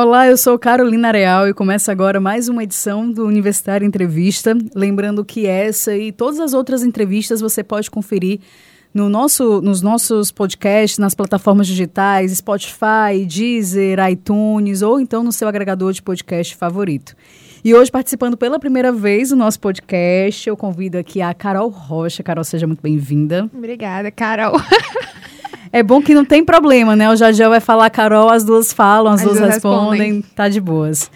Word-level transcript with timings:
Olá, 0.00 0.28
eu 0.28 0.36
sou 0.36 0.56
Carolina 0.56 1.10
Real 1.10 1.48
e 1.48 1.52
começa 1.52 1.90
agora 1.90 2.20
mais 2.20 2.48
uma 2.48 2.62
edição 2.62 3.10
do 3.10 3.26
Universitário 3.26 3.84
Entrevista. 3.84 4.56
Lembrando 4.72 5.24
que 5.24 5.44
essa 5.44 5.92
e 5.96 6.12
todas 6.12 6.38
as 6.38 6.54
outras 6.54 6.84
entrevistas 6.84 7.40
você 7.40 7.64
pode 7.64 7.90
conferir 7.90 8.38
no 8.94 9.08
nosso, 9.08 9.60
nos 9.60 9.82
nossos 9.82 10.30
podcasts, 10.30 10.98
nas 10.98 11.16
plataformas 11.16 11.66
digitais, 11.66 12.30
Spotify, 12.30 13.26
Deezer, 13.26 13.98
iTunes 14.08 14.82
ou 14.82 15.00
então 15.00 15.24
no 15.24 15.32
seu 15.32 15.48
agregador 15.48 15.92
de 15.92 16.00
podcast 16.00 16.54
favorito. 16.54 17.16
E 17.64 17.74
hoje, 17.74 17.90
participando 17.90 18.36
pela 18.36 18.60
primeira 18.60 18.92
vez 18.92 19.30
do 19.30 19.36
nosso 19.36 19.58
podcast, 19.58 20.48
eu 20.48 20.56
convido 20.56 20.96
aqui 20.96 21.20
a 21.20 21.34
Carol 21.34 21.70
Rocha. 21.70 22.22
Carol, 22.22 22.44
seja 22.44 22.68
muito 22.68 22.80
bem-vinda. 22.80 23.50
Obrigada, 23.52 24.12
Carol. 24.12 24.54
É 25.72 25.82
bom 25.82 26.00
que 26.02 26.14
não 26.14 26.24
tem 26.24 26.44
problema, 26.44 26.96
né? 26.96 27.10
O 27.10 27.16
Jajel 27.16 27.50
vai 27.50 27.60
falar 27.60 27.90
Carol, 27.90 28.30
as 28.30 28.44
duas 28.44 28.72
falam, 28.72 29.12
as, 29.12 29.20
as 29.20 29.26
duas, 29.26 29.38
duas 29.38 29.54
respondem, 29.54 30.00
respondem, 30.00 30.24
tá 30.34 30.48
de 30.48 30.60
boas. 30.60 31.10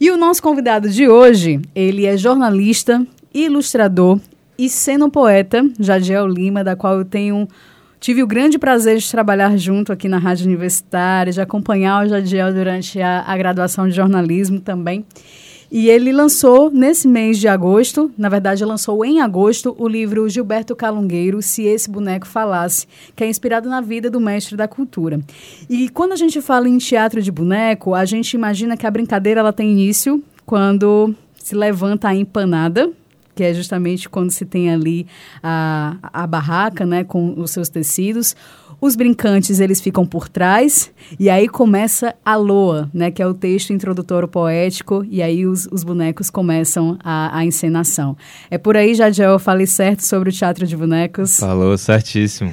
E 0.00 0.10
o 0.10 0.16
nosso 0.16 0.42
convidado 0.42 0.88
de 0.88 1.08
hoje, 1.08 1.60
ele 1.74 2.06
é 2.06 2.16
jornalista, 2.16 3.06
ilustrador 3.32 4.18
e 4.58 4.68
poeta, 5.10 5.64
Jadiel 5.78 6.26
Lima, 6.26 6.62
da 6.62 6.76
qual 6.76 6.98
eu 6.98 7.04
tenho 7.04 7.48
tive 8.02 8.20
o 8.20 8.26
grande 8.26 8.58
prazer 8.58 8.98
de 8.98 9.08
trabalhar 9.08 9.56
junto 9.56 9.92
aqui 9.92 10.08
na 10.08 10.18
Rádio 10.18 10.46
Universitária, 10.46 11.32
de 11.32 11.40
acompanhar 11.40 12.04
o 12.04 12.08
Jadiel 12.08 12.52
durante 12.52 13.00
a, 13.00 13.22
a 13.24 13.36
graduação 13.36 13.88
de 13.88 13.94
jornalismo 13.94 14.60
também. 14.60 15.06
E 15.74 15.88
ele 15.88 16.12
lançou 16.12 16.70
nesse 16.70 17.08
mês 17.08 17.38
de 17.38 17.48
agosto, 17.48 18.12
na 18.18 18.28
verdade, 18.28 18.62
lançou 18.62 19.02
em 19.06 19.22
agosto, 19.22 19.74
o 19.78 19.88
livro 19.88 20.28
Gilberto 20.28 20.76
Calungueiro, 20.76 21.40
Se 21.40 21.62
Esse 21.62 21.90
Boneco 21.90 22.26
Falasse, 22.26 22.86
que 23.16 23.24
é 23.24 23.26
inspirado 23.26 23.70
na 23.70 23.80
vida 23.80 24.10
do 24.10 24.20
mestre 24.20 24.54
da 24.54 24.68
cultura. 24.68 25.18
E 25.70 25.88
quando 25.88 26.12
a 26.12 26.16
gente 26.16 26.42
fala 26.42 26.68
em 26.68 26.76
teatro 26.76 27.22
de 27.22 27.32
boneco, 27.32 27.94
a 27.94 28.04
gente 28.04 28.34
imagina 28.34 28.76
que 28.76 28.86
a 28.86 28.90
brincadeira 28.90 29.40
ela 29.40 29.50
tem 29.50 29.72
início 29.72 30.22
quando 30.44 31.14
se 31.38 31.54
levanta 31.54 32.08
a 32.08 32.14
empanada, 32.14 32.90
que 33.34 33.42
é 33.42 33.54
justamente 33.54 34.08
quando 34.08 34.30
se 34.30 34.44
tem 34.44 34.70
ali 34.70 35.06
a, 35.42 35.96
a 36.02 36.26
barraca, 36.26 36.84
né, 36.84 37.04
com 37.04 37.34
os 37.40 37.50
seus 37.50 37.68
tecidos. 37.68 38.36
Os 38.80 38.96
brincantes, 38.96 39.60
eles 39.60 39.80
ficam 39.80 40.04
por 40.04 40.28
trás, 40.28 40.90
e 41.16 41.30
aí 41.30 41.48
começa 41.48 42.16
a 42.24 42.34
loa, 42.34 42.90
né, 42.92 43.12
que 43.12 43.22
é 43.22 43.26
o 43.26 43.32
texto 43.32 43.72
introdutório 43.72 44.26
poético, 44.26 45.06
e 45.08 45.22
aí 45.22 45.46
os, 45.46 45.68
os 45.70 45.84
bonecos 45.84 46.28
começam 46.28 46.98
a, 47.02 47.38
a 47.38 47.44
encenação. 47.44 48.16
É 48.50 48.58
por 48.58 48.76
aí, 48.76 48.92
Jadiel, 48.94 49.30
eu 49.30 49.38
falei 49.38 49.66
certo 49.66 50.00
sobre 50.00 50.30
o 50.30 50.32
teatro 50.32 50.66
de 50.66 50.76
bonecos? 50.76 51.38
Falou 51.38 51.78
certíssimo. 51.78 52.52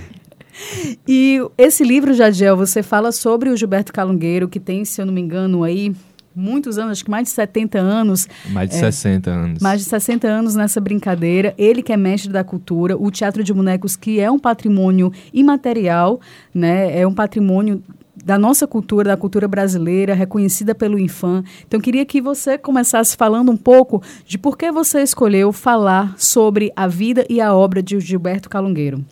E 1.07 1.41
esse 1.57 1.83
livro, 1.83 2.13
Jadiel, 2.13 2.55
você 2.55 2.83
fala 2.83 3.11
sobre 3.11 3.50
o 3.50 3.57
Gilberto 3.57 3.91
Calungueiro, 3.91 4.47
que 4.47 4.59
tem, 4.59 4.85
se 4.85 5.02
eu 5.02 5.07
não 5.07 5.13
me 5.13 5.22
engano, 5.22 5.63
aí 5.63 5.95
muitos 6.35 6.77
anos, 6.77 6.94
acho 6.94 7.05
que 7.05 7.11
mais 7.11 7.25
de 7.25 7.33
70 7.33 7.80
anos. 7.80 8.27
Mais 8.49 8.69
de 8.69 8.75
é, 8.75 8.80
60 8.80 9.30
anos. 9.30 9.61
Mais 9.61 9.80
de 9.81 9.89
60 9.89 10.27
anos 10.27 10.55
nessa 10.55 10.80
brincadeira. 10.80 11.53
Ele 11.58 11.81
que 11.81 11.91
é 11.91 11.97
mestre 11.97 12.31
da 12.31 12.44
cultura, 12.44 12.97
o 12.97 13.11
Teatro 13.11 13.44
de 13.44 13.53
Bonecos, 13.53 13.95
que 13.95 14.19
é 14.19 14.30
um 14.30 14.39
patrimônio 14.39 15.11
imaterial, 15.33 16.19
né? 16.53 17.00
É 17.00 17.05
um 17.07 17.13
patrimônio 17.13 17.83
da 18.23 18.38
nossa 18.38 18.67
cultura, 18.67 19.09
da 19.09 19.17
cultura 19.17 19.47
brasileira, 19.47 20.13
reconhecida 20.13 20.75
pelo 20.75 21.00
Infam. 21.00 21.44
Então, 21.66 21.80
queria 21.80 22.05
que 22.05 22.22
você 22.22 22.57
começasse 22.57 23.16
falando 23.16 23.52
um 23.52 23.57
pouco 23.57 24.02
de 24.25 24.38
por 24.38 24.57
que 24.57 24.72
você 24.72 25.02
escolheu 25.02 25.52
falar 25.52 26.13
sobre 26.17 26.72
a 26.75 26.88
vida 26.88 27.25
e 27.30 27.39
a 27.41 27.53
obra 27.53 27.81
de 27.81 28.00
Gilberto 28.00 28.50
Calungueiro. 28.50 29.03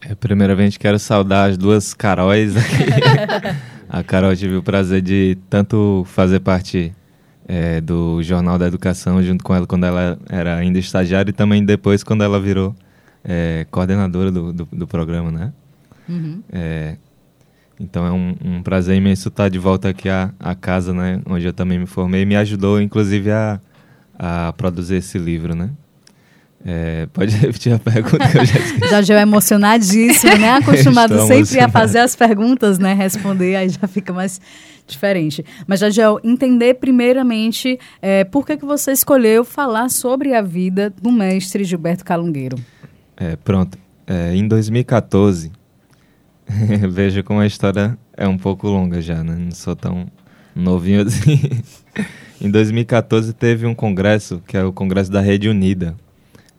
É, 0.00 0.14
primeiramente, 0.14 0.78
quero 0.78 0.98
saudar 0.98 1.50
as 1.50 1.56
duas 1.56 1.94
Caróis 1.94 2.56
aqui. 2.56 3.62
A 3.92 4.02
Carol 4.02 4.34
tive 4.34 4.56
o 4.56 4.62
prazer 4.62 5.02
de 5.02 5.36
tanto 5.50 6.02
fazer 6.06 6.40
parte 6.40 6.94
é, 7.46 7.78
do 7.78 8.22
Jornal 8.22 8.58
da 8.58 8.66
Educação 8.66 9.22
junto 9.22 9.44
com 9.44 9.54
ela 9.54 9.66
quando 9.66 9.84
ela 9.84 10.18
era 10.30 10.56
ainda 10.56 10.78
estagiária 10.78 11.28
e 11.28 11.32
também 11.34 11.62
depois 11.62 12.02
quando 12.02 12.24
ela 12.24 12.40
virou 12.40 12.74
é, 13.22 13.66
coordenadora 13.70 14.32
do, 14.32 14.50
do, 14.50 14.64
do, 14.72 14.86
programa, 14.86 15.30
né? 15.30 15.52
Uhum. 16.08 16.42
É, 16.50 16.96
então 17.78 18.06
é 18.06 18.10
um, 18.10 18.34
um, 18.42 18.62
prazer 18.62 18.96
imenso 18.96 19.28
estar 19.28 19.50
de 19.50 19.58
volta 19.58 19.90
aqui 19.90 20.08
à, 20.08 20.32
à 20.40 20.54
casa, 20.54 20.94
né? 20.94 21.20
Onde 21.26 21.44
eu 21.44 21.52
também 21.52 21.78
me 21.78 21.86
formei 21.86 22.22
e 22.22 22.26
me 22.26 22.34
ajudou, 22.36 22.80
inclusive, 22.80 23.30
a, 23.30 23.60
a 24.18 24.54
produzir 24.54 24.96
esse 24.96 25.18
livro, 25.18 25.54
né? 25.54 25.68
É, 26.64 27.06
pode 27.12 27.34
repetir 27.36 27.72
a 27.72 27.78
pergunta 27.78 28.28
que 28.28 28.38
eu 28.38 28.44
já 28.44 28.58
esqueci. 28.58 29.02
Já 29.04 29.18
é 29.18 29.22
emocionadíssimo, 29.22 30.36
né? 30.38 30.50
Acostumado 30.50 31.26
sempre 31.26 31.60
a 31.60 31.68
fazer 31.68 31.98
as 31.98 32.14
perguntas, 32.14 32.78
né? 32.78 32.94
Responder, 32.94 33.56
aí 33.56 33.68
já 33.68 33.86
fica 33.88 34.12
mais 34.12 34.40
diferente. 34.86 35.44
Mas, 35.66 35.80
Jagel, 35.80 36.20
entender 36.22 36.74
primeiramente 36.74 37.78
é, 38.00 38.24
por 38.24 38.46
que, 38.46 38.56
que 38.56 38.64
você 38.64 38.92
escolheu 38.92 39.44
falar 39.44 39.88
sobre 39.88 40.34
a 40.34 40.42
vida 40.42 40.90
do 40.90 41.10
mestre 41.10 41.64
Gilberto 41.64 42.04
Calungueiro. 42.04 42.56
É, 43.16 43.36
pronto. 43.36 43.78
É, 44.06 44.34
em 44.34 44.46
2014, 44.46 45.50
veja 46.90 47.22
como 47.22 47.40
a 47.40 47.46
história 47.46 47.96
é 48.16 48.26
um 48.28 48.36
pouco 48.36 48.68
longa 48.68 49.00
já, 49.00 49.22
né? 49.22 49.36
Não 49.36 49.50
sou 49.50 49.74
tão 49.74 50.06
novinho 50.54 51.02
assim. 51.02 51.40
em 52.40 52.50
2014 52.50 53.32
teve 53.32 53.66
um 53.66 53.74
congresso, 53.74 54.42
que 54.46 54.56
é 54.56 54.64
o 54.64 54.72
Congresso 54.72 55.10
da 55.10 55.20
Rede 55.20 55.48
Unida, 55.48 55.96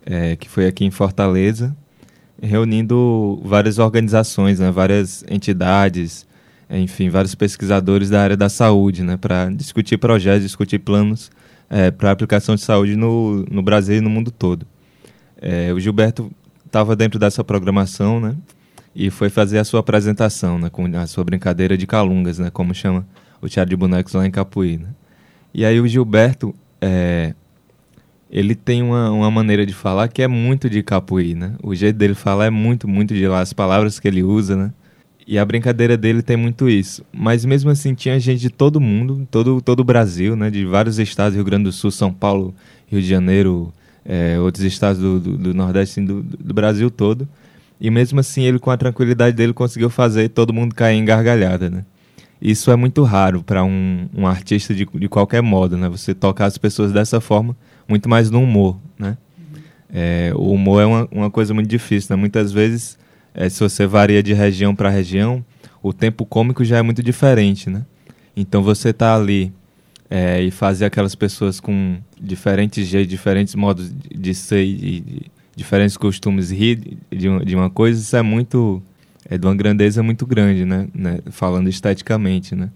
é, 0.04 0.36
que 0.36 0.48
foi 0.48 0.66
aqui 0.66 0.84
em 0.84 0.90
Fortaleza, 0.90 1.74
reunindo 2.40 3.40
várias 3.44 3.78
organizações, 3.78 4.58
né, 4.58 4.70
várias 4.70 5.24
entidades, 5.28 6.26
enfim, 6.68 7.08
vários 7.08 7.34
pesquisadores 7.34 8.10
da 8.10 8.22
área 8.22 8.36
da 8.36 8.48
saúde, 8.48 9.02
né, 9.02 9.16
para 9.16 9.48
discutir 9.50 9.96
projetos, 9.96 10.42
discutir 10.42 10.78
planos 10.78 11.30
é, 11.70 11.90
para 11.90 12.10
aplicação 12.10 12.54
de 12.54 12.60
saúde 12.60 12.96
no, 12.96 13.44
no 13.50 13.62
Brasil 13.62 13.96
e 13.96 14.00
no 14.00 14.10
mundo 14.10 14.30
todo. 14.30 14.66
É, 15.40 15.72
o 15.72 15.80
Gilberto 15.80 16.30
estava 16.66 16.94
dentro 16.94 17.18
dessa 17.18 17.42
programação, 17.42 18.20
né, 18.20 18.36
e 18.94 19.10
foi 19.10 19.28
fazer 19.28 19.58
a 19.58 19.64
sua 19.64 19.80
apresentação, 19.80 20.58
né, 20.58 20.68
com 20.68 20.84
a 20.96 21.06
sua 21.06 21.24
brincadeira 21.24 21.76
de 21.76 21.86
calungas, 21.86 22.38
né, 22.38 22.50
como 22.50 22.74
chama 22.74 23.06
o 23.40 23.48
teatro 23.48 23.70
de 23.70 23.76
bonecos 23.76 24.12
lá 24.12 24.26
em 24.26 24.30
Capuí. 24.30 24.78
Né. 24.78 24.88
E 25.52 25.64
aí 25.64 25.80
o 25.80 25.86
Gilberto 25.86 26.54
é, 26.80 27.34
ele 28.34 28.56
tem 28.56 28.82
uma, 28.82 29.12
uma 29.12 29.30
maneira 29.30 29.64
de 29.64 29.72
falar 29.72 30.08
que 30.08 30.20
é 30.20 30.26
muito 30.26 30.68
de 30.68 30.82
Capuí, 30.82 31.36
né? 31.36 31.52
O 31.62 31.72
jeito 31.72 31.94
dele 31.94 32.14
falar 32.14 32.46
é 32.46 32.50
muito, 32.50 32.88
muito 32.88 33.14
de 33.14 33.28
lá, 33.28 33.38
as 33.40 33.52
palavras 33.52 34.00
que 34.00 34.08
ele 34.08 34.24
usa, 34.24 34.56
né? 34.56 34.72
E 35.24 35.38
a 35.38 35.44
brincadeira 35.44 35.96
dele 35.96 36.20
tem 36.20 36.36
muito 36.36 36.68
isso. 36.68 37.04
Mas 37.12 37.44
mesmo 37.44 37.70
assim, 37.70 37.94
tinha 37.94 38.18
gente 38.18 38.40
de 38.40 38.50
todo 38.50 38.80
mundo, 38.80 39.26
todo, 39.30 39.62
todo 39.62 39.80
o 39.80 39.84
Brasil, 39.84 40.34
né? 40.34 40.50
De 40.50 40.64
vários 40.64 40.98
estados, 40.98 41.36
Rio 41.36 41.44
Grande 41.44 41.64
do 41.64 41.72
Sul, 41.72 41.92
São 41.92 42.12
Paulo, 42.12 42.52
Rio 42.88 43.00
de 43.00 43.06
Janeiro, 43.06 43.72
é, 44.04 44.36
outros 44.40 44.64
estados 44.64 45.00
do, 45.00 45.20
do, 45.20 45.38
do 45.38 45.54
Nordeste, 45.54 46.00
assim, 46.00 46.04
do, 46.04 46.20
do 46.20 46.52
Brasil 46.52 46.90
todo. 46.90 47.28
E 47.80 47.88
mesmo 47.88 48.18
assim, 48.18 48.42
ele 48.42 48.58
com 48.58 48.70
a 48.72 48.76
tranquilidade 48.76 49.36
dele 49.36 49.52
conseguiu 49.52 49.88
fazer 49.88 50.28
todo 50.28 50.52
mundo 50.52 50.74
cair 50.74 50.96
em 50.96 51.04
gargalhada, 51.04 51.70
né? 51.70 51.84
Isso 52.42 52.68
é 52.72 52.74
muito 52.74 53.04
raro 53.04 53.44
para 53.44 53.62
um, 53.62 54.08
um 54.12 54.26
artista 54.26 54.74
de, 54.74 54.84
de 54.92 55.08
qualquer 55.08 55.40
modo, 55.40 55.76
né? 55.76 55.88
Você 55.88 56.12
tocar 56.12 56.46
as 56.46 56.58
pessoas 56.58 56.90
dessa 56.90 57.20
forma 57.20 57.56
muito 57.88 58.08
mais 58.08 58.30
no 58.30 58.42
humor, 58.42 58.78
né? 58.98 59.16
É, 59.92 60.32
o 60.34 60.50
humor 60.50 60.82
é 60.82 60.86
uma, 60.86 61.08
uma 61.10 61.30
coisa 61.30 61.54
muito 61.54 61.68
difícil, 61.68 62.16
né? 62.16 62.20
Muitas 62.20 62.50
vezes, 62.50 62.98
é, 63.32 63.48
se 63.48 63.60
você 63.60 63.86
varia 63.86 64.22
de 64.22 64.32
região 64.32 64.74
para 64.74 64.90
região, 64.90 65.44
o 65.82 65.92
tempo 65.92 66.24
cômico 66.26 66.64
já 66.64 66.78
é 66.78 66.82
muito 66.82 67.02
diferente, 67.02 67.70
né? 67.70 67.84
Então 68.36 68.62
você 68.62 68.92
tá 68.92 69.14
ali 69.14 69.52
é, 70.10 70.42
e 70.42 70.50
fazer 70.50 70.86
aquelas 70.86 71.14
pessoas 71.14 71.60
com 71.60 71.98
diferentes 72.20 72.86
jeitos, 72.86 73.08
diferentes 73.08 73.54
modos 73.54 73.92
de, 73.92 74.34
ser 74.34 74.64
e 74.64 75.00
de, 75.00 75.22
diferentes 75.54 75.96
costumes 75.96 76.50
rir 76.50 76.98
de, 77.10 77.44
de 77.44 77.54
uma 77.54 77.70
coisa, 77.70 78.00
isso 78.00 78.16
é 78.16 78.22
muito... 78.22 78.82
é 79.28 79.38
de 79.38 79.46
uma 79.46 79.54
grandeza 79.54 80.02
muito 80.02 80.26
grande, 80.26 80.64
né? 80.64 80.88
né? 80.92 81.18
Falando 81.30 81.68
esteticamente, 81.68 82.54
né? 82.54 82.70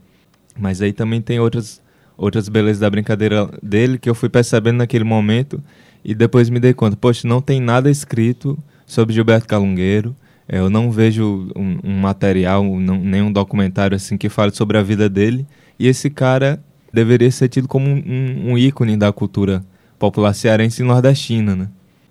Mas 0.58 0.80
aí 0.82 0.92
também 0.92 1.20
tem 1.20 1.40
outras 1.40 1.80
outras 2.18 2.48
belezas 2.48 2.80
da 2.80 2.90
brincadeira 2.90 3.48
dele 3.62 3.96
que 3.96 4.10
eu 4.10 4.14
fui 4.14 4.28
percebendo 4.28 4.78
naquele 4.78 5.04
momento 5.04 5.62
e 6.04 6.14
depois 6.14 6.50
me 6.50 6.58
dei 6.58 6.74
conta, 6.74 6.96
poxa, 6.96 7.26
não 7.26 7.40
tem 7.40 7.60
nada 7.60 7.88
escrito 7.88 8.58
sobre 8.84 9.14
Gilberto 9.14 9.46
Calungueiro. 9.46 10.14
É, 10.48 10.58
eu 10.58 10.68
não 10.68 10.90
vejo 10.90 11.50
um, 11.54 11.78
um 11.84 12.00
material, 12.00 12.64
não, 12.64 12.96
nenhum 12.96 13.30
documentário 13.30 13.94
assim 13.94 14.16
que 14.16 14.28
fale 14.28 14.52
sobre 14.52 14.78
a 14.78 14.82
vida 14.82 15.08
dele. 15.08 15.46
E 15.78 15.86
esse 15.86 16.10
cara 16.10 16.62
deveria 16.92 17.30
ser 17.30 17.48
tido 17.48 17.68
como 17.68 17.86
um, 17.86 18.52
um 18.52 18.58
ícone 18.58 18.96
da 18.96 19.12
cultura 19.12 19.62
popular 19.98 20.34
cearense 20.34 20.82
e 20.82 20.84
nordestina, 20.84 21.54
né? 21.54 21.68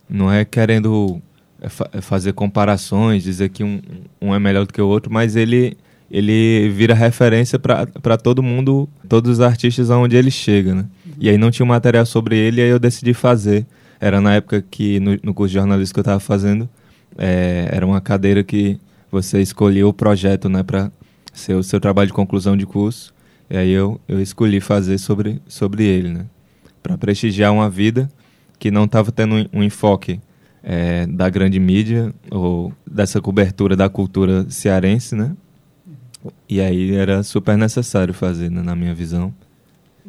Não 0.09 0.31
é 0.31 0.45
querendo 0.45 1.21
é, 1.61 1.97
é 1.97 2.01
fazer 2.01 2.33
comparações, 2.33 3.23
dizer 3.23 3.49
que 3.49 3.63
um, 3.63 3.81
um 4.21 4.33
é 4.33 4.39
melhor 4.39 4.65
do 4.65 4.73
que 4.73 4.81
o 4.81 4.87
outro, 4.87 5.11
mas 5.11 5.35
ele 5.35 5.75
ele 6.09 6.69
vira 6.69 6.93
referência 6.93 7.59
para 7.59 8.17
todo 8.17 8.41
mundo, 8.41 8.87
todos 9.09 9.31
os 9.31 9.41
artistas 9.41 9.91
aonde 9.91 10.15
ele 10.15 10.31
chega, 10.31 10.73
né? 10.73 10.85
E 11.19 11.29
aí 11.29 11.37
não 11.37 11.51
tinha 11.51 11.65
um 11.65 11.69
material 11.69 12.05
sobre 12.05 12.37
ele, 12.37 12.61
aí 12.61 12.69
eu 12.69 12.79
decidi 12.79 13.13
fazer. 13.13 13.65
Era 13.99 14.21
na 14.21 14.35
época 14.35 14.63
que, 14.69 14.99
no, 14.99 15.17
no 15.23 15.33
curso 15.33 15.49
de 15.49 15.55
jornalismo 15.55 15.93
que 15.93 15.99
eu 15.99 16.01
estava 16.01 16.19
fazendo, 16.19 16.69
é, 17.17 17.67
era 17.71 17.85
uma 17.85 17.99
cadeira 17.99 18.43
que 18.43 18.79
você 19.11 19.41
escolhia 19.41 19.87
o 19.87 19.93
projeto, 19.93 20.47
né, 20.47 20.63
para 20.63 20.91
ser 21.33 21.55
o 21.55 21.63
seu 21.63 21.79
trabalho 21.79 22.07
de 22.07 22.13
conclusão 22.13 22.55
de 22.55 22.65
curso. 22.65 23.13
E 23.49 23.57
aí 23.57 23.71
eu, 23.71 23.99
eu 24.07 24.21
escolhi 24.21 24.59
fazer 24.59 24.97
sobre, 24.97 25.41
sobre 25.47 25.83
ele, 25.85 26.09
né? 26.09 26.25
Para 26.83 26.97
prestigiar 26.97 27.53
uma 27.53 27.69
vida 27.69 28.09
que 28.59 28.69
não 28.69 28.85
estava 28.85 29.11
tendo 29.11 29.35
um, 29.35 29.45
um 29.59 29.63
enfoque 29.63 30.19
é, 30.61 31.05
da 31.07 31.29
grande 31.29 31.59
mídia 31.59 32.13
ou 32.29 32.73
dessa 32.85 33.21
cobertura 33.21 33.75
da 33.75 33.87
cultura 33.87 34.45
cearense, 34.49 35.15
né? 35.15 35.33
E 36.47 36.61
aí 36.61 36.95
era 36.95 37.23
super 37.23 37.57
necessário 37.57 38.13
fazer, 38.13 38.49
né, 38.49 38.61
na 38.61 38.75
minha 38.75 38.93
visão. 38.93 39.33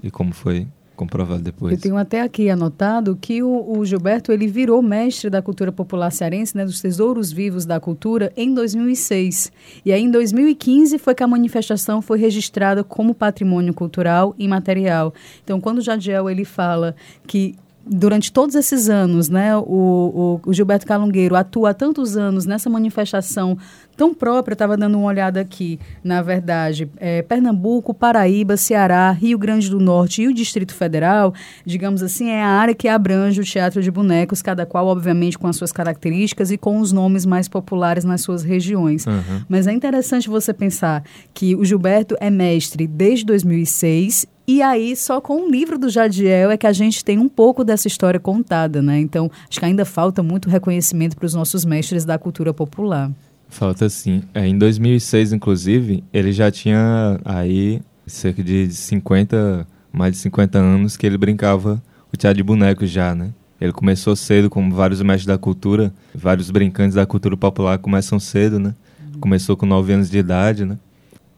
E 0.02 0.10
como 0.10 0.32
foi 0.32 0.66
comprovado 0.98 1.40
depois. 1.40 1.72
Eu 1.72 1.80
tenho 1.80 1.96
até 1.96 2.20
aqui 2.20 2.50
anotado 2.50 3.16
que 3.20 3.40
o, 3.40 3.78
o, 3.78 3.86
Gilberto 3.86 4.32
ele 4.32 4.48
virou 4.48 4.82
mestre 4.82 5.30
da 5.30 5.40
cultura 5.40 5.70
popular 5.70 6.10
cearense, 6.10 6.56
né, 6.56 6.64
dos 6.64 6.80
tesouros 6.80 7.30
vivos 7.30 7.64
da 7.64 7.78
cultura, 7.78 8.32
em 8.36 8.52
2006. 8.52 9.52
E 9.84 9.92
aí, 9.92 10.02
em 10.02 10.10
2015, 10.10 10.98
foi 10.98 11.14
que 11.14 11.22
a 11.22 11.28
manifestação 11.28 12.02
foi 12.02 12.18
registrada 12.18 12.82
como 12.82 13.14
patrimônio 13.14 13.72
cultural 13.72 14.34
imaterial. 14.36 15.14
Então, 15.44 15.60
quando 15.60 15.78
o 15.78 15.82
Jadiel 15.82 16.28
ele 16.28 16.44
fala 16.44 16.96
que 17.26 17.54
durante 17.88 18.32
todos 18.32 18.54
esses 18.54 18.88
anos, 18.88 19.28
né, 19.28 19.56
o, 19.56 19.62
o, 19.62 20.40
o, 20.46 20.52
Gilberto 20.52 20.86
Calungueiro 20.86 21.34
atua 21.34 21.70
há 21.70 21.74
tantos 21.74 22.16
anos 22.16 22.44
nessa 22.44 22.68
manifestação 22.68 23.56
tão 23.96 24.14
própria, 24.14 24.52
estava 24.52 24.76
dando 24.76 24.98
uma 24.98 25.08
olhada 25.08 25.40
aqui, 25.40 25.80
na 26.04 26.22
verdade, 26.22 26.88
é, 26.98 27.22
Pernambuco, 27.22 27.92
Paraíba, 27.92 28.56
Ceará, 28.56 29.10
Rio 29.10 29.38
Grande 29.38 29.68
do 29.68 29.80
Norte 29.80 30.22
e 30.22 30.28
o 30.28 30.34
Distrito 30.34 30.74
Federal, 30.74 31.34
digamos 31.64 32.02
assim, 32.02 32.28
é 32.28 32.42
a 32.42 32.48
área 32.48 32.74
que 32.74 32.86
abrange 32.86 33.40
o 33.40 33.44
teatro 33.44 33.82
de 33.82 33.90
bonecos, 33.90 34.40
cada 34.40 34.64
qual, 34.64 34.86
obviamente, 34.86 35.38
com 35.38 35.48
as 35.48 35.56
suas 35.56 35.72
características 35.72 36.50
e 36.50 36.58
com 36.58 36.78
os 36.78 36.92
nomes 36.92 37.26
mais 37.26 37.48
populares 37.48 38.04
nas 38.04 38.20
suas 38.20 38.44
regiões. 38.44 39.06
Uhum. 39.06 39.42
Mas 39.48 39.66
é 39.66 39.72
interessante 39.72 40.28
você 40.28 40.52
pensar 40.52 41.02
que 41.34 41.56
o 41.56 41.64
Gilberto 41.64 42.14
é 42.20 42.30
mestre 42.30 42.86
desde 42.86 43.24
2006 43.24 44.26
e 44.50 44.62
aí, 44.62 44.96
só 44.96 45.20
com 45.20 45.42
o 45.42 45.50
livro 45.50 45.78
do 45.78 45.90
Jadiel 45.90 46.50
é 46.50 46.56
que 46.56 46.66
a 46.66 46.72
gente 46.72 47.04
tem 47.04 47.18
um 47.18 47.28
pouco 47.28 47.62
dessa 47.62 47.86
história 47.86 48.18
contada, 48.18 48.80
né? 48.80 48.98
Então, 48.98 49.30
acho 49.46 49.60
que 49.60 49.64
ainda 49.66 49.84
falta 49.84 50.22
muito 50.22 50.48
reconhecimento 50.48 51.14
para 51.16 51.26
os 51.26 51.34
nossos 51.34 51.66
mestres 51.66 52.02
da 52.02 52.18
cultura 52.18 52.54
popular. 52.54 53.12
Falta 53.46 53.90
sim. 53.90 54.22
É, 54.32 54.46
em 54.48 54.56
2006, 54.56 55.34
inclusive, 55.34 56.02
ele 56.14 56.32
já 56.32 56.50
tinha 56.50 57.20
aí 57.26 57.82
cerca 58.06 58.42
de 58.42 58.70
50, 58.70 59.66
mais 59.92 60.12
de 60.12 60.18
50 60.20 60.58
anos 60.58 60.96
que 60.96 61.06
ele 61.06 61.18
brincava 61.18 61.82
o 62.10 62.16
teatro 62.16 62.38
de 62.38 62.42
bonecos 62.42 62.88
já, 62.88 63.14
né? 63.14 63.34
Ele 63.60 63.72
começou 63.72 64.16
cedo, 64.16 64.48
como 64.48 64.74
vários 64.74 65.02
mestres 65.02 65.26
da 65.26 65.36
cultura, 65.36 65.92
vários 66.14 66.50
brincantes 66.50 66.94
da 66.94 67.04
cultura 67.04 67.36
popular 67.36 67.76
começam 67.76 68.18
cedo, 68.18 68.58
né? 68.58 68.74
Começou 69.20 69.58
com 69.58 69.66
9 69.66 69.92
anos 69.92 70.08
de 70.08 70.16
idade, 70.16 70.64
né? 70.64 70.78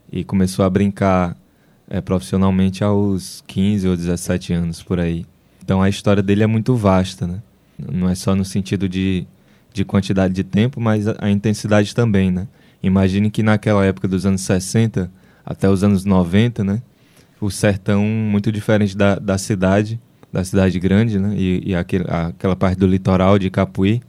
E 0.09 0.23
começou 0.23 0.63
a 0.63 0.69
brincar 0.69 1.35
é, 1.91 1.99
profissionalmente 1.99 2.85
aos 2.85 3.43
15 3.45 3.89
ou 3.89 3.97
17 3.97 4.53
anos 4.53 4.81
por 4.81 4.97
aí. 4.97 5.25
Então 5.61 5.81
a 5.81 5.89
história 5.89 6.23
dele 6.23 6.41
é 6.41 6.47
muito 6.47 6.73
vasta, 6.73 7.27
né? 7.27 7.41
Não 7.91 8.09
é 8.09 8.15
só 8.15 8.33
no 8.33 8.45
sentido 8.45 8.87
de, 8.87 9.27
de 9.73 9.83
quantidade 9.83 10.33
de 10.33 10.43
tempo, 10.43 10.79
mas 10.79 11.05
a, 11.05 11.15
a 11.19 11.29
intensidade 11.29 11.93
também, 11.93 12.31
né? 12.31 12.47
Imagine 12.81 13.29
que 13.29 13.43
naquela 13.43 13.85
época 13.85 14.07
dos 14.07 14.25
anos 14.25 14.41
60 14.41 15.11
até 15.45 15.69
os 15.69 15.83
anos 15.83 16.05
90, 16.05 16.63
né? 16.63 16.81
O 17.41 17.51
sertão 17.51 18.03
muito 18.03 18.51
diferente 18.51 18.95
da, 18.95 19.15
da 19.15 19.37
cidade, 19.37 19.99
da 20.31 20.45
cidade 20.45 20.79
grande, 20.79 21.19
né? 21.19 21.35
E, 21.35 21.71
e 21.71 21.75
aquele, 21.75 22.05
aquela 22.07 22.55
parte 22.55 22.79
do 22.79 22.87
litoral 22.87 23.37
de 23.37 23.49
Capuí, 23.49 24.01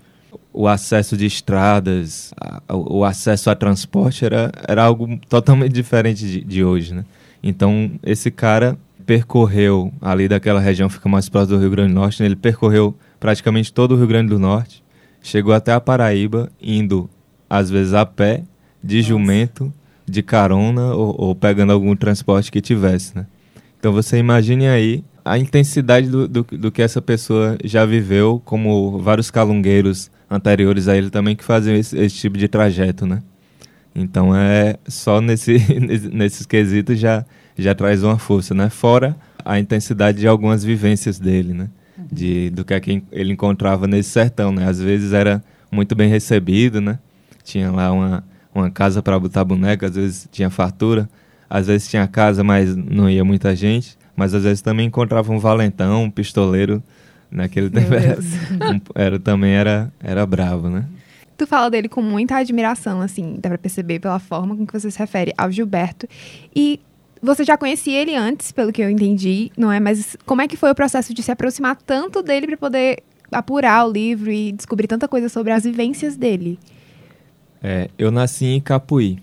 o 0.53 0.69
acesso 0.69 1.17
de 1.17 1.27
estradas, 1.27 2.33
a, 2.39 2.63
o 2.77 3.05
acesso 3.05 3.51
a 3.51 3.57
transporte 3.57 4.25
era, 4.25 4.53
era 4.69 4.85
algo 4.85 5.19
totalmente 5.29 5.73
diferente 5.75 6.25
de, 6.25 6.45
de 6.45 6.63
hoje, 6.63 6.95
né? 6.95 7.05
Então, 7.43 7.91
esse 8.03 8.31
cara 8.31 8.79
percorreu 9.05 9.93
ali 10.01 10.29
daquela 10.29 10.61
região, 10.61 10.89
fica 10.89 11.09
mais 11.09 11.29
próximo 11.29 11.57
do 11.57 11.61
Rio 11.61 11.71
Grande 11.71 11.93
do 11.93 11.99
Norte, 11.99 12.23
né? 12.23 12.27
ele 12.27 12.37
percorreu 12.37 12.97
praticamente 13.19 13.73
todo 13.73 13.93
o 13.93 13.97
Rio 13.97 14.07
Grande 14.07 14.29
do 14.31 14.39
Norte, 14.39 14.83
chegou 15.21 15.53
até 15.53 15.73
a 15.73 15.81
Paraíba, 15.81 16.51
indo 16.61 17.11
às 17.51 17.69
vezes 17.69 17.95
a 17.95 18.07
pé, 18.07 18.45
de 18.83 18.97
Nossa. 18.97 19.09
jumento, 19.09 19.73
de 20.07 20.23
carona 20.23 20.95
ou, 20.95 21.15
ou, 21.19 21.35
pegando 21.35 21.73
algum 21.73 21.95
transporte 21.95 22.51
que 22.51 22.61
tivesse, 22.61 23.17
né? 23.17 23.27
Então 23.79 23.93
você 23.93 24.19
imagine 24.19 24.69
aí 24.69 25.05
a 25.25 25.39
intensidade 25.39 26.09
do, 26.09 26.27
do, 26.27 26.43
do, 26.43 26.73
que 26.73 26.83
essa 26.83 27.01
pessoa 27.01 27.57
já 27.65 27.85
viveu, 27.85 28.41
como 28.45 28.99
vários 28.99 29.31
calungueiros 29.31 30.11
anteriores 30.31 30.89
a 30.89 30.97
ele 30.97 31.11
também 31.11 31.37
que 31.37 31.45
faziam 31.45 31.77
esse, 31.77 31.97
esse 31.97 32.17
tipo 32.17 32.37
de 32.37 32.49
trajeto, 32.49 33.07
né? 33.07 33.23
Então 33.95 34.35
é 34.35 34.77
só 34.87 35.21
nesse, 35.23 35.59
nesses 36.13 36.47
quesitos 36.47 36.99
já, 36.99 37.25
já 37.57 37.75
traz 37.75 38.03
uma 38.03 38.19
força, 38.19 38.55
né? 38.55 38.71
Fora 38.71 39.17
a 39.45 39.59
intensidade 39.59 40.21
de 40.21 40.27
algumas 40.27 40.65
vivências 40.65 41.19
dele, 41.19 41.53
né? 41.53 41.69
De, 42.11 42.51
do 42.51 42.65
que, 42.65 42.75
é 42.75 42.81
que 42.81 43.03
ele 43.13 43.33
encontrava 43.33 43.87
nesse 43.87 44.11
sertão, 44.11 44.53
né? 44.53 44.67
Às 44.67 44.81
vezes 44.81 45.13
era 45.13 45.43
muito 45.71 45.95
bem 45.95 46.09
recebido, 46.09 46.81
né? 46.81 46.99
Tinha 47.45 47.71
lá 47.71 47.93
uma, 47.93 48.25
uma 48.55 48.71
casa 48.71 49.03
para 49.03 49.19
botar 49.19 49.45
boneca, 49.45 49.87
às 49.87 49.97
vezes 49.97 50.29
tinha 50.31 50.51
fartura, 50.51 51.09
às 51.49 51.67
vezes 51.67 51.89
tinha 51.89 52.07
casa, 52.07 52.45
mas 52.45 52.75
não 52.77 53.11
ia 53.11 53.25
muita 53.25 53.55
gente, 53.55 53.97
mas 54.17 54.35
às 54.35 54.45
vezes 54.45 54.63
também 54.63 54.87
encontrava 54.87 55.33
um 55.33 55.39
valentão, 55.39 56.05
um 56.05 56.11
pistoleiro, 56.11 56.83
naquele 57.31 57.71
tempo 57.71 57.95
era, 57.95 58.19
era, 58.95 59.19
também 59.19 59.53
era, 59.53 59.93
era 60.01 60.25
bravo, 60.27 60.69
né? 60.69 60.85
Tu 61.37 61.47
fala 61.47 61.71
dele 61.71 61.89
com 61.89 62.03
muita 62.03 62.37
admiração, 62.37 63.01
assim, 63.01 63.37
dá 63.41 63.49
pra 63.49 63.59
perceber 63.59 63.99
pela 63.99 64.19
forma 64.19 64.57
com 64.57 64.67
que 64.67 64.73
você 64.73 64.91
se 64.91 64.99
refere 64.99 65.33
ao 65.37 65.51
Gilberto. 65.51 66.07
E 66.55 66.81
você 67.23 67.45
já 67.45 67.57
conhecia 67.57 68.01
ele 68.01 68.15
antes, 68.17 68.51
pelo 68.53 68.73
que 68.73 68.83
eu 68.83 68.91
entendi, 68.91 69.51
não 69.57 69.71
é? 69.71 69.79
Mas 69.79 70.17
como 70.27 70.43
é 70.43 70.49
que 70.49 70.57
foi 70.57 70.71
o 70.71 70.75
processo 70.75 71.15
de 71.15 71.23
se 71.23 71.31
aproximar 71.31 71.77
tanto 71.77 72.23
dele 72.23 72.47
para 72.47 72.57
poder 72.57 73.03
apurar 73.31 73.87
o 73.87 73.93
livro 73.93 74.31
e 74.31 74.53
descobrir 74.53 74.87
tanta 74.87 75.07
coisa 75.07 75.29
sobre 75.29 75.53
as 75.53 75.65
vivências 75.65 76.17
dele? 76.17 76.59
É, 77.63 77.89
eu 77.97 78.11
nasci 78.11 78.47
em 78.47 78.61
Capuí. 78.61 79.19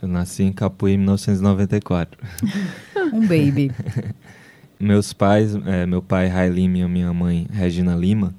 Eu 0.00 0.06
nasci 0.08 0.44
em 0.44 0.52
Capuí 0.52 0.92
em 0.92 0.98
1994. 0.98 2.18
um 3.12 3.20
baby. 3.20 3.72
Meus 4.78 5.12
pais, 5.12 5.54
é, 5.66 5.86
meu 5.86 6.02
pai 6.02 6.28
Railim 6.28 6.78
e 6.78 6.86
minha 6.86 7.12
mãe 7.12 7.46
Regina 7.50 7.94
Lima, 7.96 8.34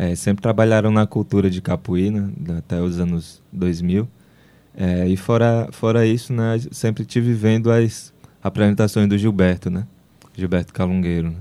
é, 0.00 0.14
sempre 0.14 0.40
trabalharam 0.40 0.92
na 0.92 1.08
cultura 1.08 1.50
de 1.50 1.60
Capuí, 1.60 2.08
né, 2.08 2.30
até 2.56 2.80
os 2.80 3.00
anos 3.00 3.42
2000. 3.52 4.08
É, 4.76 5.08
e 5.08 5.16
fora, 5.16 5.68
fora 5.72 6.06
isso, 6.06 6.32
né, 6.32 6.56
sempre 6.70 7.04
tive 7.04 7.32
vendo 7.32 7.68
as 7.68 8.14
apresentações 8.40 9.08
do 9.08 9.18
Gilberto, 9.18 9.68
né? 9.68 9.84
Gilberto 10.36 10.72
Calungueiro. 10.72 11.30
Né? 11.30 11.36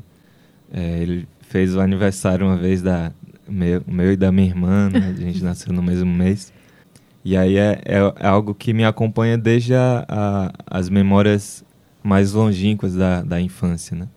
É, 0.73 0.99
ele 0.99 1.27
fez 1.41 1.75
o 1.75 1.79
aniversário 1.79 2.47
uma 2.47 2.57
vez 2.57 2.81
da 2.81 3.11
meu, 3.47 3.83
meu 3.85 4.11
e 4.11 4.17
da 4.17 4.31
minha 4.31 4.47
irmã, 4.47 4.89
né? 4.89 5.13
a 5.15 5.21
gente 5.21 5.41
nasceu 5.45 5.71
no 5.71 5.83
mesmo 5.83 6.11
mês. 6.11 6.51
E 7.23 7.37
aí 7.37 7.57
é, 7.57 7.79
é, 7.85 7.97
é 7.97 8.27
algo 8.27 8.55
que 8.55 8.73
me 8.73 8.83
acompanha 8.83 9.37
desde 9.37 9.75
a, 9.75 10.03
a, 10.09 10.51
as 10.65 10.89
memórias 10.89 11.63
mais 12.01 12.33
longínquas 12.33 12.95
da, 12.95 13.21
da 13.21 13.39
infância, 13.39 13.95
né? 13.95 14.07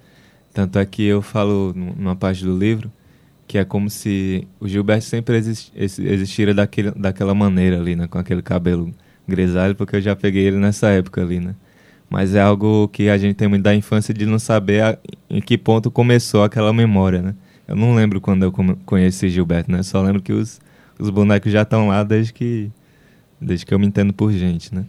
Tanto 0.54 0.78
é 0.78 0.86
que 0.86 1.04
eu 1.04 1.20
falo 1.20 1.74
numa 1.76 2.16
parte 2.16 2.42
do 2.42 2.56
livro 2.56 2.90
que 3.50 3.58
é 3.58 3.64
como 3.64 3.90
se 3.90 4.46
o 4.60 4.68
Gilberto 4.68 5.04
sempre 5.04 5.36
exist, 5.36 5.72
existira 5.74 6.54
daquele, 6.54 6.92
daquela 6.92 7.34
maneira 7.34 7.80
ali, 7.80 7.96
né? 7.96 8.06
Com 8.06 8.16
aquele 8.16 8.42
cabelo 8.42 8.94
grisalho, 9.26 9.74
porque 9.74 9.96
eu 9.96 10.00
já 10.00 10.14
peguei 10.14 10.44
ele 10.44 10.56
nessa 10.56 10.90
época 10.90 11.20
ali, 11.20 11.40
né? 11.40 11.56
Mas 12.08 12.36
é 12.36 12.40
algo 12.40 12.86
que 12.86 13.08
a 13.08 13.18
gente 13.18 13.34
tem 13.34 13.48
muito 13.48 13.64
da 13.64 13.74
infância 13.74 14.14
de 14.14 14.24
não 14.24 14.38
saber 14.38 14.84
a, 14.84 14.98
em 15.28 15.40
que 15.40 15.58
ponto 15.58 15.90
começou 15.90 16.44
aquela 16.44 16.72
memória, 16.72 17.22
né? 17.22 17.34
Eu 17.66 17.74
não 17.74 17.92
lembro 17.92 18.20
quando 18.20 18.44
eu 18.44 18.52
conheci 18.86 19.28
Gilberto, 19.28 19.72
né? 19.72 19.82
Só 19.82 20.00
lembro 20.00 20.22
que 20.22 20.32
os, 20.32 20.60
os 20.96 21.10
bonecos 21.10 21.50
já 21.50 21.62
estão 21.62 21.88
lá 21.88 22.04
desde 22.04 22.32
que, 22.32 22.70
desde 23.40 23.66
que 23.66 23.74
eu 23.74 23.80
me 23.80 23.86
entendo 23.88 24.12
por 24.12 24.30
gente, 24.32 24.72
né? 24.72 24.84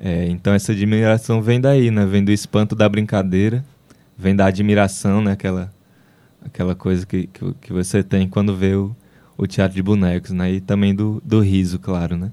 É, 0.00 0.26
então 0.26 0.52
essa 0.52 0.72
admiração 0.72 1.40
vem 1.40 1.60
daí, 1.60 1.92
né? 1.92 2.04
Vem 2.04 2.24
do 2.24 2.32
espanto 2.32 2.74
da 2.74 2.88
brincadeira, 2.88 3.64
vem 4.18 4.34
da 4.34 4.46
admiração, 4.46 5.22
né? 5.22 5.30
Aquela 5.30 5.72
aquela 6.44 6.74
coisa 6.74 7.06
que, 7.06 7.26
que, 7.26 7.54
que, 7.60 7.72
você 7.72 8.02
tem 8.02 8.28
quando 8.28 8.54
vê 8.54 8.74
o, 8.74 8.94
o 9.36 9.46
teatro 9.46 9.74
de 9.74 9.82
bonecos, 9.82 10.30
né? 10.30 10.52
E 10.52 10.60
também 10.60 10.94
do, 10.94 11.22
do 11.24 11.40
riso, 11.40 11.78
claro, 11.78 12.16
né? 12.16 12.32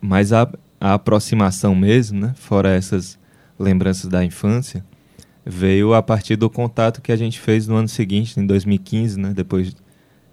Mas 0.00 0.32
a, 0.32 0.50
a 0.80 0.94
aproximação 0.94 1.74
mesmo, 1.74 2.20
né? 2.20 2.34
Fora 2.36 2.70
essas 2.70 3.18
lembranças 3.58 4.10
da 4.10 4.24
infância, 4.24 4.84
veio 5.44 5.94
a 5.94 6.02
partir 6.02 6.36
do 6.36 6.48
contato 6.48 7.00
que 7.00 7.12
a 7.12 7.16
gente 7.16 7.38
fez 7.38 7.66
no 7.66 7.76
ano 7.76 7.88
seguinte, 7.88 8.38
em 8.38 8.46
2015, 8.46 9.18
né? 9.18 9.32
Depois 9.34 9.74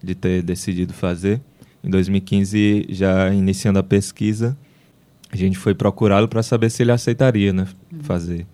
de 0.02 0.16
ter 0.16 0.42
decidido 0.42 0.94
fazer. 0.94 1.42
Em 1.84 1.90
2015, 1.90 2.88
já 2.90 3.34
iniciando 3.34 3.80
a 3.80 3.84
pesquisa, 3.84 4.58
a 5.32 5.36
gente 5.36 5.58
foi 5.58 5.74
procurá-lo 5.74 6.28
para 6.28 6.44
saber 6.44 6.70
se 6.70 6.84
ele 6.84 6.92
aceitaria, 6.92 7.54
né? 7.54 7.68
Uhum. 7.92 8.00
Fazer, 8.02 8.48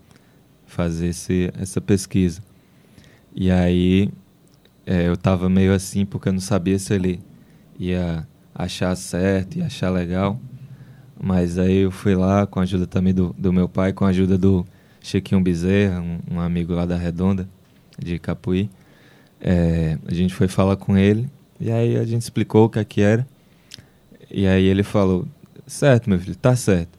fazer 0.66 1.08
esse, 1.08 1.50
essa 1.58 1.80
pesquisa. 1.80 2.42
E 3.34 3.50
aí 3.50 4.10
é, 4.86 5.08
eu 5.08 5.14
estava 5.14 5.48
meio 5.48 5.74
assim 5.74 6.06
porque 6.06 6.28
eu 6.28 6.32
não 6.32 6.40
sabia 6.40 6.78
se 6.78 6.94
ele 6.94 7.20
ia 7.78 8.26
achar 8.54 8.94
certo 8.96 9.58
e 9.58 9.62
achar 9.62 9.90
legal. 9.90 10.40
Mas 11.20 11.58
aí 11.58 11.78
eu 11.78 11.90
fui 11.90 12.14
lá 12.14 12.46
com 12.46 12.60
a 12.60 12.62
ajuda 12.62 12.86
também 12.86 13.12
do, 13.12 13.34
do 13.36 13.52
meu 13.52 13.68
pai, 13.68 13.92
com 13.92 14.04
a 14.04 14.08
ajuda 14.08 14.38
do 14.38 14.64
Chiquinho 15.00 15.40
Bezerra, 15.40 16.00
um, 16.00 16.18
um 16.36 16.40
amigo 16.40 16.72
lá 16.74 16.86
da 16.86 16.96
Redonda, 16.96 17.48
de 17.98 18.18
Capuí. 18.18 18.70
É, 19.40 19.98
a 20.06 20.14
gente 20.14 20.34
foi 20.34 20.48
falar 20.48 20.76
com 20.76 20.96
ele 20.96 21.28
e 21.58 21.70
aí 21.70 21.96
a 21.96 22.04
gente 22.04 22.22
explicou 22.22 22.66
o 22.66 22.68
que, 22.68 22.78
é 22.78 22.84
que 22.84 23.00
era. 23.00 23.26
E 24.30 24.46
aí 24.46 24.64
ele 24.64 24.82
falou: 24.82 25.26
Certo, 25.66 26.08
meu 26.08 26.18
filho, 26.18 26.36
tá 26.36 26.54
certo. 26.54 26.98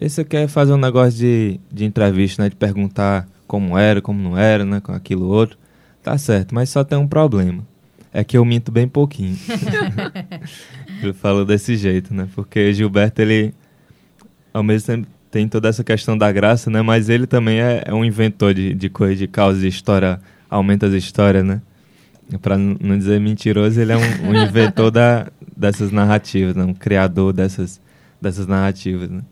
E 0.00 0.08
você 0.08 0.24
quer 0.24 0.46
fazer 0.48 0.72
um 0.72 0.78
negócio 0.78 1.18
de, 1.18 1.60
de 1.72 1.84
entrevista, 1.84 2.42
né? 2.42 2.48
De 2.48 2.56
perguntar 2.56 3.28
como 3.46 3.76
era, 3.76 4.00
como 4.00 4.22
não 4.22 4.38
era, 4.38 4.64
né? 4.64 4.80
Com 4.80 4.92
aquilo 4.92 5.26
outro. 5.26 5.58
Tá 6.06 6.16
certo, 6.16 6.54
mas 6.54 6.70
só 6.70 6.84
tem 6.84 6.96
um 6.96 7.08
problema. 7.08 7.66
É 8.12 8.22
que 8.22 8.38
eu 8.38 8.44
minto 8.44 8.70
bem 8.70 8.86
pouquinho. 8.86 9.36
ele 11.02 11.12
falou 11.12 11.44
desse 11.44 11.76
jeito, 11.76 12.14
né? 12.14 12.28
Porque 12.32 12.72
Gilberto, 12.72 13.20
ele, 13.20 13.52
ao 14.54 14.62
mesmo 14.62 14.86
tempo, 14.86 15.08
tem 15.32 15.48
toda 15.48 15.68
essa 15.68 15.82
questão 15.82 16.16
da 16.16 16.30
graça, 16.30 16.70
né? 16.70 16.80
Mas 16.80 17.08
ele 17.08 17.26
também 17.26 17.60
é, 17.60 17.82
é 17.86 17.92
um 17.92 18.04
inventor 18.04 18.54
de, 18.54 18.72
de 18.72 18.88
coisa, 18.88 19.16
de 19.16 19.26
causa, 19.26 19.58
de 19.58 19.66
história, 19.66 20.20
aumenta 20.48 20.86
as 20.86 20.92
histórias, 20.92 21.44
né? 21.44 21.60
Para 22.40 22.56
não 22.56 22.96
dizer 22.96 23.18
mentiroso, 23.18 23.80
ele 23.80 23.90
é 23.90 23.96
um, 23.96 24.28
um 24.30 24.44
inventor 24.44 24.92
da, 24.92 25.26
dessas 25.56 25.90
narrativas, 25.90 26.54
né? 26.54 26.62
um 26.62 26.72
criador 26.72 27.32
dessas, 27.32 27.80
dessas 28.22 28.46
narrativas. 28.46 29.10
Né? 29.10 29.22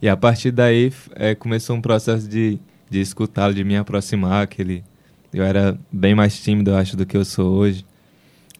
E 0.00 0.08
a 0.08 0.16
partir 0.16 0.52
daí 0.52 0.92
é, 1.16 1.34
começou 1.34 1.74
um 1.74 1.80
processo 1.80 2.28
de, 2.28 2.56
de 2.88 3.00
escutá-lo, 3.00 3.52
de 3.52 3.64
me 3.64 3.76
aproximar. 3.76 4.46
Que 4.46 4.62
ele, 4.62 4.84
eu 5.32 5.44
era 5.44 5.78
bem 5.92 6.14
mais 6.14 6.38
tímido, 6.40 6.70
eu 6.70 6.76
acho, 6.76 6.96
do 6.96 7.06
que 7.06 7.16
eu 7.16 7.24
sou 7.24 7.52
hoje. 7.52 7.84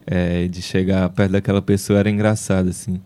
É, 0.05 0.47
de 0.47 0.61
chegar 0.63 1.07
perto 1.09 1.31
daquela 1.33 1.61
pessoa 1.61 1.99
era 1.99 2.09
engraçado, 2.09 2.69
assim. 2.69 2.99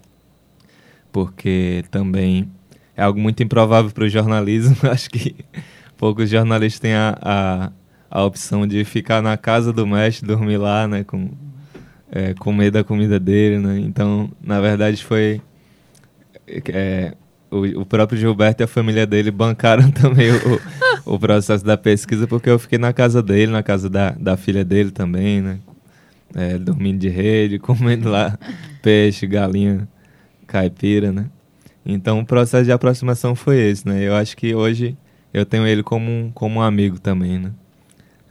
Porque 1.12 1.84
também 1.92 2.50
é 2.96 3.04
algo 3.04 3.20
muito 3.20 3.44
improvável 3.44 3.92
para 3.92 4.06
o 4.06 4.10
jornalismo. 4.10 4.76
acho 4.90 5.10
que 5.10 5.36
poucos 5.98 6.30
jornalistas 6.30 6.80
têm 6.80 6.94
a, 6.94 7.18
a 7.22 7.72
a 8.16 8.24
opção 8.24 8.66
de 8.66 8.86
ficar 8.86 9.22
na 9.22 9.36
casa 9.36 9.74
do 9.74 9.86
mestre, 9.86 10.26
dormir 10.26 10.56
lá, 10.56 10.88
né, 10.88 11.04
com 11.04 11.30
é, 12.10 12.34
comer 12.34 12.72
da 12.72 12.82
comida 12.82 13.20
dele, 13.20 13.60
né? 13.60 13.78
Então, 13.80 14.32
na 14.42 14.62
verdade, 14.62 15.04
foi 15.04 15.42
é, 16.70 17.14
o, 17.52 17.82
o, 17.82 17.86
próprio 17.86 18.18
Gilberto 18.18 18.64
e 18.64 18.66
a 18.66 18.68
família 18.68 19.06
dele 19.06 19.32
bancaram 19.32 19.92
também 19.92 20.32
o, 20.32 20.62
o, 21.06 21.20
processo 21.20 21.64
da 21.64 21.78
pesquisa, 21.78 22.28
porque 22.28 22.50
eu 22.50 22.60
fiquei 22.60 22.78
na 22.78 22.94
casa 22.94 23.22
dele, 23.22 23.52
na 23.52 23.64
casa 23.64 23.90
da, 23.90 24.12
da 24.12 24.38
filha 24.38 24.64
dele 24.66 24.92
também, 24.92 25.42
né? 25.42 25.60
É, 26.34 26.58
dormindo 26.58 27.00
de 27.00 27.10
rede, 27.10 27.58
comendo 27.60 28.10
lá 28.10 28.38
peixe, 28.82 29.26
galinha, 29.28 29.88
caipira, 30.48 31.12
né? 31.12 31.30
Então, 31.86 32.20
o 32.20 32.26
processo 32.26 32.66
de 32.66 32.72
aproximação 32.72 33.36
foi 33.36 33.60
esse, 33.60 33.88
né? 33.88 34.02
Eu 34.02 34.16
acho 34.16 34.36
que 34.36 34.56
hoje 34.56 34.98
eu 35.34 35.46
tenho 35.46 35.68
ele 35.68 35.84
como 35.84 36.10
um, 36.10 36.32
como 36.34 36.60
um 36.60 36.62
amigo 36.62 37.00
também, 37.00 37.40
né? 37.40 37.52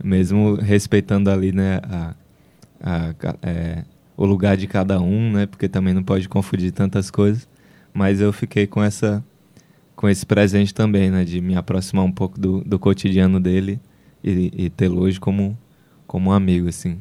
mesmo 0.03 0.55
respeitando 0.55 1.31
ali, 1.31 1.53
né, 1.53 1.81
a, 1.85 2.15
a, 2.83 3.15
é, 3.43 3.85
o 4.17 4.25
lugar 4.25 4.57
de 4.57 4.67
cada 4.67 5.01
um, 5.01 5.33
né, 5.33 5.47
porque 5.47 5.69
também 5.69 5.95
não 5.95 6.03
pode 6.03 6.29
confundir 6.29 6.73
tantas 6.73 7.11
coisas, 7.11 7.49
mas 7.93 8.21
eu 8.21 8.33
fiquei 8.33 8.67
com 8.67 8.83
essa 8.83 9.25
com 9.97 10.09
esse 10.09 10.27
presente 10.27 10.75
também, 10.75 11.11
né, 11.11 11.25
de 11.25 11.41
me 11.41 11.57
aproximar 11.57 12.05
um 12.05 12.13
pouco 12.13 12.39
do, 12.39 12.63
do 12.65 12.79
cotidiano 12.79 13.41
dele 13.41 13.81
e, 14.23 14.51
e 14.55 14.71
tê-lo 14.71 15.01
hoje 15.01 15.21
como 15.21 15.57
como 16.07 16.31
um 16.31 16.33
amigo, 16.33 16.69
assim. 16.69 16.99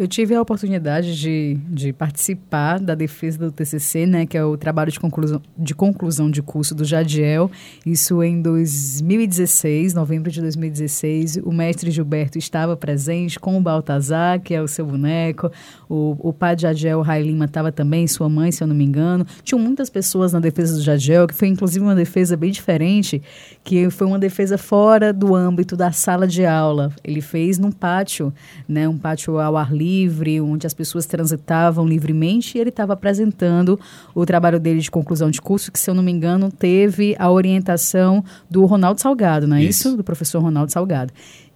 Eu 0.00 0.08
tive 0.08 0.34
a 0.34 0.40
oportunidade 0.40 1.14
de, 1.20 1.58
de 1.68 1.92
participar 1.92 2.80
da 2.80 2.94
defesa 2.94 3.36
do 3.36 3.52
TCC, 3.52 4.06
né, 4.06 4.24
que 4.24 4.34
é 4.34 4.42
o 4.42 4.56
trabalho 4.56 4.90
de 4.90 4.98
conclusão 4.98 5.42
de, 5.58 5.74
conclusão 5.74 6.30
de 6.30 6.40
curso 6.40 6.74
do 6.74 6.86
Jadiel. 6.86 7.50
Isso 7.84 8.22
em 8.22 8.40
2016, 8.40 9.92
novembro 9.92 10.30
de 10.30 10.40
2016. 10.40 11.40
O 11.44 11.52
mestre 11.52 11.90
Gilberto 11.90 12.38
estava 12.38 12.74
presente 12.78 13.38
com 13.38 13.58
o 13.58 13.60
Baltazar, 13.60 14.40
que 14.40 14.54
é 14.54 14.62
o 14.62 14.66
seu 14.66 14.86
boneco. 14.86 15.52
O, 15.86 16.16
o 16.30 16.32
pai 16.32 16.56
de 16.56 16.62
Jadiel, 16.62 17.02
Rai 17.02 17.22
Lima, 17.22 17.44
estava 17.44 17.70
também, 17.70 18.06
sua 18.06 18.30
mãe, 18.30 18.50
se 18.50 18.62
eu 18.62 18.66
não 18.66 18.74
me 18.74 18.84
engano. 18.84 19.26
Tinham 19.42 19.58
muitas 19.58 19.90
pessoas 19.90 20.32
na 20.32 20.40
defesa 20.40 20.76
do 20.76 20.80
Jadiel, 20.80 21.26
que 21.26 21.34
foi 21.34 21.48
inclusive 21.48 21.84
uma 21.84 21.94
defesa 21.94 22.38
bem 22.38 22.50
diferente, 22.50 23.20
que 23.62 23.90
foi 23.90 24.06
uma 24.06 24.18
defesa 24.18 24.56
fora 24.56 25.12
do 25.12 25.36
âmbito 25.36 25.76
da 25.76 25.92
sala 25.92 26.26
de 26.26 26.46
aula. 26.46 26.90
Ele 27.04 27.20
fez 27.20 27.58
num 27.58 27.70
pátio, 27.70 28.32
né, 28.66 28.88
um 28.88 28.96
pátio 28.96 29.38
ao 29.38 29.58
ar 29.58 29.70
livre 29.70 29.89
livre, 29.90 30.40
onde 30.40 30.66
as 30.66 30.74
pessoas 30.74 31.06
transitavam 31.06 31.86
livremente, 31.86 32.56
e 32.56 32.60
ele 32.60 32.70
estava 32.70 32.92
apresentando 32.92 33.78
o 34.14 34.24
trabalho 34.24 34.60
dele 34.60 34.80
de 34.80 34.90
conclusão 34.90 35.30
de 35.30 35.40
curso, 35.40 35.72
que, 35.72 35.78
se 35.78 35.90
eu 35.90 35.94
não 35.94 36.02
me 36.02 36.12
engano, 36.12 36.50
teve 36.50 37.16
a 37.18 37.30
orientação 37.30 38.24
do 38.48 38.64
Ronaldo 38.64 39.00
Salgado, 39.00 39.46
não 39.46 39.56
é 39.56 39.62
isso? 39.62 39.88
isso? 39.88 39.96
Do 39.96 40.04
professor 40.04 40.40
Ronaldo 40.40 40.72
Salgado. 40.72 41.12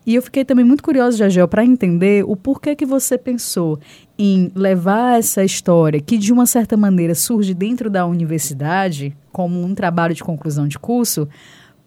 E 0.06 0.14
eu 0.14 0.22
fiquei 0.22 0.44
também 0.44 0.64
muito 0.64 0.82
curiosa, 0.82 1.16
Jagel, 1.16 1.48
para 1.48 1.64
entender 1.64 2.24
o 2.26 2.36
porquê 2.36 2.76
que 2.76 2.84
você 2.84 3.16
pensou 3.16 3.78
em 4.18 4.52
levar 4.54 5.18
essa 5.18 5.42
história, 5.42 5.98
que 5.98 6.18
de 6.18 6.30
uma 6.30 6.44
certa 6.44 6.76
maneira 6.76 7.14
surge 7.14 7.54
dentro 7.54 7.88
da 7.88 8.04
universidade, 8.04 9.16
como 9.32 9.62
um 9.62 9.74
trabalho 9.74 10.14
de 10.14 10.22
conclusão 10.22 10.68
de 10.68 10.78
curso, 10.78 11.26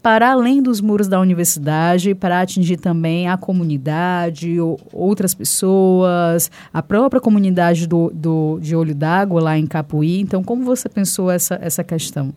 para 0.07 0.31
além 0.31 0.61
dos 0.63 0.79
muros 0.79 1.09
da 1.09 1.19
universidade, 1.19 2.15
para 2.15 2.39
atingir 2.39 2.77
também 2.77 3.27
a 3.27 3.35
comunidade, 3.35 4.55
outras 4.93 5.33
pessoas, 5.33 6.49
a 6.73 6.81
própria 6.81 7.19
comunidade 7.19 7.85
do, 7.85 8.09
do 8.15 8.57
de 8.61 8.73
Olho 8.73 8.95
d'Água 8.95 9.41
lá 9.41 9.57
em 9.57 9.67
Capuí. 9.67 10.21
Então, 10.21 10.41
como 10.41 10.63
você 10.63 10.87
pensou 10.87 11.29
essa, 11.29 11.59
essa 11.61 11.83
questão? 11.83 12.33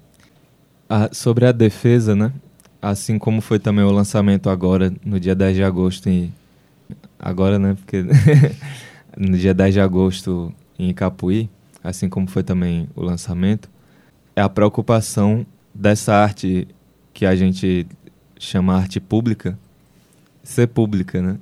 Ah, 0.88 1.10
sobre 1.12 1.46
a 1.46 1.52
defesa, 1.52 2.16
né? 2.16 2.32
Assim 2.82 3.20
como 3.20 3.40
foi 3.40 3.60
também 3.60 3.84
o 3.84 3.92
lançamento 3.92 4.50
agora, 4.50 4.92
no 5.04 5.20
dia 5.20 5.36
10 5.36 5.54
de 5.54 5.62
agosto, 5.62 6.08
em, 6.08 6.34
agora, 7.20 7.56
né? 7.56 7.76
Porque 7.76 8.04
no 9.16 9.38
dia 9.38 9.54
10 9.54 9.74
de 9.74 9.80
agosto 9.80 10.52
em 10.76 10.92
Capuí, 10.92 11.48
assim 11.84 12.08
como 12.08 12.26
foi 12.26 12.42
também 12.42 12.88
o 12.96 13.00
lançamento, 13.00 13.70
é 14.34 14.42
a 14.42 14.48
preocupação 14.48 15.46
dessa 15.72 16.12
arte 16.14 16.66
que 17.12 17.26
a 17.26 17.34
gente 17.34 17.86
chama 18.38 18.76
arte 18.76 19.00
pública 19.00 19.58
ser 20.42 20.68
pública, 20.68 21.20
né? 21.20 21.38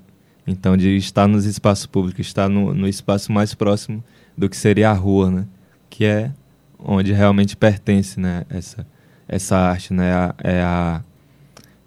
Então, 0.47 0.77
de 0.77 0.97
estar 0.97 1.27
nos 1.27 1.45
espaços 1.45 1.87
públicos, 1.87 2.27
estar 2.27 2.49
no, 2.49 2.73
no 2.75 2.89
espaço 2.89 3.31
mais 3.33 3.55
próximo 3.55 4.03
do 4.37 4.49
que 4.49 4.57
seria 4.57 4.91
a 4.91 4.95
rua, 4.95 5.31
né? 5.31 5.47
Que 5.91 6.05
é 6.05 6.33
onde 6.79 7.13
realmente 7.13 7.57
pertence, 7.57 8.19
né? 8.19 8.45
Essa, 8.49 8.87
essa 9.27 9.57
arte, 9.57 9.93
né? 9.93 10.33
É 10.43 10.63
a, 10.63 11.03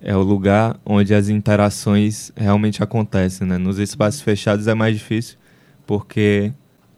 é 0.02 0.16
o 0.16 0.22
lugar 0.22 0.80
onde 0.86 1.14
as 1.14 1.30
interações 1.30 2.32
realmente 2.36 2.84
acontecem, 2.84 3.48
né? 3.48 3.58
Nos 3.58 3.80
espaços 3.80 4.22
fechados 4.22 4.68
é 4.68 4.74
mais 4.74 4.96
difícil, 4.98 5.38
porque 5.88 6.54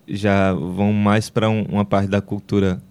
já 0.08 0.54
vão 0.54 0.92
mais 0.92 1.30
para 1.30 1.50
um, 1.50 1.63
uma 1.63 1.86
parte 1.86 2.10
da 2.10 2.22
cultura 2.22 2.82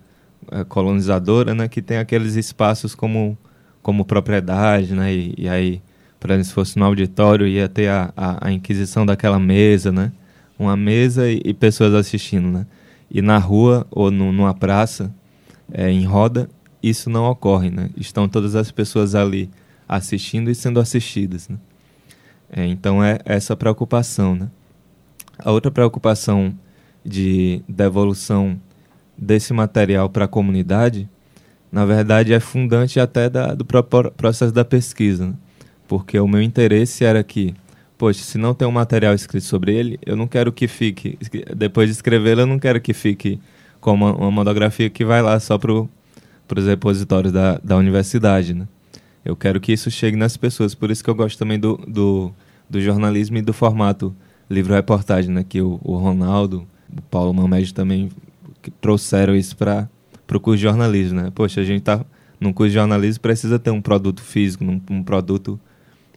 é, 0.50 0.64
colonizadora, 0.64 1.54
né? 1.54 1.68
Que 1.68 1.82
tem 1.82 1.98
aqueles 1.98 2.36
espaços 2.36 2.94
como 2.94 3.36
como 3.82 4.04
propriedade, 4.04 4.94
né? 4.94 5.12
E, 5.12 5.34
e 5.36 5.48
aí, 5.48 5.82
por 6.20 6.30
exemplo, 6.30 6.44
se 6.46 6.52
fosse 6.52 6.78
no 6.78 6.84
auditório, 6.84 7.46
ia 7.46 7.68
ter 7.68 7.88
a, 7.88 8.12
a, 8.16 8.48
a 8.48 8.52
inquisição 8.52 9.04
daquela 9.04 9.38
mesa, 9.38 9.90
né? 9.90 10.12
Uma 10.58 10.76
mesa 10.76 11.28
e, 11.28 11.42
e, 11.44 11.52
pessoas 11.52 11.92
assistindo, 11.94 12.48
né? 12.48 12.66
E 13.10 13.20
na 13.20 13.38
rua 13.38 13.86
ou 13.90 14.10
no, 14.10 14.32
numa 14.32 14.54
praça, 14.54 15.12
é, 15.72 15.90
em 15.90 16.04
roda, 16.04 16.48
isso 16.82 17.10
não 17.10 17.24
ocorre, 17.24 17.70
né? 17.70 17.90
Estão 17.96 18.28
todas 18.28 18.54
as 18.54 18.70
pessoas 18.70 19.14
ali 19.14 19.50
assistindo 19.88 20.50
e 20.50 20.54
sendo 20.54 20.80
assistidas, 20.80 21.48
né? 21.48 21.58
É, 22.50 22.66
então 22.66 23.02
é 23.02 23.18
essa 23.24 23.56
preocupação, 23.56 24.34
né? 24.34 24.48
A 25.38 25.50
outra 25.50 25.70
preocupação 25.70 26.54
de 27.04 27.62
devolução 27.68 28.60
desse 29.16 29.52
material 29.52 30.08
para 30.08 30.26
a 30.26 30.28
comunidade 30.28 31.08
na 31.72 31.86
verdade, 31.86 32.34
é 32.34 32.38
fundante 32.38 33.00
até 33.00 33.30
da, 33.30 33.54
do 33.54 33.64
próprio 33.64 34.10
processo 34.10 34.52
da 34.52 34.62
pesquisa. 34.62 35.28
Né? 35.28 35.34
Porque 35.88 36.20
o 36.20 36.28
meu 36.28 36.42
interesse 36.42 37.02
era 37.02 37.24
que, 37.24 37.54
poxa, 37.96 38.22
se 38.22 38.36
não 38.36 38.52
tem 38.52 38.68
um 38.68 38.72
material 38.72 39.14
escrito 39.14 39.46
sobre 39.46 39.74
ele, 39.74 39.98
eu 40.04 40.14
não 40.14 40.28
quero 40.28 40.52
que 40.52 40.68
fique, 40.68 41.18
depois 41.56 41.88
de 41.88 41.94
escrevê-lo, 41.94 42.42
eu 42.42 42.46
não 42.46 42.58
quero 42.58 42.78
que 42.78 42.92
fique 42.92 43.40
como 43.80 44.04
uma, 44.04 44.30
monografia 44.30 44.90
que 44.90 45.02
vai 45.02 45.22
lá 45.22 45.40
só 45.40 45.56
para 45.56 45.72
os 45.72 46.66
repositórios 46.66 47.32
da, 47.32 47.58
da 47.64 47.78
universidade. 47.78 48.52
Né? 48.52 48.68
Eu 49.24 49.34
quero 49.34 49.58
que 49.58 49.72
isso 49.72 49.90
chegue 49.90 50.16
nas 50.16 50.36
pessoas. 50.36 50.74
Por 50.74 50.90
isso 50.90 51.02
que 51.02 51.08
eu 51.08 51.14
gosto 51.14 51.38
também 51.38 51.58
do, 51.58 51.78
do, 51.88 52.30
do 52.68 52.82
jornalismo 52.82 53.38
e 53.38 53.42
do 53.42 53.54
formato 53.54 54.14
livro-reportagem, 54.50 55.30
né? 55.30 55.42
que 55.42 55.62
o, 55.62 55.80
o 55.82 55.96
Ronaldo, 55.96 56.66
o 56.94 57.00
Paulo 57.00 57.32
Mamed 57.32 57.72
também 57.72 58.10
trouxeram 58.78 59.34
isso 59.34 59.56
para 59.56 59.88
para 60.32 60.38
o 60.38 60.40
curso 60.40 60.56
de 60.56 60.62
jornalismo, 60.62 61.20
né? 61.20 61.30
Poxa, 61.34 61.60
a 61.60 61.64
gente 61.64 61.80
está 61.80 62.02
num 62.40 62.54
curso 62.54 62.70
de 62.70 62.74
jornalismo 62.74 63.20
precisa 63.20 63.58
ter 63.58 63.70
um 63.70 63.82
produto 63.82 64.22
físico, 64.22 64.64
um, 64.64 64.80
um 64.90 65.02
produto 65.02 65.60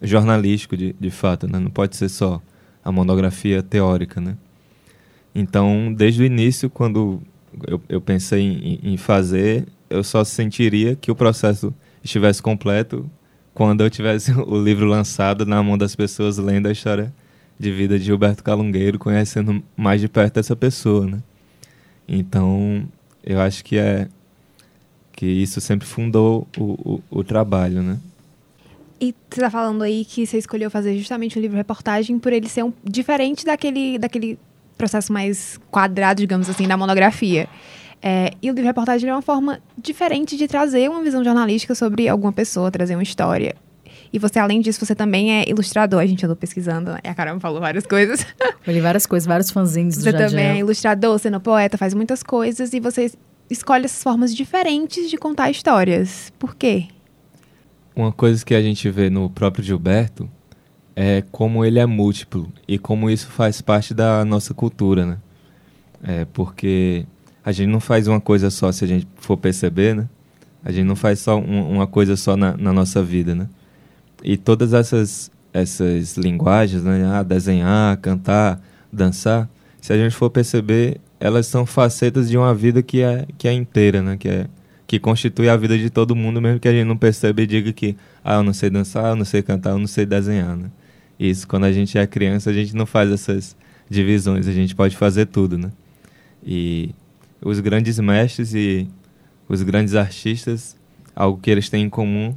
jornalístico 0.02 0.78
de, 0.78 0.96
de 0.98 1.12
fato, 1.12 1.48
né? 1.48 1.60
Não 1.60 1.70
pode 1.70 1.98
ser 1.98 2.08
só 2.08 2.42
a 2.84 2.92
monografia 2.94 3.62
teórica, 3.62 4.22
né? 4.22 4.38
Então, 5.34 5.94
desde 5.94 6.24
o 6.24 6.26
início, 6.26 6.70
quando 6.70 7.22
eu, 7.68 7.82
eu 7.90 8.00
pensei 8.00 8.42
em, 8.42 8.94
em 8.94 8.96
fazer, 8.96 9.68
eu 9.90 10.02
só 10.02 10.24
sentiria 10.24 10.96
que 10.96 11.12
o 11.12 11.16
processo 11.16 11.74
estivesse 12.02 12.42
completo 12.42 13.10
quando 13.54 13.84
eu 13.84 13.90
tivesse 13.90 14.32
o 14.40 14.64
livro 14.64 14.86
lançado 14.86 15.46
na 15.46 15.62
mão 15.62 15.78
das 15.78 15.94
pessoas 15.94 16.38
lendo 16.38 16.68
a 16.68 16.72
história 16.72 17.14
de 17.60 17.70
vida 17.70 18.00
de 18.00 18.06
Gilberto 18.06 18.46
Calungueiro, 18.46 18.98
conhecendo 18.98 19.62
mais 19.76 20.00
de 20.00 20.08
perto 20.08 20.40
essa 20.40 20.56
pessoa, 20.56 21.06
né? 21.06 21.22
Então, 22.08 22.88
eu 23.26 23.42
acho 23.42 23.64
que 23.64 23.78
é 23.78 24.08
que 25.12 25.26
isso 25.26 25.62
sempre 25.62 25.88
fundou 25.88 26.48
o, 26.58 27.02
o, 27.10 27.20
o 27.20 27.24
trabalho, 27.24 27.82
né? 27.82 27.98
E 29.00 29.14
você 29.30 29.40
está 29.40 29.50
falando 29.50 29.82
aí 29.82 30.06
que 30.06 30.26
você 30.26 30.38
escolheu 30.38 30.70
fazer 30.70 30.98
justamente 30.98 31.38
o 31.38 31.42
livro 31.42 31.58
reportagem 31.58 32.20
por 32.20 32.32
ele 32.32 32.48
ser 32.48 32.64
um, 32.64 32.74
diferente 32.84 33.46
daquele, 33.46 33.98
daquele 33.98 34.38
processo 34.78 35.12
mais 35.12 35.60
quadrado, 35.72 36.20
digamos 36.20 36.50
assim, 36.50 36.68
da 36.68 36.78
monografia. 36.78 37.48
É, 38.02 38.32
e 38.42 38.50
o 38.50 38.54
livro 38.54 38.68
reportagem 38.68 39.10
é 39.10 39.14
uma 39.14 39.22
forma 39.22 39.60
diferente 39.78 40.38
de 40.38 40.48
trazer 40.48 40.90
uma 40.90 41.02
visão 41.02 41.24
jornalística 41.24 41.74
sobre 41.74 42.08
alguma 42.08 42.32
pessoa, 42.32 42.70
trazer 42.70 42.96
uma 42.96 43.04
história. 43.04 43.56
E 44.16 44.18
você, 44.18 44.40
além 44.40 44.62
disso, 44.62 44.80
você 44.80 44.96
também 44.96 45.34
é 45.34 45.50
ilustrador. 45.50 46.00
A 46.00 46.06
gente 46.06 46.24
andou 46.26 46.38
pesquisando, 46.38 46.90
né? 46.94 47.00
a 47.04 47.14
Carol 47.14 47.38
falou 47.38 47.60
várias 47.60 47.86
coisas. 47.86 48.26
Eu 48.66 48.74
li 48.74 48.80
várias 48.80 49.06
coisas, 49.06 49.28
vários 49.28 49.52
fanzines 49.52 49.98
do 49.98 50.04
Você 50.04 50.14
também 50.14 50.46
é 50.46 50.58
ilustrador, 50.60 51.20
sendo 51.20 51.38
poeta, 51.42 51.78
faz 51.78 51.94
muitas 51.94 52.24
coisas. 52.24 52.74
E 52.74 52.80
você 52.80 53.12
escolhe 53.50 53.84
essas 53.84 54.02
formas 54.02 54.34
diferentes 54.34 55.10
de 55.10 55.18
contar 55.18 55.52
histórias. 55.52 56.32
Por 56.40 56.56
quê? 56.56 56.88
Uma 57.94 58.10
coisa 58.10 58.46
que 58.46 58.56
a 58.56 58.62
gente 58.62 58.90
vê 58.90 59.10
no 59.10 59.30
próprio 59.30 59.62
Gilberto 59.62 60.30
é 60.96 61.22
como 61.30 61.66
ele 61.66 61.78
é 61.78 61.86
múltiplo 61.86 62.50
e 62.66 62.80
como 62.80 63.10
isso 63.10 63.28
faz 63.28 63.60
parte 63.60 63.94
da 63.94 64.24
nossa 64.24 64.54
cultura, 64.54 65.06
né? 65.06 65.18
É 66.02 66.24
porque 66.24 67.06
a 67.44 67.52
gente 67.52 67.68
não 67.68 67.82
faz 67.82 68.08
uma 68.08 68.22
coisa 68.22 68.50
só, 68.50 68.72
se 68.72 68.86
a 68.86 68.88
gente 68.88 69.06
for 69.18 69.36
perceber, 69.36 69.94
né? 69.94 70.08
A 70.64 70.72
gente 70.72 70.86
não 70.86 70.96
faz 70.96 71.20
só 71.20 71.38
um, 71.38 71.70
uma 71.70 71.86
coisa 71.86 72.16
só 72.16 72.38
na, 72.38 72.56
na, 72.56 72.72
nossa 72.72 73.04
vida, 73.04 73.36
né? 73.36 73.50
E 74.28 74.38
todas 74.38 74.74
essas, 74.74 75.30
essas 75.54 76.18
linguagens, 76.18 76.84
né? 76.84 77.06
Ah, 77.06 77.22
desenhar, 77.22 77.96
cantar, 77.98 78.60
dançar, 78.92 79.48
se 79.80 79.94
a 79.94 79.98
gente 79.98 80.16
for 80.16 80.32
perceber, 80.32 81.00
elas 81.20 81.46
são 81.46 81.64
facetas 81.64 82.28
de 82.28 82.36
uma 82.36 82.52
vida 82.56 82.82
que 82.82 83.04
é, 83.04 83.28
que 83.38 83.48
é 83.48 83.54
inteira, 83.54 84.02
né? 84.02 84.18
Que, 84.18 84.28
é, 84.28 84.48
que 84.88 85.00
constitui 85.00 85.48
a 85.48 85.56
vida 85.56 85.78
de 85.78 85.92
todo 85.92 86.16
mundo, 86.16 86.42
mesmo 86.42 86.60
que 86.60 86.68
a 86.68 86.72
gente 86.72 86.88
não 86.88 86.98
perceba 86.98 87.40
e 87.44 87.46
diga 87.46 87.72
que, 87.72 87.96
ah, 88.24 88.38
eu 88.38 88.44
não 88.44 88.52
sei 88.52 88.72
dançar, 88.72 89.12
eu 89.12 89.16
não 89.16 89.26
sei 89.26 89.44
cantar, 89.44 89.70
eu 89.70 89.78
não 89.78 89.86
sei 89.86 90.08
desenhar, 90.08 90.58
né? 90.58 90.72
Isso, 91.20 91.48
quando 91.48 91.66
a 91.66 91.72
gente 91.72 91.96
é 91.96 92.08
criança, 92.08 92.50
a 92.50 92.54
gente 92.54 92.76
não 92.76 92.88
faz 92.88 93.12
essas 93.12 93.56
divisões, 93.88 94.48
a 94.48 94.52
gente 94.52 94.74
pode 94.74 94.98
fazer 94.98 95.28
tudo, 95.28 95.56
né? 95.56 95.72
E 96.44 96.96
os 97.44 97.60
grandes 97.60 98.00
mestres 98.00 98.56
e 98.56 98.88
os 99.48 99.62
grandes 99.62 99.94
artistas, 99.94 100.76
algo 101.16 101.40
que 101.40 101.52
eles 101.52 101.70
têm 101.70 101.84
em 101.84 101.90
comum 101.92 102.34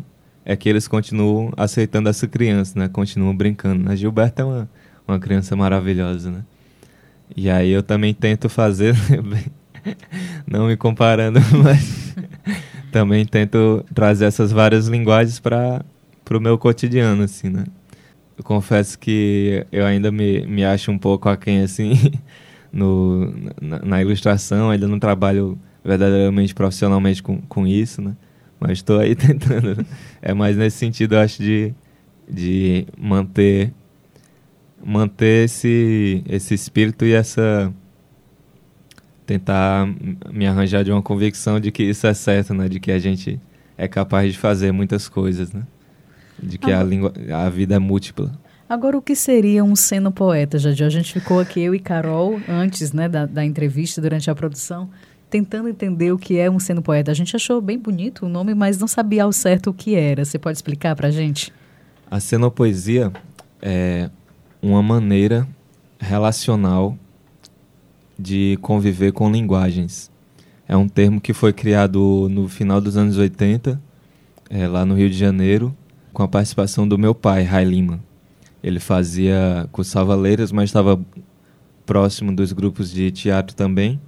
é 0.49 0.57
que 0.57 0.67
eles 0.67 0.89
continuam 0.89 1.53
aceitando 1.59 2.09
essa 2.09 2.27
criança, 2.27 2.79
né? 2.79 2.89
Continuam 2.89 3.37
brincando. 3.37 3.93
A 3.93 3.95
Gilberta 3.95 4.41
é 4.41 4.45
uma, 4.47 4.71
uma 5.07 5.19
criança 5.21 5.55
maravilhosa, 5.55 6.31
né? 6.31 6.43
E 7.37 7.51
aí 7.51 7.69
eu 7.69 7.83
também 7.83 8.15
tento 8.15 8.49
fazer, 8.49 8.95
não 10.49 10.69
me 10.69 10.75
comparando, 10.75 11.39
mas 11.63 12.15
também 12.91 13.27
tento 13.27 13.85
trazer 13.95 14.25
essas 14.25 14.51
várias 14.51 14.89
linguagens 14.89 15.39
para 15.39 15.85
o 16.31 16.41
meu 16.41 16.57
cotidiano, 16.57 17.25
assim, 17.25 17.51
né? 17.51 17.65
Eu 18.39 18.43
confesso 18.43 18.99
que 18.99 19.67
eu 19.71 19.85
ainda 19.85 20.11
me, 20.11 20.47
me 20.47 20.65
acho 20.65 20.91
um 20.91 20.97
pouco 20.97 21.29
aquém, 21.29 21.61
assim, 21.61 21.93
no, 22.73 23.35
na, 23.61 23.81
na 23.81 24.01
ilustração, 24.01 24.71
ainda 24.71 24.89
não 24.89 24.99
trabalho 24.99 25.59
verdadeiramente 25.85 26.55
profissionalmente 26.55 27.23
com, 27.23 27.37
com 27.43 27.67
isso, 27.67 28.01
né? 28.01 28.17
Mas 28.61 28.79
estou 28.79 28.99
aí 28.99 29.15
tentando. 29.17 29.77
Né? 29.77 29.85
É 30.21 30.35
mais 30.35 30.57
nesse 30.57 30.79
sentido, 30.79 31.15
eu 31.15 31.21
acho, 31.21 31.43
de, 31.43 31.75
de 32.29 32.87
manter 32.97 33.73
manter 34.85 35.45
esse, 35.45 36.23
esse 36.29 36.55
espírito 36.55 37.05
e 37.05 37.13
essa 37.13 37.73
tentar 39.27 39.87
me 40.33 40.47
arranjar 40.47 40.83
de 40.83 40.91
uma 40.91 41.03
convicção 41.03 41.61
de 41.61 41.71
que 41.71 41.83
isso 41.83 42.07
é 42.07 42.15
certo, 42.15 42.55
né? 42.55 42.69
De 42.69 42.81
que 42.81 42.91
a 42.91 42.99
gente 42.99 43.39
é 43.77 43.87
capaz 43.87 44.33
de 44.33 44.39
fazer 44.39 44.73
muitas 44.73 45.09
coisas, 45.09 45.53
né? 45.53 45.65
De 46.43 46.57
que 46.57 46.73
ah, 46.73 46.81
a, 46.81 46.83
língua, 46.83 47.13
a 47.35 47.51
vida 47.51 47.75
é 47.75 47.79
múltipla. 47.79 48.33
Agora, 48.67 48.97
o 48.97 49.03
que 49.03 49.15
seria 49.15 49.63
um 49.63 49.77
seno 49.77 50.11
poeta, 50.11 50.59
Jadir? 50.59 50.87
A 50.87 50.91
gente 50.91 51.13
ficou 51.13 51.41
aqui, 51.41 51.61
eu 51.61 51.75
e 51.75 51.79
Carol, 51.79 52.41
antes 52.49 52.93
né, 52.93 53.09
da, 53.09 53.27
da 53.27 53.45
entrevista, 53.45 54.01
durante 54.01 54.31
a 54.31 54.35
produção, 54.35 54.89
tentando 55.31 55.69
entender 55.69 56.13
o 56.13 56.19
que 56.19 56.39
é 56.39 56.51
um 56.51 56.59
seno 56.59 56.83
poeta. 56.83 57.11
A 57.11 57.15
gente 57.15 57.35
achou 57.37 57.61
bem 57.61 57.79
bonito 57.79 58.27
o 58.27 58.29
nome, 58.29 58.55
mas 58.55 58.79
não 58.79 58.89
sabia 58.89 59.25
ao 59.25 59.33
certo 59.33 59.71
o 59.71 59.75
que 59.75 59.95
era. 59.95 60.25
Você 60.25 60.39
pode 60.39 60.57
explicar 60.57 60.97
para 60.97 61.09
a 61.09 61.11
gente? 61.11 61.53
A 62.11 62.19
cenopoesia 62.21 63.13
é 63.61 64.11
uma 64.63 64.83
maneira 64.83 65.47
relacional 65.99 66.97
de 68.19 68.59
conviver 68.63 69.13
com 69.13 69.31
linguagens. 69.31 70.11
É 70.67 70.77
um 70.77 70.89
termo 70.89 71.21
que 71.21 71.33
foi 71.33 71.53
criado 71.53 72.29
no 72.31 72.49
final 72.49 72.81
dos 72.81 72.97
anos 72.97 73.17
80, 73.17 73.81
é, 74.51 74.67
lá 74.67 74.85
no 74.85 74.95
Rio 74.95 75.09
de 75.09 75.17
Janeiro, 75.17 75.75
com 76.13 76.23
a 76.23 76.29
participação 76.29 76.87
do 76.89 76.99
meu 76.99 77.15
pai, 77.15 77.43
Rai 77.43 77.65
Lima. 77.65 78.01
Ele 78.63 78.81
fazia 78.81 79.69
cursava 79.71 80.15
letras, 80.15 80.51
mas 80.51 80.69
estava 80.69 81.01
próximo 81.87 82.35
dos 82.35 82.53
grupos 82.53 82.91
de 82.91 83.11
teatro 83.11 83.55
também. 83.55 84.01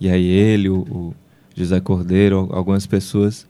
E 0.00 0.08
aí 0.08 0.26
ele, 0.26 0.68
o, 0.68 0.80
o 0.80 1.14
José 1.54 1.80
Cordeiro, 1.80 2.48
algumas 2.52 2.86
pessoas 2.86 3.46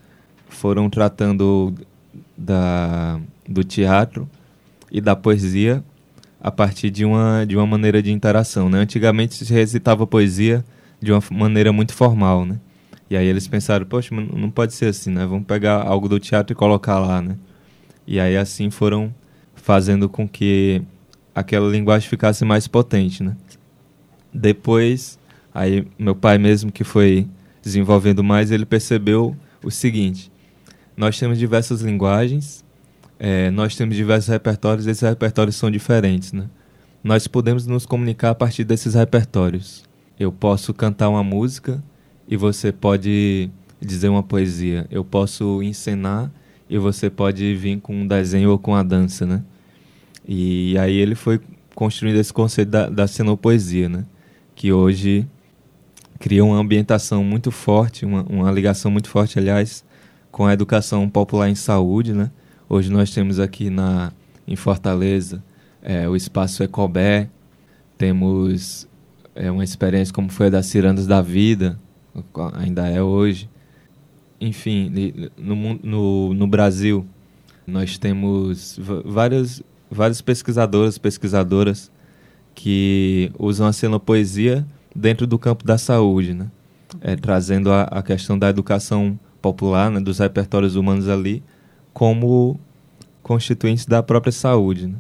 foram 0.49 0.89
tratando 0.89 1.75
da, 2.37 3.19
do 3.49 3.65
teatro 3.65 4.29
e 4.91 5.01
da 5.01 5.17
poesia 5.17 5.83
a 6.41 6.51
partir 6.51 6.91
de 6.91 7.05
uma, 7.05 7.45
de 7.47 7.57
uma 7.57 7.67
maneira 7.67 8.03
de 8.03 8.13
interação. 8.13 8.69
Né? 8.69 8.79
Antigamente 8.79 9.35
se 9.35 9.53
recitava 9.53 10.07
poesia 10.07 10.65
de 11.01 11.13
uma 11.13 11.23
maneira 11.31 11.73
muito 11.73 11.95
formal, 11.95 12.45
né? 12.45 12.59
E 13.09 13.17
aí 13.17 13.27
eles 13.27 13.47
pensaram, 13.47 13.85
poxa, 13.85 14.15
não 14.15 14.51
pode 14.51 14.73
ser 14.73 14.87
assim, 14.87 15.11
né? 15.11 15.27
Vamos 15.27 15.47
pegar 15.47 15.83
algo 15.83 16.09
do 16.09 16.19
teatro 16.19 16.53
e 16.53 16.57
colocar 16.57 16.99
lá, 16.99 17.21
né? 17.21 17.37
E 18.07 18.19
aí 18.19 18.37
assim 18.37 18.71
foram 18.71 19.15
fazendo 19.55 20.09
com 20.09 20.27
que 20.27 20.83
aquela 21.35 21.69
linguagem 21.71 22.09
ficasse 22.09 22.45
mais 22.45 22.67
potente, 22.67 23.23
né? 23.23 23.37
Depois, 24.33 25.19
aí 25.55 25.87
meu 25.97 26.17
pai 26.17 26.37
mesmo 26.37 26.73
que 26.73 26.83
foi 26.85 27.29
desenvolvendo 27.63 28.23
mais, 28.23 28.51
ele 28.51 28.67
percebeu 28.67 29.37
o 29.63 29.71
seguinte: 29.71 30.31
nós 30.97 31.19
temos 31.19 31.39
diversas 31.39 31.81
linguagens, 31.81 32.65
é, 33.19 33.51
nós 33.51 33.77
temos 33.77 33.97
diversos 33.97 34.29
repertórios, 34.29 34.87
esses 34.87 35.09
repertórios 35.09 35.57
são 35.57 35.71
diferentes, 35.71 36.33
né? 36.33 36.49
Nós 37.03 37.27
podemos 37.27 37.67
nos 37.67 37.87
comunicar 37.87 38.31
a 38.31 38.35
partir 38.35 38.65
desses 38.65 38.95
repertórios. 38.95 39.85
Eu 40.19 40.33
posso 40.33 40.73
cantar 40.73 41.09
uma 41.09 41.23
música 41.23 41.83
e 42.27 42.37
você 42.37 42.73
pode 42.73 43.51
dizer 43.81 44.09
uma 44.09 44.23
poesia. 44.23 44.87
Eu 44.91 45.05
posso 45.05 45.63
encenar 45.63 46.33
e 46.69 46.79
você 46.79 47.11
pode 47.11 47.55
vir 47.55 47.79
com 47.81 47.95
um 47.95 48.07
desenho 48.07 48.51
ou 48.51 48.59
com 48.59 48.75
a 48.75 48.83
dança, 48.83 49.27
né? 49.27 49.43
E 50.27 50.79
aí 50.79 50.97
ele 50.97 51.15
foi 51.15 51.41
construindo 51.75 52.17
esse 52.17 52.33
conceito 52.33 52.71
da, 52.71 52.89
da 52.89 53.07
cenopoesia, 53.07 53.89
né? 53.89 54.07
Que 54.55 54.73
hoje 54.73 55.29
cria 56.19 56.45
uma 56.45 56.57
ambientação 56.57 57.23
muito 57.25 57.51
forte, 57.51 58.05
uma, 58.05 58.23
uma 58.29 58.51
ligação 58.51 58.91
muito 58.91 59.09
forte, 59.09 59.39
aliás, 59.39 59.85
com 60.31 60.47
a 60.47 60.53
educação 60.53 61.09
popular 61.09 61.49
em 61.49 61.55
saúde, 61.55 62.13
né? 62.13 62.31
Hoje 62.69 62.91
nós 62.91 63.11
temos 63.13 63.39
aqui 63.39 63.71
na, 63.71 64.13
em 64.47 64.57
Fortaleza 64.57 65.43
é, 65.83 66.09
o 66.09 66.17
Espaço 66.17 66.63
Ecobé, 66.63 67.29
temos 67.99 68.89
é, 69.35 69.51
uma 69.51 69.63
experiência 69.63 70.13
como 70.15 70.31
foi 70.31 70.47
a 70.47 70.51
das 70.51 70.67
Cirandas 70.67 71.07
da 71.07 71.21
Vida, 71.21 71.79
ainda 72.55 72.89
é 72.89 73.03
hoje. 73.03 73.49
Enfim, 74.41 74.93
no, 75.37 75.79
no, 75.83 76.35
no 76.35 76.47
Brasil, 76.47 77.07
nós 77.67 77.99
temos 77.99 78.79
várias 79.05 79.63
vários 79.91 80.21
pesquisadores, 80.21 80.99
pesquisadoras 80.99 81.91
que 82.55 83.31
usam 83.39 83.67
a 83.67 83.73
cenopoesia 83.73 84.67
dentro 84.95 85.27
do 85.27 85.39
campo 85.39 85.65
da 85.65 85.77
saúde, 85.79 86.35
né? 86.35 86.51
É, 87.01 87.17
trazendo 87.17 87.73
a, 87.73 87.83
a, 87.85 88.03
questão 88.03 88.39
da 88.39 88.49
educação 88.49 89.19
popular, 89.43 89.91
né, 89.91 90.01
dos 90.01 90.19
repertórios 90.19 90.77
humanos 90.77 91.09
ali, 91.09 91.43
como 91.93 92.59
constituintes 93.23 93.85
da 93.85 94.03
própria 94.03 94.31
saúde. 94.31 94.87
Né? 94.87 94.95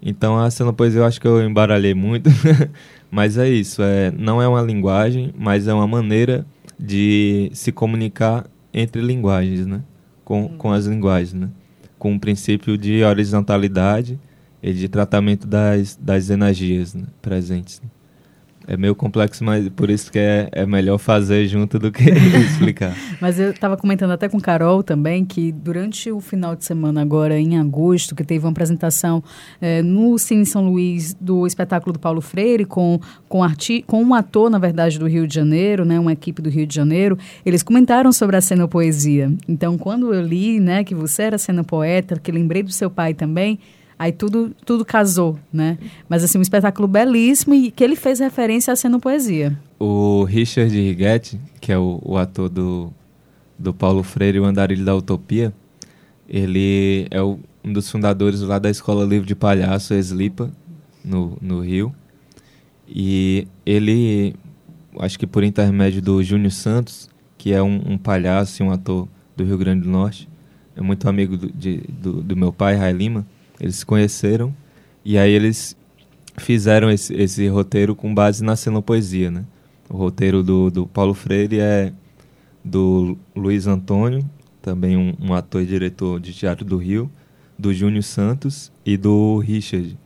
Então 0.00 0.38
a 0.38 0.48
cenopoesia 0.50 1.00
eu 1.00 1.04
acho 1.04 1.20
que 1.20 1.26
eu 1.26 1.42
embaralhei 1.42 1.94
muito, 1.94 2.30
mas 3.10 3.36
é 3.36 3.48
isso, 3.48 3.82
é, 3.82 4.12
não 4.12 4.40
é 4.40 4.46
uma 4.46 4.62
linguagem, 4.62 5.34
mas 5.36 5.66
é 5.66 5.74
uma 5.74 5.86
maneira 5.86 6.46
de 6.78 7.50
se 7.52 7.72
comunicar 7.72 8.46
entre 8.72 9.02
linguagens, 9.02 9.66
né? 9.66 9.82
com, 10.24 10.48
com 10.56 10.70
as 10.70 10.86
linguagens. 10.86 11.34
Né? 11.34 11.50
com 12.00 12.14
o 12.14 12.18
princípio 12.18 12.78
de 12.78 13.04
horizontalidade 13.04 14.18
e 14.62 14.72
de 14.72 14.88
tratamento 14.88 15.46
das, 15.46 15.96
das 16.00 16.30
energias 16.30 16.94
né, 16.94 17.04
presentes. 17.20 17.80
É 18.66 18.76
meio 18.76 18.94
complexo, 18.94 19.42
mas 19.44 19.68
por 19.70 19.90
isso 19.90 20.12
que 20.12 20.18
é, 20.18 20.48
é 20.52 20.66
melhor 20.66 20.98
fazer 20.98 21.46
junto 21.46 21.78
do 21.78 21.90
que 21.90 22.04
explicar. 22.10 22.94
Mas 23.20 23.38
eu 23.38 23.50
estava 23.50 23.76
comentando 23.76 24.10
até 24.10 24.28
com 24.28 24.40
Carol 24.40 24.82
também 24.82 25.24
que 25.24 25.50
durante 25.50 26.10
o 26.10 26.20
final 26.20 26.54
de 26.54 26.64
semana 26.64 27.02
agora, 27.02 27.38
em 27.38 27.58
agosto, 27.58 28.14
que 28.14 28.22
teve 28.22 28.44
uma 28.44 28.50
apresentação 28.50 29.22
é, 29.60 29.82
no 29.82 30.18
Cine 30.18 30.46
São 30.46 30.68
Luís 30.68 31.14
do 31.20 31.46
espetáculo 31.46 31.92
do 31.92 31.98
Paulo 31.98 32.20
Freire 32.20 32.64
com, 32.64 33.00
com, 33.28 33.42
arti 33.42 33.82
com 33.86 34.02
um 34.02 34.14
ator, 34.14 34.50
na 34.50 34.58
verdade, 34.58 34.98
do 34.98 35.06
Rio 35.06 35.26
de 35.26 35.34
Janeiro, 35.34 35.84
né, 35.84 35.98
uma 35.98 36.12
equipe 36.12 36.42
do 36.42 36.50
Rio 36.50 36.66
de 36.66 36.74
Janeiro, 36.74 37.18
eles 37.44 37.62
comentaram 37.62 38.12
sobre 38.12 38.36
a 38.36 38.40
cena 38.40 38.68
poesia. 38.68 39.32
Então, 39.48 39.78
quando 39.78 40.12
eu 40.14 40.22
li 40.22 40.60
né, 40.60 40.84
que 40.84 40.94
você 40.94 41.22
era 41.24 41.38
cena 41.38 41.64
poeta, 41.64 42.18
que 42.18 42.30
lembrei 42.30 42.62
do 42.62 42.70
seu 42.70 42.90
pai 42.90 43.14
também, 43.14 43.58
Aí 44.00 44.12
tudo, 44.12 44.56
tudo 44.64 44.82
casou, 44.82 45.38
né? 45.52 45.76
Mas 46.08 46.24
assim, 46.24 46.38
um 46.38 46.40
espetáculo 46.40 46.88
belíssimo 46.88 47.52
e 47.52 47.70
que 47.70 47.84
ele 47.84 47.94
fez 47.94 48.18
referência 48.18 48.72
à 48.72 48.76
cena 48.76 48.98
poesia. 48.98 49.60
O 49.78 50.24
Richard 50.24 50.74
Righetti, 50.74 51.38
que 51.60 51.70
é 51.70 51.76
o, 51.76 52.00
o 52.02 52.16
ator 52.16 52.48
do, 52.48 52.90
do 53.58 53.74
Paulo 53.74 54.02
Freire 54.02 54.40
o 54.40 54.46
Andarilho 54.46 54.86
da 54.86 54.96
Utopia, 54.96 55.52
ele 56.26 57.08
é 57.10 57.20
o, 57.20 57.38
um 57.62 57.74
dos 57.74 57.90
fundadores 57.90 58.40
lá 58.40 58.58
da 58.58 58.70
Escola 58.70 59.04
Livre 59.04 59.28
de 59.28 59.34
Palhaço, 59.34 59.92
Eslipa, 59.92 60.50
no, 61.04 61.36
no 61.38 61.60
Rio. 61.60 61.94
E 62.88 63.46
ele, 63.66 64.34
acho 64.98 65.18
que 65.18 65.26
por 65.26 65.44
intermédio 65.44 66.00
do 66.00 66.22
Júnior 66.22 66.52
Santos, 66.52 67.10
que 67.36 67.52
é 67.52 67.62
um, 67.62 67.82
um 67.86 67.98
palhaço 67.98 68.62
e 68.62 68.64
um 68.64 68.70
ator 68.70 69.06
do 69.36 69.44
Rio 69.44 69.58
Grande 69.58 69.82
do 69.82 69.90
Norte, 69.90 70.26
é 70.74 70.80
muito 70.80 71.06
amigo 71.06 71.36
do, 71.36 71.52
de, 71.52 71.82
do, 71.86 72.22
do 72.22 72.34
meu 72.34 72.50
pai, 72.50 72.76
Rai 72.76 72.92
Lima, 72.92 73.26
eles 73.60 73.76
se 73.76 73.86
conheceram 73.86 74.54
e 75.04 75.18
aí 75.18 75.30
eles 75.30 75.76
fizeram 76.38 76.90
esse, 76.90 77.14
esse 77.14 77.46
roteiro 77.48 77.94
com 77.94 78.14
base 78.14 78.42
na 78.42 78.56
cenopoesia, 78.56 79.30
né? 79.30 79.44
O 79.88 79.96
roteiro 79.96 80.42
do, 80.42 80.70
do 80.70 80.86
Paulo 80.86 81.14
Freire 81.14 81.58
é 81.58 81.92
do 82.64 83.18
Luiz 83.34 83.66
Antônio, 83.66 84.24
também 84.62 84.96
um, 84.96 85.14
um 85.20 85.34
ator 85.34 85.62
e 85.62 85.66
diretor 85.66 86.20
de 86.20 86.32
teatro 86.32 86.64
do 86.64 86.76
Rio, 86.76 87.10
do 87.58 87.72
Júnior 87.74 88.02
Santos 88.02 88.70
e 88.84 88.96
do 88.96 89.38
Richard. 89.38 89.98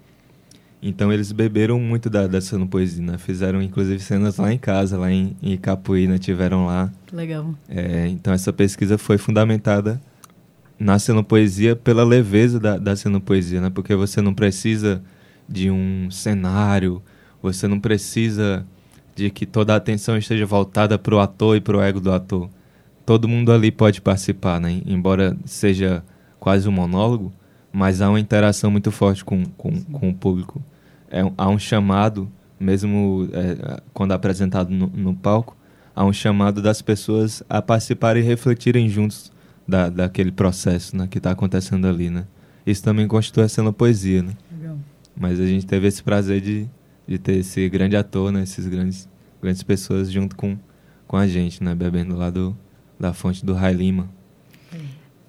Então 0.83 1.12
eles 1.12 1.33
beberam 1.33 1.81
muito 1.81 2.11
da, 2.11 2.27
da 2.27 2.40
cenopoesia, 2.40 3.03
né? 3.03 3.19
Fizeram 3.19 3.62
inclusive 3.62 4.01
cenas 4.01 4.37
lá 4.37 4.53
em 4.53 4.59
casa, 4.59 4.99
lá 4.99 5.11
em, 5.11 5.37
em 5.43 5.53
Icapuína, 5.53 6.19
tiveram 6.19 6.67
lá. 6.67 6.93
Legal. 7.12 7.55
É, 7.69 8.07
então 8.09 8.33
essa 8.33 8.53
pesquisa 8.53 8.99
foi 8.99 9.17
fundamentada 9.17 10.01
na 10.79 11.23
poesia 11.23 11.77
pela 11.77 12.05
leveza 12.05 12.59
da, 12.59 12.77
da 12.77 12.95
poesia, 13.25 13.61
né? 13.61 13.71
Porque 13.71 13.95
você 13.95 14.21
não 14.21 14.35
precisa 14.35 15.03
de 15.49 15.71
um 15.71 16.11
cenário, 16.11 17.03
você 17.43 17.69
não 17.69 17.79
precisa 17.79 18.67
de 19.15 19.31
que 19.31 19.47
toda 19.47 19.73
a 19.73 19.77
atenção 19.77 20.17
esteja 20.17 20.45
voltada 20.45 20.99
para 20.99 21.15
o 21.15 21.21
ator 21.21 21.57
e 21.57 21.61
para 21.61 21.77
o 21.77 21.83
ego 21.83 22.01
do 22.01 22.13
ator. 22.13 22.49
Todo 23.07 23.29
mundo 23.29 23.53
ali 23.53 23.71
pode 23.71 24.01
participar, 24.01 24.61
né? 24.61 24.83
Embora 24.87 25.37
seja 25.45 26.03
quase 26.41 26.69
um 26.69 26.73
monólogo, 26.73 27.33
mas 27.73 28.01
há 28.01 28.09
uma 28.09 28.21
interação 28.21 28.71
muito 28.71 28.91
forte 28.91 29.25
com, 29.25 29.45
com, 29.57 29.83
com 29.85 30.09
o 30.09 30.15
público. 30.15 30.63
É, 31.11 31.21
há 31.37 31.49
um 31.49 31.59
chamado, 31.59 32.29
mesmo 32.59 33.29
é, 33.33 33.81
quando 33.93 34.13
apresentado 34.13 34.71
no, 34.71 34.87
no 34.89 35.15
palco, 35.15 35.57
há 35.95 36.05
um 36.05 36.13
chamado 36.13 36.61
das 36.61 36.83
pessoas 36.83 37.43
a 37.49 37.63
participarem 37.63 38.23
e 38.23 38.27
refletirem 38.27 38.89
juntos 38.89 39.31
da, 39.66 39.88
daquele 39.88 40.31
processo 40.31 40.96
né, 40.96 41.07
que 41.11 41.18
está 41.18 41.31
acontecendo 41.31 41.87
ali, 41.87 42.11
né? 42.11 42.27
Isso 42.66 42.83
também 42.83 43.07
constitui 43.07 43.44
a 43.44 43.72
poesia, 43.72 44.22
né? 44.22 44.33
Legal. 44.59 44.79
Mas 45.16 45.38
a 45.38 45.46
gente 45.46 45.66
teve 45.66 45.87
esse 45.87 46.03
prazer 46.03 46.40
de, 46.40 46.66
de 47.07 47.18
ter 47.18 47.37
esse 47.37 47.68
grande 47.68 47.96
ator, 47.96 48.33
né? 48.33 48.42
Esses 48.42 48.66
grandes, 48.66 49.09
grandes 49.42 49.62
pessoas 49.62 50.11
junto 50.11 50.35
com, 50.35 50.57
com 51.07 51.16
a 51.16 51.27
gente, 51.27 51.62
né? 51.62 51.74
Bebendo 51.74 52.16
lá 52.16 52.31
do, 52.31 52.57
da 52.98 53.12
fonte 53.12 53.44
do 53.44 53.53
Rai 53.53 53.74
Lima. 53.74 54.09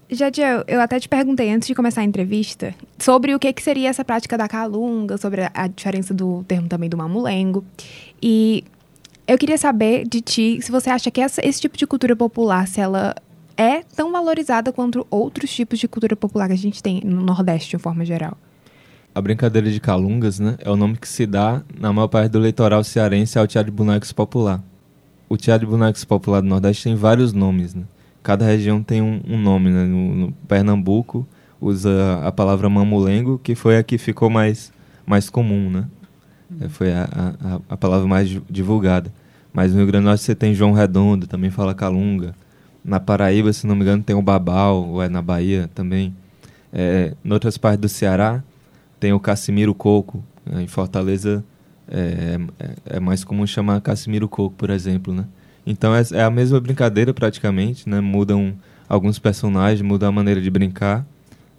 Jadiel, 0.09 0.63
eu 0.67 0.79
até 0.79 0.99
te 0.99 1.09
perguntei 1.09 1.51
antes 1.51 1.67
de 1.67 1.73
começar 1.73 2.01
a 2.01 2.03
entrevista 2.03 2.75
sobre 2.99 3.33
o 3.33 3.39
que, 3.39 3.51
que 3.51 3.61
seria 3.61 3.89
essa 3.89 4.05
prática 4.05 4.37
da 4.37 4.47
calunga, 4.47 5.17
sobre 5.17 5.41
a, 5.41 5.51
a 5.53 5.67
diferença 5.67 6.13
do 6.13 6.43
termo 6.47 6.67
também 6.67 6.89
do 6.89 6.95
mamulengo. 6.95 7.65
E 8.21 8.63
eu 9.27 9.37
queria 9.37 9.57
saber 9.57 10.07
de 10.07 10.21
ti 10.21 10.59
se 10.61 10.71
você 10.71 10.91
acha 10.91 11.09
que 11.09 11.19
essa, 11.19 11.45
esse 11.45 11.59
tipo 11.59 11.75
de 11.75 11.87
cultura 11.87 12.15
popular, 12.15 12.67
se 12.67 12.79
ela 12.79 13.15
é 13.57 13.81
tão 13.95 14.11
valorizada 14.11 14.71
quanto 14.71 15.05
outros 15.09 15.53
tipos 15.53 15.79
de 15.79 15.87
cultura 15.87 16.15
popular 16.15 16.47
que 16.47 16.53
a 16.53 16.57
gente 16.57 16.81
tem 16.81 17.01
no 17.03 17.21
Nordeste, 17.21 17.77
de 17.77 17.81
forma 17.81 18.05
geral. 18.05 18.37
A 19.13 19.21
brincadeira 19.21 19.71
de 19.71 19.79
calungas, 19.79 20.39
né, 20.39 20.57
é 20.59 20.69
o 20.69 20.75
nome 20.75 20.97
que 20.97 21.07
se 21.07 21.25
dá 21.25 21.61
na 21.79 21.93
maior 21.93 22.09
parte 22.09 22.31
do 22.31 22.39
litoral 22.39 22.83
cearense 22.83 23.39
ao 23.39 23.47
teatro 23.47 23.71
de 23.71 23.77
bonecos 23.77 24.11
popular. 24.11 24.61
O 25.29 25.37
teatro 25.37 25.65
de 25.65 25.71
bonecos 25.71 26.03
popular 26.03 26.41
do 26.41 26.47
Nordeste 26.47 26.83
tem 26.83 26.95
vários 26.95 27.31
nomes, 27.31 27.73
né? 27.73 27.83
Cada 28.21 28.45
região 28.45 28.83
tem 28.83 29.01
um, 29.01 29.21
um 29.25 29.37
nome, 29.37 29.69
né? 29.69 29.85
No, 29.85 30.15
no, 30.15 30.31
Pernambuco 30.47 31.25
usa 31.61 32.19
a 32.23 32.31
palavra 32.31 32.69
mamulengo, 32.69 33.39
que 33.41 33.55
foi 33.55 33.77
a 33.77 33.83
que 33.83 33.97
ficou 33.97 34.29
mais, 34.29 34.71
mais 35.05 35.29
comum, 35.29 35.69
né? 35.69 35.85
Uhum. 36.49 36.69
Foi 36.69 36.91
a, 36.91 37.07
a, 37.41 37.59
a 37.69 37.77
palavra 37.77 38.07
mais 38.07 38.29
divulgada. 38.49 39.13
Mas 39.53 39.71
no 39.71 39.77
Rio 39.77 39.87
Grande 39.87 40.03
do 40.03 40.07
Norte 40.07 40.23
você 40.23 40.35
tem 40.35 40.53
João 40.53 40.73
Redondo, 40.73 41.25
também 41.25 41.49
fala 41.49 41.73
calunga. 41.73 42.35
Na 42.85 42.99
Paraíba, 42.99 43.51
se 43.51 43.65
não 43.65 43.75
me 43.75 43.81
engano, 43.81 44.03
tem 44.03 44.15
o 44.15 44.21
Babal, 44.21 44.87
ou 44.87 45.01
é 45.01 45.09
na 45.09 45.21
Bahia 45.21 45.67
também. 45.73 46.15
É, 46.71 47.15
em 47.25 47.33
outras 47.33 47.57
partes 47.57 47.81
do 47.81 47.89
Ceará, 47.89 48.43
tem 48.99 49.11
o 49.11 49.19
Cassimiro 49.19 49.73
Coco. 49.73 50.23
É, 50.53 50.61
em 50.61 50.67
Fortaleza, 50.67 51.43
é, 51.87 52.37
é, 52.59 52.97
é, 52.97 52.99
mais 52.99 53.23
comum 53.23 53.45
chamar 53.47 53.81
Cassimiro 53.81 54.27
Coco, 54.27 54.55
por 54.55 54.69
exemplo, 54.69 55.13
né? 55.13 55.25
Então 55.65 55.95
é, 55.95 56.03
é, 56.13 56.23
a 56.23 56.29
mesma 56.29 56.59
brincadeira 56.59 57.13
praticamente, 57.13 57.89
né? 57.89 57.99
Mudam 57.99 58.53
alguns 58.87 59.17
personagens, 59.17 59.81
muda 59.81 60.07
a 60.07 60.11
maneira 60.11 60.39
de 60.39 60.49
brincar, 60.49 61.05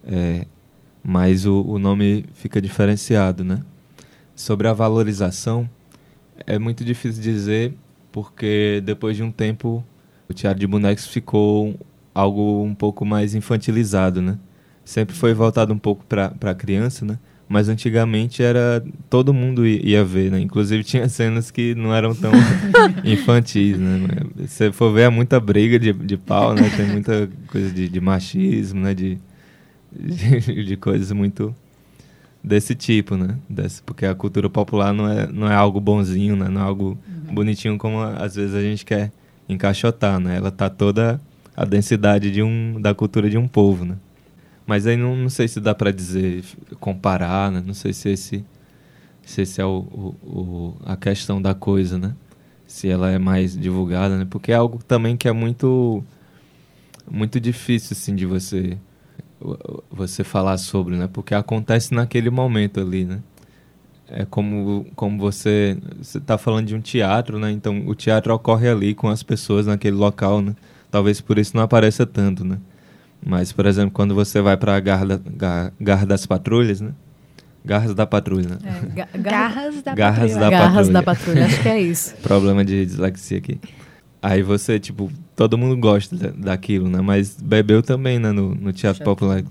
é, 0.07 0.47
mas 1.03 1.45
o, 1.45 1.63
o 1.63 1.79
nome 1.79 2.25
fica 2.35 2.61
diferenciado, 2.61 3.43
né? 3.43 3.63
Sobre 4.35 4.69
a 4.69 4.73
valorização, 4.73 5.69
é 6.47 6.59
muito 6.59 6.85
difícil 6.85 7.23
dizer, 7.23 7.75
porque 8.13 8.81
depois 8.85 9.17
de 9.17 9.23
um 9.23 9.33
tempo 9.33 9.85
o 10.29 10.35
teatro 10.35 10.61
de 10.61 10.67
bonecos 10.67 11.07
ficou 11.07 11.79
algo 12.15 12.65
um 12.65 12.75
pouco 12.75 13.05
mais 13.05 13.35
infantilizado, 13.35 14.23
né? 14.23 14.39
Sempre 14.85 15.15
foi 15.15 15.35
voltado 15.35 15.73
um 15.73 15.79
pouco 15.79 16.05
para 16.07 16.33
a 16.41 16.55
criança, 16.55 17.05
né? 17.05 17.19
Mas 17.49 17.69
antigamente 17.69 18.43
era 18.43 18.83
todo 19.09 19.33
mundo 19.33 19.67
ia 19.67 20.05
ver, 20.05 20.33
né? 20.33 20.41
Inclusive 20.41 20.83
tinha 20.83 21.09
cenas 21.09 21.51
que 21.51 21.75
não 21.75 21.95
eram 21.95 22.15
tão 22.15 22.33
infantis, 23.05 23.79
né? 23.79 24.01
Se 24.49 24.73
for 24.73 24.93
ver, 24.93 25.05
há 25.05 25.11
muita 25.11 25.39
briga 25.39 25.79
de, 25.79 25.93
de 25.93 26.17
pau, 26.17 26.55
né? 26.55 26.69
Tem 26.77 26.87
muita 26.87 27.29
coisa 27.49 27.71
de, 27.71 27.89
de 27.89 28.01
machismo, 28.01 28.81
né? 28.81 28.95
De, 28.95 29.19
de, 29.93 30.65
de, 30.65 30.77
coisas 30.77 31.13
muito 31.13 31.55
desse 32.43 32.75
tipo, 32.75 33.17
né? 33.17 33.37
Desse, 33.49 33.83
porque 33.83 34.07
a 34.07 34.15
cultura 34.15 34.51
popular 34.51 34.93
não 34.93 35.09
é, 35.09 35.27
não 35.31 35.49
é 35.51 35.55
algo 35.55 35.81
bonzinho, 35.81 36.35
né? 36.35 36.49
Não 36.49 36.61
é 36.61 36.65
algo 36.65 36.99
uhum. 37.29 37.35
bonitinho 37.35 37.79
como 37.79 38.01
às 38.01 38.35
vezes 38.35 38.55
a 38.55 38.61
gente 38.61 38.85
quer 38.85 39.13
encaixotar, 39.49 40.19
né? 40.21 40.37
Ela 40.37 40.51
tá 40.51 40.69
toda 40.69 41.21
a 41.57 41.65
densidade 41.65 42.31
de 42.31 42.43
um, 42.43 42.81
da 42.81 42.95
cultura 42.95 43.31
de 43.31 43.39
um 43.39 43.49
povo, 43.49 43.85
né? 43.85 43.97
Mas 44.67 44.87
aí 44.87 44.97
não, 44.97 45.17
não 45.17 45.29
sei 45.29 45.47
se 45.47 45.61
dá 45.61 45.75
para 45.75 45.93
dizer, 45.93 46.45
comparar, 46.81 47.53
né? 47.53 47.63
Não 47.65 47.75
sei 47.75 47.93
se 47.93 48.11
esse, 48.11 48.45
se 49.23 49.43
esse 49.43 49.61
é 49.61 49.65
o, 49.65 49.79
o, 49.79 50.29
o, 50.29 50.77
a 50.85 50.97
questão 50.97 51.41
da 51.41 51.55
coisa, 51.55 51.99
né? 51.99 52.15
Se 52.67 52.89
ela 52.89 53.11
é 53.11 53.19
mais 53.19 53.57
divulgada, 53.57 54.19
né? 54.19 54.27
Porque 54.29 54.51
é 54.51 54.57
algo 54.57 54.83
também 54.83 55.17
que 55.17 55.29
é 55.29 55.33
muito, 55.33 56.03
muito 57.09 57.39
difícil, 57.41 57.97
assim, 57.97 58.15
de 58.15 58.27
você, 58.27 58.77
você 59.91 60.25
falar 60.25 60.59
sobre, 60.59 60.97
né? 60.97 61.09
Porque 61.13 61.35
acontece 61.35 61.95
naquele 61.95 62.29
momento 62.29 62.81
ali, 62.81 63.05
né? 63.05 63.21
É 64.09 64.25
como, 64.25 64.87
como 64.95 65.19
você 65.19 65.77
está 66.01 66.39
falando 66.39 66.67
de 66.67 66.75
um 66.75 66.81
teatro, 66.81 67.39
né? 67.39 67.51
Então 67.51 67.87
o 67.87 67.95
teatro 67.95 68.33
ocorre 68.35 68.69
ali 68.69 68.95
com 68.95 69.09
as 69.09 69.23
pessoas 69.23 69.67
naquele 69.67 69.97
local, 69.97 70.41
né? 70.41 70.55
Talvez 70.91 71.21
por 71.21 71.39
isso 71.39 71.57
não 71.57 71.63
apareça 71.63 72.07
tanto, 72.07 72.45
né? 72.45 72.59
Mas, 73.25 73.51
por 73.53 73.67
exemplo, 73.67 73.91
quando 73.91 74.15
você 74.15 74.41
vai 74.41 74.57
para 74.57 74.77
a 74.77 74.81
garra, 74.81 75.07
da, 75.07 75.19
garra, 75.19 75.73
garra, 75.81 76.07
das 76.07 76.27
patrulhas, 76.27 76.81
né? 76.81 76.93
Garras 77.65 77.95
da 77.95 78.07
patrulha, 78.07 78.51
né? 78.51 78.59
É, 78.95 79.19
garras 79.19 79.83
da 79.83 79.95
garras 79.95 80.33
patrulha. 80.33 80.41
Da 80.41 80.51
garras 80.51 80.73
patrulha. 80.75 80.93
da 80.93 81.03
patrulha, 81.03 81.47
acho 81.47 81.63
que 81.63 81.69
é 81.69 81.81
isso. 81.83 82.15
Problema 82.23 82.65
de 82.65 82.87
dislexia 82.87 83.39
aqui. 83.39 83.59
Aí 84.23 84.43
você, 84.43 84.79
tipo, 84.79 85.11
todo 85.35 85.59
mundo 85.59 85.77
gosta 85.77 86.17
daquilo, 86.33 86.89
né? 86.89 87.01
Mas 87.01 87.37
bebeu 87.41 87.83
também, 87.83 88.19
né? 88.21 88.31
No, 88.31 88.55
no 88.55 88.73
teatro 88.73 89.03
popular, 89.03 89.43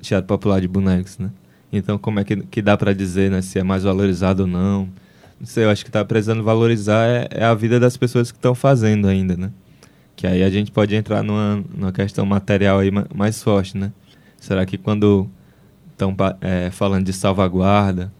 teatro 0.00 0.26
popular 0.26 0.60
de 0.60 0.68
bonecos, 0.68 1.18
né? 1.18 1.30
Então, 1.76 1.98
como 1.98 2.20
é 2.20 2.24
que, 2.24 2.36
que 2.36 2.62
dá 2.62 2.76
para 2.76 2.92
dizer 2.92 3.30
né, 3.30 3.42
se 3.42 3.58
é 3.58 3.62
mais 3.64 3.82
valorizado 3.82 4.42
ou 4.42 4.48
não? 4.48 4.88
Não 5.40 5.46
sei, 5.46 5.64
eu 5.64 5.70
acho 5.70 5.84
que 5.84 5.88
está 5.88 6.04
precisando 6.04 6.42
valorizar 6.42 7.04
é, 7.06 7.28
é, 7.30 7.44
a 7.44 7.52
vida 7.52 7.80
das 7.80 7.96
pessoas 7.96 8.30
que 8.30 8.38
estão 8.38 8.54
fazendo 8.54 9.08
ainda, 9.08 9.36
né? 9.36 9.50
Que 10.14 10.26
aí 10.26 10.44
a 10.44 10.50
gente 10.50 10.70
pode 10.70 10.94
entrar 10.94 11.24
numa, 11.24 11.62
numa 11.76 11.92
questão 11.92 12.24
material 12.24 12.78
aí 12.78 12.90
mais 13.12 13.42
forte, 13.42 13.76
né? 13.76 13.92
Será 14.38 14.64
que 14.64 14.78
quando 14.78 15.28
estão 15.90 16.14
é, 16.40 16.70
falando 16.70 17.04
de 17.04 17.12
salvaguarda, 17.12 18.12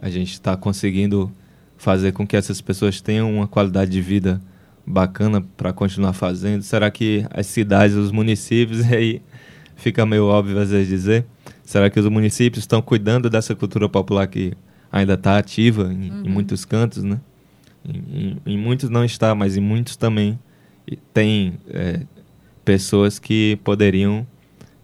a 0.00 0.08
gente 0.08 0.32
está 0.32 0.56
conseguindo 0.56 1.30
fazer 1.76 2.12
com 2.12 2.26
que 2.26 2.36
essas 2.36 2.62
pessoas 2.62 3.00
tenham 3.00 3.30
uma 3.30 3.46
qualidade 3.46 3.90
de 3.90 4.00
vida 4.00 4.40
bacana 4.86 5.44
para 5.56 5.72
continuar 5.72 6.14
fazendo? 6.14 6.62
Será 6.62 6.90
que 6.90 7.26
as 7.30 7.46
cidades, 7.46 7.94
os 7.94 8.10
municípios, 8.10 8.80
aí 8.90 9.20
fica 9.76 10.06
meio 10.06 10.24
óbvio 10.24 10.58
às 10.58 10.70
vezes 10.70 10.88
dizer, 10.88 11.26
será 11.66 11.90
que 11.90 12.00
os 12.00 12.06
municípios 12.06 12.62
estão 12.62 12.80
cuidando 12.80 13.28
dessa 13.28 13.54
cultura 13.54 13.88
popular 13.88 14.26
que 14.28 14.54
ainda 14.90 15.14
está 15.14 15.36
ativa 15.36 15.92
em, 15.92 16.10
uhum. 16.10 16.22
em, 16.24 16.28
muitos 16.30 16.64
cantos, 16.64 17.02
né? 17.02 17.20
Em, 17.84 17.98
em, 18.46 18.54
em, 18.54 18.58
muitos 18.58 18.88
não 18.88 19.04
está, 19.04 19.34
mas 19.34 19.56
em 19.56 19.60
muitos 19.60 19.96
também 19.96 20.38
tem 21.12 21.54
é, 21.68 22.00
pessoas 22.64 23.18
que 23.18 23.58
poderiam 23.64 24.26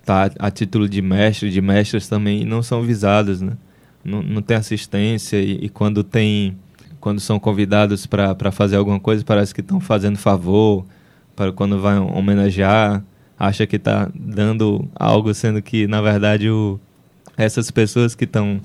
estar 0.01 0.31
tá 0.31 0.47
a 0.47 0.51
título 0.51 0.89
de 0.89 1.01
mestre, 1.01 1.51
de 1.51 1.61
mestres 1.61 2.09
também, 2.09 2.43
e 2.43 2.45
não 2.45 2.63
são 2.63 2.83
visadas, 2.83 3.41
né? 3.41 3.57
Não, 4.05 4.21
não 4.21 4.43
tem 4.43 4.57
assistência 4.57 5.37
e, 5.37 5.65
e 5.65 5.69
quando 5.69 6.03
tem 6.03 6.59
quando 6.99 7.21
são 7.21 7.37
convidados 7.37 8.07
para 8.07 8.53
fazer 8.53 8.77
alguma 8.77 9.01
coisa, 9.01 9.25
parece 9.25 9.53
que 9.53 9.61
estão 9.61 9.81
fazendo 9.81 10.17
favor, 10.17 10.87
para 11.35 11.51
quando 11.51 11.81
vai 11.81 11.99
homenagear, 11.99 13.03
acha 13.43 13.67
que 13.67 13.75
está 13.75 14.09
dando 14.15 14.89
algo, 14.95 15.35
sendo 15.35 15.61
que, 15.61 15.89
na 15.89 16.01
verdade, 16.01 16.49
o, 16.49 16.79
essas 17.37 17.73
pessoas 17.73 18.15
que 18.15 18.23
estão 18.23 18.61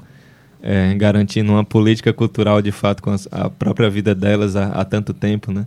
é, 0.62 0.94
garantindo 0.94 1.52
uma 1.52 1.66
política 1.66 2.14
cultural, 2.14 2.62
de 2.62 2.72
fato, 2.72 3.02
com 3.02 3.16
a 3.32 3.50
própria 3.50 3.90
vida 3.90 4.14
delas 4.14 4.56
há, 4.56 4.68
há 4.68 4.86
tanto 4.86 5.16
tempo, 5.16 5.52
né? 5.52 5.66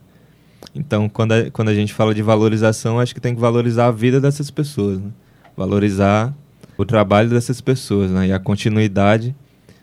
Então, 0.73 1.09
quando 1.09 1.33
a, 1.33 1.51
quando 1.51 1.71
a 1.71 1.75
gente 1.75 1.93
fala 1.93 2.15
de 2.15 2.23
valorização, 2.23 3.01
acho 3.01 3.13
que 3.13 3.21
tem 3.21 3.35
que 3.35 3.41
valorizar 3.41 3.87
a 3.87 3.91
vida 3.91 4.21
dessas 4.21 4.49
pessoas, 4.49 5.01
né? 5.01 5.11
valorizar 5.57 6.33
o 6.79 6.85
trabalho 6.85 7.29
dessas 7.31 7.61
pessoas 7.61 8.13
né? 8.13 8.29
e 8.29 8.33
a 8.33 8.39
continuidade, 8.39 9.35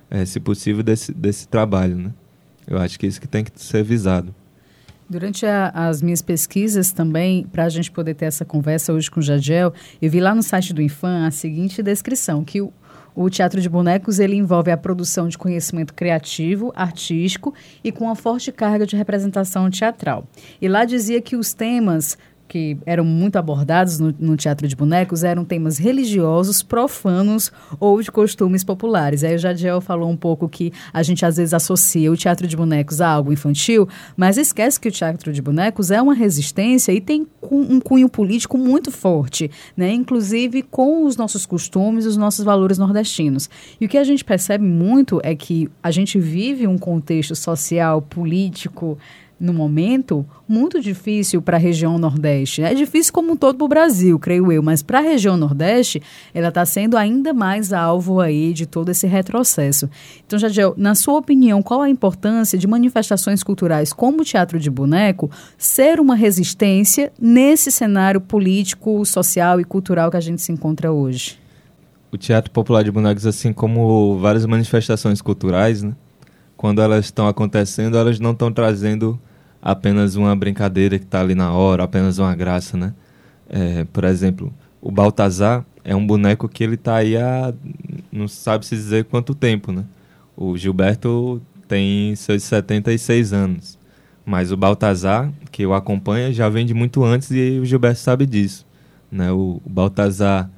é, 0.09 0.23
se 0.23 0.39
possível, 0.39 0.83
desse, 0.83 1.11
desse 1.11 1.49
trabalho, 1.49 1.97
né? 1.97 2.13
Eu 2.65 2.77
acho 2.77 2.97
que 2.97 3.05
isso 3.05 3.19
que 3.19 3.27
tem 3.27 3.43
que 3.43 3.51
ser 3.55 3.83
visado. 3.83 4.33
Durante 5.09 5.45
a, 5.45 5.69
as 5.69 6.01
minhas 6.01 6.21
pesquisas 6.21 6.91
também, 6.91 7.45
para 7.45 7.63
a 7.63 7.69
gente 7.69 7.89
poder 7.89 8.13
ter 8.13 8.25
essa 8.25 8.43
conversa 8.43 8.91
hoje 8.91 9.09
com 9.09 9.21
o 9.21 9.23
Jadiel, 9.23 9.73
eu 10.01 10.11
vi 10.11 10.19
lá 10.19 10.35
no 10.35 10.43
site 10.43 10.73
do 10.73 10.81
Infam 10.81 11.25
a 11.25 11.31
seguinte 11.31 11.81
descrição, 11.81 12.43
que 12.43 12.61
o, 12.61 12.73
o 13.15 13.29
teatro 13.29 13.61
de 13.61 13.69
bonecos 13.69 14.19
ele 14.19 14.35
envolve 14.35 14.69
a 14.69 14.75
produção 14.75 15.29
de 15.29 15.37
conhecimento 15.37 15.93
criativo, 15.93 16.73
artístico 16.75 17.53
e 17.81 17.89
com 17.89 18.03
uma 18.03 18.15
forte 18.15 18.51
carga 18.51 18.85
de 18.85 18.97
representação 18.97 19.69
teatral. 19.69 20.27
E 20.61 20.67
lá 20.67 20.83
dizia 20.83 21.21
que 21.21 21.37
os 21.37 21.53
temas 21.53 22.17
que 22.47 22.77
eram 22.85 23.03
muito 23.03 23.35
abordados 23.35 23.99
no, 23.99 24.13
no, 24.17 24.37
teatro 24.37 24.67
de 24.67 24.75
bonecos 24.75 25.23
eram 25.23 25.43
temas 25.43 25.77
religiosos, 25.77 26.63
profanos 26.63 27.51
ou 27.79 28.01
de 28.01 28.11
costumes 28.11 28.63
populares. 28.63 29.23
Aí 29.23 29.35
o 29.35 29.37
Jadiel 29.37 29.81
falou 29.81 30.09
um 30.09 30.15
pouco 30.15 30.47
que 30.47 30.71
a 30.93 31.03
gente 31.03 31.25
às 31.25 31.37
vezes 31.37 31.53
associa 31.53 32.11
o 32.11 32.17
teatro 32.17 32.47
de 32.47 32.55
bonecos 32.55 33.01
a 33.01 33.09
algo 33.09 33.33
infantil, 33.33 33.87
mas 34.15 34.37
esquece 34.37 34.79
que 34.79 34.87
o 34.87 34.91
teatro 34.91 35.33
de 35.33 35.41
bonecos 35.41 35.91
é 35.91 36.01
uma 36.01 36.13
resistência 36.13 36.91
e 36.91 37.01
tem 37.01 37.27
um 37.51 37.79
cunho 37.79 38.09
político 38.09 38.57
muito 38.57 38.91
forte, 38.91 39.49
né? 39.75 39.91
inclusive 39.91 40.61
com 40.61 41.05
os 41.05 41.17
nossos 41.17 41.45
costumes, 41.45 42.05
os 42.05 42.17
nossos 42.17 42.43
valores 42.43 42.77
nordestinos. 42.77 43.49
E 43.79 43.85
o 43.85 43.89
que 43.89 43.97
a 43.97 44.03
gente 44.03 44.23
percebe 44.23 44.63
muito 44.63 45.19
é 45.23 45.35
que 45.35 45.69
a 45.81 45.91
gente 45.91 46.19
vive 46.19 46.67
um 46.67 46.77
contexto 46.77 47.35
social, 47.35 48.01
político, 48.01 48.97
no 49.39 49.53
momento, 49.53 50.25
muito 50.47 50.81
difícil 50.81 51.41
para 51.41 51.57
a 51.57 51.59
região 51.59 51.97
Nordeste. 51.97 52.63
É 52.63 52.73
difícil 52.73 53.13
como 53.13 53.33
um 53.33 53.35
todo 53.35 53.57
para 53.57 53.65
o 53.65 53.67
Brasil, 53.67 54.17
creio 54.17 54.51
eu, 54.51 54.63
mas 54.63 54.81
para 54.81 54.99
a 54.99 55.01
região 55.01 55.37
Nordeste, 55.37 56.01
ela 56.33 56.47
está 56.47 56.65
sendo 56.65 56.97
ainda 56.97 57.33
mais 57.33 57.71
alvo 57.71 58.19
aí 58.19 58.53
de 58.53 58.65
todo 58.65 58.89
esse 58.89 59.05
retrocesso. 59.05 59.89
Então, 60.25 60.39
Jadiel, 60.39 60.73
na 60.77 60.95
sua 60.95 61.19
opinião, 61.19 61.61
qual 61.61 61.81
a 61.81 61.89
importância 61.89 62.57
de 62.57 62.67
manifestações 62.67 63.43
culturais 63.43 63.93
como 63.93 64.21
o 64.21 64.25
teatro 64.25 64.59
de 64.59 64.69
boneco 64.69 65.29
ser 65.57 65.99
uma 65.99 66.15
resistência 66.15 67.11
nesse 67.19 67.71
cenário 67.71 68.19
político, 68.19 69.05
social 69.05 69.59
e 69.59 69.63
cultural 69.63 70.09
que 70.09 70.17
a 70.17 70.21
gente 70.21 70.41
se 70.41 70.51
encontra 70.51 70.91
hoje? 70.91 71.39
O 72.11 72.17
Teatro 72.17 72.49
Popular 72.49 72.83
de 72.83 72.91
Bonecos, 72.91 73.27
assim 73.27 73.51
como 73.53 74.17
várias 74.17 74.45
manifestações 74.45 75.21
culturais, 75.21 75.83
né? 75.83 75.93
quando 76.57 76.81
elas 76.81 77.05
estão 77.05 77.27
acontecendo, 77.27 77.97
elas 77.97 78.19
não 78.19 78.31
estão 78.31 78.51
trazendo 78.51 79.19
apenas 79.67 80.15
uma 80.15 80.33
brincadeira 80.33 80.97
que 80.97 81.03
está 81.03 81.19
ali 81.19 81.35
na 81.35 81.51
hora, 81.51 81.83
apenas 81.83 82.19
uma 82.19 82.33
graça, 82.33 82.77
né? 82.77 82.93
É, 83.49 83.83
por 83.91 84.05
exemplo, 84.05 84.53
o 84.81 84.89
Baltazar 84.89 85.65
é 85.83 85.93
um 85.93 86.07
boneco 86.07 86.47
que 86.47 86.63
ele 86.63 86.75
está 86.75 86.95
aí 86.95 87.17
há 87.17 87.53
não 88.09 88.29
sabe 88.29 88.65
se 88.65 88.73
dizer 88.77 89.03
quanto 89.03 89.35
tempo, 89.35 89.73
né? 89.73 89.83
O 90.37 90.55
Gilberto 90.55 91.41
tem 91.67 92.15
seus 92.15 92.43
76 92.43 93.33
anos, 93.33 93.77
mas 94.25 94.53
o 94.53 94.57
Baltazar, 94.57 95.29
que 95.51 95.65
o 95.65 95.73
acompanha, 95.73 96.31
já 96.31 96.47
vem 96.47 96.65
de 96.65 96.73
muito 96.73 97.03
antes 97.03 97.29
e 97.31 97.59
o 97.61 97.65
Gilberto 97.65 97.99
sabe 97.99 98.25
disso, 98.25 98.65
né? 99.11 99.33
O, 99.33 99.61
o 99.65 99.69
Baltazar 99.69 100.49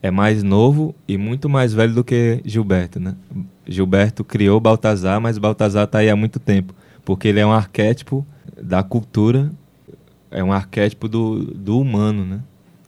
é 0.00 0.12
mais 0.12 0.44
novo 0.44 0.94
e 1.08 1.18
muito 1.18 1.48
mais 1.48 1.74
velho 1.74 1.92
do 1.92 2.04
que 2.04 2.40
Gilberto, 2.44 3.00
né? 3.00 3.16
Gilberto 3.66 4.22
criou 4.22 4.60
Baltazar, 4.60 5.20
mas 5.20 5.38
Baltazar 5.38 5.86
está 5.86 5.98
aí 5.98 6.08
há 6.08 6.14
muito 6.14 6.38
tempo, 6.38 6.72
porque 7.04 7.26
ele 7.26 7.40
é 7.40 7.46
um 7.46 7.52
arquétipo 7.52 8.24
da 8.60 8.82
cultura 8.82 9.50
é 10.30 10.42
um 10.42 10.52
arquétipo 10.52 11.08
do, 11.08 11.44
do 11.54 11.78
humano, 11.78 12.24
né? 12.24 12.40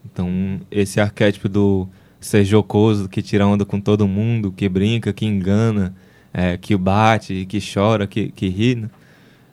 Então, 0.05 0.61
esse 0.71 1.01
arquétipo 1.01 1.49
do 1.49 1.89
ser 2.21 2.45
jocoso, 2.45 3.09
que 3.09 3.23
tira 3.23 3.47
onda 3.47 3.65
com 3.65 3.81
todo 3.81 4.09
mundo, 4.09 4.51
que 4.51 4.69
brinca, 4.69 5.13
que 5.13 5.27
engana, 5.27 5.95
é, 6.33 6.57
que 6.57 6.77
bate, 6.77 7.47
que 7.47 7.59
chora, 7.61 8.07
que, 8.07 8.31
que 8.31 8.49
ri, 8.49 8.75
né? 8.75 8.91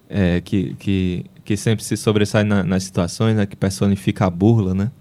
é, 0.10 0.41
que, 0.41 0.73
que, 0.76 1.26
que 1.43 1.58
sempre 1.58 1.84
se 1.84 1.95
sobressai 1.97 2.43
na, 2.43 2.63
nas 2.63 2.84
situações, 2.84 3.36
né? 3.36 3.45
que 3.45 3.56
personifica 3.56 4.26
a 4.26 4.30
burla, 4.30 4.73
né? 4.73 4.91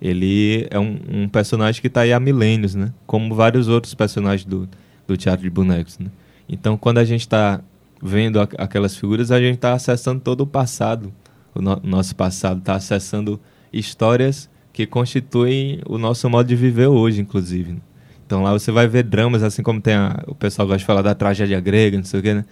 Ele 0.00 0.66
é 0.70 0.80
um, 0.80 0.98
um 1.08 1.28
personagem 1.28 1.80
que 1.80 1.86
está 1.86 2.00
aí 2.00 2.12
há 2.12 2.18
milênios, 2.18 2.74
né? 2.74 2.92
Como 3.06 3.34
vários 3.36 3.68
outros 3.68 3.94
personagens 3.94 4.44
do, 4.44 4.68
do 5.06 5.16
teatro 5.16 5.42
de 5.42 5.50
bonecos, 5.50 5.96
né? 5.96 6.08
Então, 6.48 6.76
quando 6.76 6.98
a 6.98 7.04
gente 7.04 7.20
está 7.20 7.60
vendo 8.02 8.40
a, 8.40 8.48
aquelas 8.58 8.96
figuras, 8.96 9.30
a 9.30 9.40
gente 9.40 9.54
está 9.54 9.72
acessando 9.72 10.20
todo 10.20 10.40
o 10.40 10.46
passado, 10.46 11.12
o 11.54 11.62
no, 11.62 11.80
nosso 11.84 12.16
passado, 12.16 12.58
está 12.58 12.74
acessando 12.74 13.40
histórias 13.72 14.50
que 14.72 14.86
constituem 14.86 15.80
o 15.86 15.96
nosso 15.96 16.28
modo 16.28 16.48
de 16.48 16.56
viver 16.56 16.88
hoje, 16.88 17.20
inclusive. 17.20 17.80
Então 18.26 18.42
lá 18.42 18.52
você 18.52 18.72
vai 18.72 18.88
ver 18.88 19.04
dramas, 19.04 19.42
assim 19.42 19.62
como 19.62 19.80
tem 19.80 19.94
a, 19.94 20.22
o 20.26 20.34
pessoal 20.34 20.66
gosta 20.66 20.78
de 20.78 20.84
falar 20.84 21.02
da 21.02 21.14
tragédia 21.14 21.60
grega, 21.60 21.98
não 21.98 22.04
sei 22.04 22.20
o 22.20 22.22
quê, 22.22 22.34
né? 22.34 22.44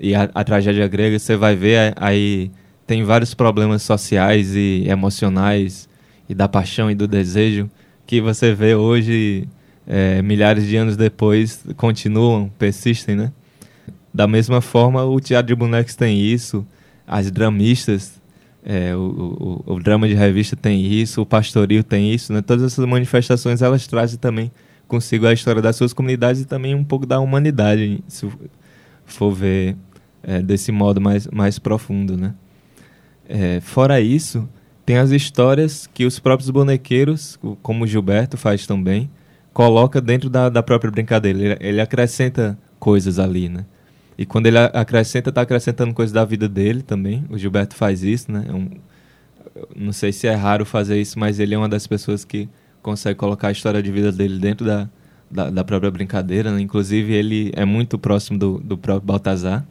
E 0.00 0.14
a, 0.14 0.28
a 0.34 0.42
tragédia 0.42 0.86
grega 0.88 1.18
você 1.18 1.36
vai 1.36 1.54
ver 1.54 1.92
aí 1.96 2.50
tem 2.86 3.04
vários 3.04 3.34
problemas 3.34 3.82
sociais 3.82 4.54
e 4.54 4.84
emocionais 4.88 5.88
e 6.28 6.34
da 6.34 6.48
paixão 6.48 6.90
e 6.90 6.94
do 6.94 7.06
desejo 7.06 7.70
que 8.06 8.20
você 8.20 8.54
vê 8.54 8.74
hoje 8.74 9.46
é, 9.86 10.22
milhares 10.22 10.66
de 10.66 10.76
anos 10.76 10.96
depois 10.96 11.62
continuam, 11.76 12.50
persistem, 12.58 13.14
né? 13.14 13.32
Da 14.18 14.26
mesma 14.26 14.60
forma, 14.60 15.04
o 15.04 15.20
teatro 15.20 15.46
de 15.46 15.54
bonecos 15.54 15.94
tem 15.94 16.20
isso, 16.20 16.66
as 17.06 17.30
dramistas, 17.30 18.20
é, 18.64 18.92
o, 18.92 19.62
o, 19.64 19.74
o, 19.74 19.80
drama 19.80 20.08
de 20.08 20.14
revista 20.14 20.56
tem 20.56 20.84
isso, 20.84 21.22
o 21.22 21.24
pastoril 21.24 21.84
tem 21.84 22.12
isso, 22.12 22.32
né? 22.32 22.42
Todas 22.42 22.64
essas 22.64 22.84
manifestações 22.84 23.62
elas 23.62 23.86
trazem 23.86 24.18
também 24.18 24.50
consigo 24.88 25.24
a 25.24 25.32
história 25.32 25.62
das 25.62 25.76
suas 25.76 25.92
comunidades 25.92 26.42
e 26.42 26.46
também 26.46 26.74
um 26.74 26.82
pouco 26.82 27.06
da 27.06 27.20
humanidade, 27.20 28.02
se 28.08 28.28
for 29.06 29.30
ver 29.30 29.76
é, 30.20 30.42
desse 30.42 30.72
modo 30.72 31.00
mais, 31.00 31.28
mais 31.28 31.60
profundo, 31.60 32.16
né? 32.16 32.34
É, 33.28 33.60
fora 33.60 34.00
isso, 34.00 34.48
tem 34.84 34.96
as 34.96 35.12
histórias 35.12 35.86
que 35.86 36.04
os 36.04 36.18
próprios 36.18 36.50
bonequeiros, 36.50 37.38
como 37.62 37.84
o 37.84 37.86
Gilberto 37.86 38.36
faz 38.36 38.66
também, 38.66 39.08
coloca 39.52 40.00
dentro 40.00 40.28
da, 40.28 40.48
da 40.48 40.60
própria 40.60 40.90
brincadeira. 40.90 41.38
Ele, 41.38 41.56
ele 41.60 41.80
acrescenta 41.80 42.58
coisas 42.80 43.20
ali, 43.20 43.48
né? 43.48 43.64
E 44.18 44.26
quando 44.26 44.46
ele 44.46 44.58
acrescenta, 44.58 45.30
está 45.30 45.42
acrescentando 45.42 45.94
coisas 45.94 46.12
da 46.12 46.24
vida 46.24 46.48
dele 46.48 46.82
também. 46.82 47.24
O 47.30 47.38
Gilberto 47.38 47.76
faz 47.76 48.02
isso, 48.02 48.32
né? 48.32 48.46
É 48.48 48.52
um, 48.52 48.68
não 49.76 49.92
sei 49.92 50.10
se 50.10 50.26
é 50.26 50.34
raro 50.34 50.64
fazer 50.64 51.00
isso, 51.00 51.16
mas 51.18 51.38
ele 51.38 51.54
é 51.54 51.58
uma 51.58 51.68
das 51.68 51.86
pessoas 51.86 52.24
que 52.24 52.48
consegue 52.82 53.16
colocar 53.16 53.48
a 53.48 53.52
história 53.52 53.80
de 53.80 53.92
vida 53.92 54.10
dele 54.10 54.40
dentro 54.40 54.66
da, 54.66 54.88
da, 55.30 55.50
da 55.50 55.64
própria 55.64 55.88
brincadeira. 55.88 56.50
Né? 56.50 56.60
Inclusive, 56.60 57.12
ele 57.12 57.52
é 57.54 57.64
muito 57.64 57.96
próximo 57.96 58.36
do, 58.36 58.58
do 58.58 58.76
próprio 58.76 59.06
Baltazar, 59.06 59.64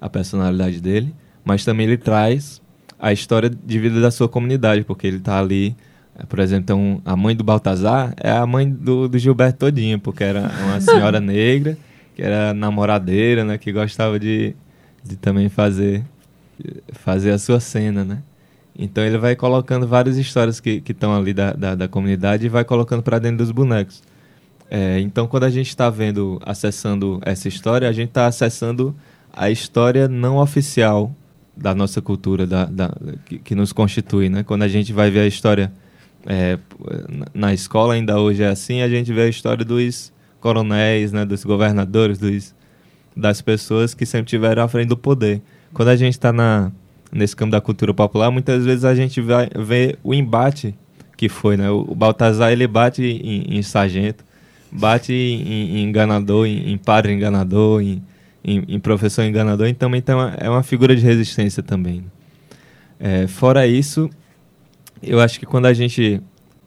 a 0.00 0.08
personalidade 0.08 0.80
dele. 0.80 1.12
Mas 1.44 1.64
também 1.64 1.86
ele 1.86 1.98
traz 1.98 2.62
a 3.00 3.12
história 3.12 3.50
de 3.50 3.78
vida 3.80 4.00
da 4.00 4.12
sua 4.12 4.28
comunidade, 4.28 4.84
porque 4.84 5.08
ele 5.08 5.16
está 5.16 5.40
ali 5.40 5.76
por 6.28 6.38
exemplo, 6.38 6.62
então, 6.64 7.02
a 7.02 7.16
mãe 7.16 7.34
do 7.34 7.42
Baltazar 7.42 8.12
é 8.18 8.30
a 8.30 8.46
mãe 8.46 8.68
do, 8.68 9.08
do 9.08 9.18
Gilberto 9.18 9.60
Todinho, 9.60 9.98
porque 9.98 10.22
era 10.22 10.50
uma 10.64 10.78
senhora 10.78 11.18
negra 11.20 11.78
que 12.20 12.26
era 12.26 12.52
namoradeira, 12.52 13.44
né? 13.46 13.56
Que 13.56 13.72
gostava 13.72 14.20
de, 14.20 14.54
de 15.02 15.16
também 15.16 15.48
fazer, 15.48 16.04
fazer 16.92 17.30
a 17.30 17.38
sua 17.38 17.58
cena, 17.60 18.04
né? 18.04 18.22
Então 18.78 19.02
ele 19.02 19.16
vai 19.16 19.34
colocando 19.34 19.86
várias 19.86 20.18
histórias 20.18 20.60
que 20.60 20.82
estão 20.86 21.16
ali 21.16 21.32
da, 21.32 21.54
da, 21.54 21.74
da, 21.74 21.88
comunidade 21.88 22.44
e 22.44 22.48
vai 22.50 22.62
colocando 22.62 23.02
para 23.02 23.18
dentro 23.18 23.38
dos 23.38 23.50
bonecos. 23.50 24.02
É, 24.70 25.00
então 25.00 25.26
quando 25.26 25.44
a 25.44 25.50
gente 25.50 25.68
está 25.68 25.88
vendo, 25.88 26.38
acessando 26.44 27.20
essa 27.24 27.48
história, 27.48 27.88
a 27.88 27.92
gente 27.92 28.10
está 28.10 28.26
acessando 28.26 28.94
a 29.32 29.50
história 29.50 30.06
não 30.06 30.36
oficial 30.36 31.14
da 31.56 31.74
nossa 31.74 32.02
cultura, 32.02 32.46
da, 32.46 32.66
da 32.66 32.94
que, 33.24 33.38
que, 33.38 33.54
nos 33.54 33.72
constitui, 33.72 34.28
né? 34.28 34.42
Quando 34.42 34.62
a 34.62 34.68
gente 34.68 34.92
vai 34.92 35.10
ver 35.10 35.20
a 35.20 35.26
história 35.26 35.72
é, 36.26 36.58
na 37.32 37.54
escola, 37.54 37.94
ainda 37.94 38.20
hoje 38.20 38.42
é 38.42 38.48
assim, 38.48 38.82
a 38.82 38.88
gente 38.90 39.10
vê 39.10 39.22
a 39.22 39.28
história 39.28 39.64
dos 39.64 40.12
coronéis, 40.40 41.12
né? 41.12 41.24
Dos 41.24 41.44
governadores, 41.44 42.18
dos, 42.18 42.54
das 43.16 43.40
pessoas 43.40 43.94
que 43.94 44.06
sempre 44.06 44.28
tiveram 44.28 44.62
à 44.62 44.68
frente 44.68 44.88
do 44.88 44.96
poder. 44.96 45.40
Quando 45.72 45.88
a 45.88 45.96
gente 45.96 46.14
está 46.14 46.32
nesse 47.12 47.36
campo 47.36 47.52
da 47.52 47.60
cultura 47.60 47.94
popular, 47.94 48.30
muitas 48.30 48.64
vezes 48.64 48.84
a 48.84 48.94
gente 48.94 49.20
vai 49.20 49.48
ver 49.54 49.98
o 50.02 50.14
embate 50.14 50.74
que 51.16 51.28
foi, 51.28 51.56
né? 51.56 51.70
O, 51.70 51.94
Baltazar, 51.94 52.50
ele 52.50 52.66
bate 52.66 53.02
em, 53.02 53.58
em 53.58 53.62
sargento, 53.62 54.24
bate 54.72 55.12
em, 55.12 55.76
em 55.76 55.82
enganador, 55.84 56.46
em, 56.46 56.72
em, 56.72 56.78
padre 56.78 57.12
enganador, 57.12 57.82
em, 57.82 58.02
em, 58.42 58.80
professor 58.80 59.22
enganador, 59.22 59.66
então, 59.66 59.94
então 59.94 60.18
é 60.38 60.48
uma 60.48 60.62
figura 60.62 60.96
de 60.96 61.02
resistência 61.02 61.62
também. 61.62 62.04
É, 62.98 63.26
fora 63.26 63.66
isso, 63.66 64.08
eu 65.02 65.20
acho 65.20 65.38
que 65.38 65.44
quando 65.44 65.66
a 65.66 65.74
gente 65.74 66.22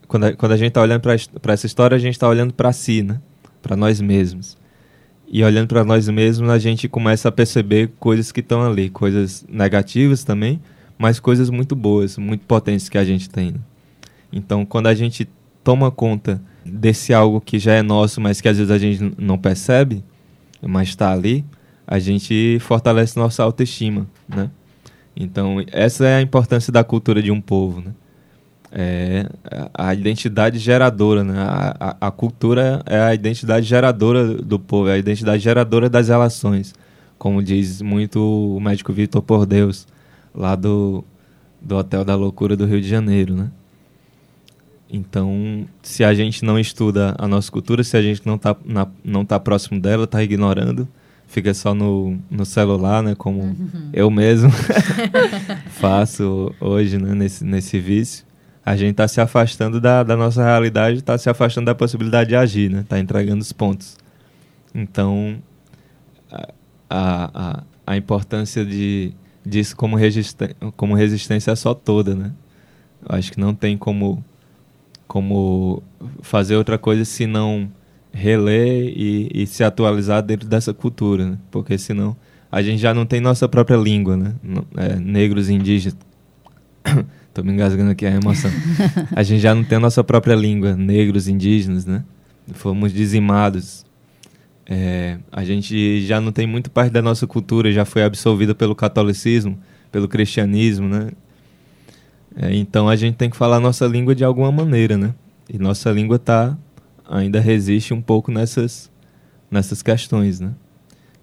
quando 0.07 0.25
a, 0.25 0.33
quando 0.33 0.51
a 0.51 0.57
gente 0.57 0.67
está 0.67 0.81
olhando 0.81 1.01
para 1.01 1.53
essa 1.53 1.65
história, 1.65 1.95
a 1.95 1.99
gente 1.99 2.13
está 2.13 2.27
olhando 2.27 2.53
para 2.53 2.71
si, 2.71 3.01
né? 3.01 3.19
Para 3.63 3.76
nós 3.76 3.99
mesmos. 3.99 4.56
E 5.28 5.43
olhando 5.43 5.67
para 5.67 5.84
nós 5.84 6.08
mesmos, 6.08 6.47
a 6.47 6.60
gente 6.60 6.88
começa 6.88 7.30
a 7.30 7.32
perceber 7.32 7.91
coisas 7.99 8.32
que 8.32 8.41
estão 8.41 8.62
ali, 8.63 8.91
coisas 8.91 9.43
negativas 9.49 10.23
também, 10.23 10.62
mas 10.95 11.19
coisas 11.19 11.49
muito 11.49 11.76
boas, 11.76 12.19
muito 12.19 12.45
potentes 12.45 12.88
que 12.88 12.99
a 12.99 13.04
gente 13.04 13.28
tem. 13.28 13.54
Né? 13.54 13.60
Então, 14.32 14.63
quando 14.63 14.88
a 14.88 14.93
gente 14.93 15.28
toma 15.63 15.89
conta 15.89 16.39
desse 16.63 17.13
algo 17.13 17.41
que 17.41 17.58
já 17.58 17.73
é 17.73 17.82
nosso, 17.82 18.21
mas 18.21 18.41
que 18.41 18.47
às 18.47 18.58
vezes 18.58 18.69
a 18.69 18.78
gente 18.78 19.13
não 19.17 19.38
percebe, 19.38 20.04
mas 20.62 20.89
está 20.89 21.12
ali, 21.12 21.43
a 21.88 21.97
gente 21.97 22.60
fortalece 22.60 23.17
nossa 23.17 23.43
autoestima, 23.43 24.08
né? 24.28 24.52
Então, 25.15 25.63
essa 25.71 26.06
é 26.06 26.15
a 26.15 26.21
importância 26.21 26.71
da 26.71 26.84
cultura 26.84 27.21
de 27.21 27.32
um 27.32 27.39
povo, 27.41 27.82
né? 27.82 27.91
É 28.75 29.29
a 29.71 29.93
identidade 29.93 30.57
geradora, 30.57 31.23
né? 31.23 31.36
A, 31.38 31.75
a, 31.79 32.07
a, 32.07 32.12
cultura 32.12 32.81
é 32.88 32.99
a 32.99 33.13
identidade 33.13 33.67
geradora 33.67 34.33
do 34.33 34.57
povo, 34.57 34.89
é 34.89 34.93
a 34.93 34.97
identidade 34.97 35.43
geradora 35.43 35.88
das 35.88 36.07
relações, 36.07 36.73
como 37.19 37.43
diz 37.43 37.83
muito 37.83 38.19
o 38.19 38.59
médico 38.59 38.91
Vitor 38.91 39.21
Por 39.21 39.45
Deus, 39.45 39.86
lá 40.33 40.55
do, 40.55 41.03
do 41.62 41.77
Hotel 41.77 42.03
da 42.03 42.15
Loucura 42.15 42.57
do 42.57 42.65
Rio 42.65 42.81
de 42.81 42.89
Janeiro, 42.89 43.36
né? 43.36 43.51
Então, 44.89 45.67
se 45.81 46.03
a 46.03 46.13
gente 46.13 46.43
não 46.43 46.57
estuda 46.59 47.15
a 47.17 47.27
nossa 47.27 47.51
cultura, 47.51 47.83
se 47.83 47.95
a 47.95 48.01
gente 48.01 48.25
não 48.25 48.36
está 48.36 48.55
não 49.03 49.23
tá 49.23 49.39
próximo 49.39 49.79
dela, 49.79 50.05
está 50.05 50.23
ignorando, 50.23 50.88
fica 51.27 51.53
só 51.53 51.73
no, 51.73 52.19
no 52.29 52.45
celular, 52.45 53.01
né? 53.01 53.15
Como 53.15 53.41
uhum. 53.41 53.89
eu 53.91 54.09
mesmo 54.12 54.51
faço 55.69 56.53
hoje, 56.59 56.97
né? 56.97 57.13
Nesse, 57.15 57.43
nesse 57.43 57.79
vício. 57.79 58.23
A 58.65 58.76
gente 58.76 58.91
está 58.91 59.08
se 59.08 59.19
afastando 59.19 59.82
da, 59.82 60.04
da 60.04 60.15
nossa 60.15 60.43
realidade, 60.43 60.99
está 60.99 61.17
se 61.17 61.30
afastando 61.30 61.65
da 61.65 61.76
possibilidade 61.76 62.30
de 62.30 62.36
agir, 62.36 62.71
né? 62.71 62.82
Está 62.82 62.99
entregando 62.99 63.41
os 63.41 63.52
pontos. 63.52 63.97
Então, 64.73 65.38
a, 66.89 67.30
a, 67.34 67.63
a 67.86 67.97
importância 67.97 68.65
de, 68.65 69.13
disso 69.45 69.76
como, 69.76 69.97
como 70.78 70.95
resistência 70.95 71.52
é 71.52 71.56
só 71.56 71.73
toda, 71.73 72.15
né? 72.15 72.32
Eu 73.08 73.15
acho 73.15 73.32
que 73.32 73.39
não 73.39 73.54
tem 73.54 73.78
como 73.78 74.23
como 75.13 75.84
fazer 76.23 76.56
outra 76.56 76.76
coisa 76.76 77.06
se 77.06 77.28
não 77.28 77.69
reler 78.12 78.91
e, 78.97 79.30
e 79.32 79.45
se 79.45 79.63
atualizar 79.63 80.23
dentro 80.23 80.47
dessa 80.47 80.73
cultura, 80.73 81.32
né? 81.32 81.38
porque 81.52 81.78
senão 81.78 82.15
a 82.52 82.63
gente 82.63 82.80
já 82.80 82.95
não 82.95 83.06
tem 83.06 83.21
nossa 83.21 83.47
própria 83.47 83.76
língua, 83.76 84.17
né? 84.17 84.34
É, 84.78 84.95
negros 84.95 85.49
indígenas. 85.49 85.97
Tô 87.33 87.41
me 87.41 87.51
engasgando 87.51 87.89
aqui 87.89 88.05
a 88.05 88.11
emoção. 88.11 88.51
a 89.11 89.23
gente 89.23 89.41
já 89.41 89.55
não 89.55 89.63
tem 89.63 89.77
a 89.77 89.81
nossa 89.81 90.03
própria 90.03 90.35
língua, 90.35 90.75
negros 90.75 91.27
indígenas, 91.27 91.83
né? 91.83 92.03
Fomos 92.53 92.93
dizimados. 92.93 93.83
É, 94.67 95.17
a 95.31 95.43
gente 95.43 96.05
já 96.05 96.21
não 96.21 96.31
tem 96.31 96.45
muito 96.45 96.69
parte 96.69 96.91
da 96.91 97.01
nossa 97.01 97.25
cultura, 97.25 97.71
já 97.71 97.85
foi 97.85 98.03
absorvida 98.03 98.53
pelo 98.53 98.75
catolicismo, 98.75 99.57
pelo 99.91 100.07
cristianismo, 100.07 100.87
né? 100.87 101.09
É, 102.35 102.55
então 102.55 102.87
a 102.87 102.95
gente 102.95 103.15
tem 103.15 103.31
que 103.31 103.37
falar 103.37 103.59
nossa 103.59 103.87
língua 103.87 104.13
de 104.13 104.23
alguma 104.23 104.51
maneira, 104.51 104.95
né? 104.95 105.15
E 105.49 105.57
nossa 105.57 105.91
língua 105.91 106.19
tá 106.19 106.55
ainda 107.09 107.39
resiste 107.39 107.93
um 107.93 108.01
pouco 108.01 108.31
nessas 108.31 108.91
nessas 109.49 109.81
questões, 109.81 110.39
né? 110.39 110.53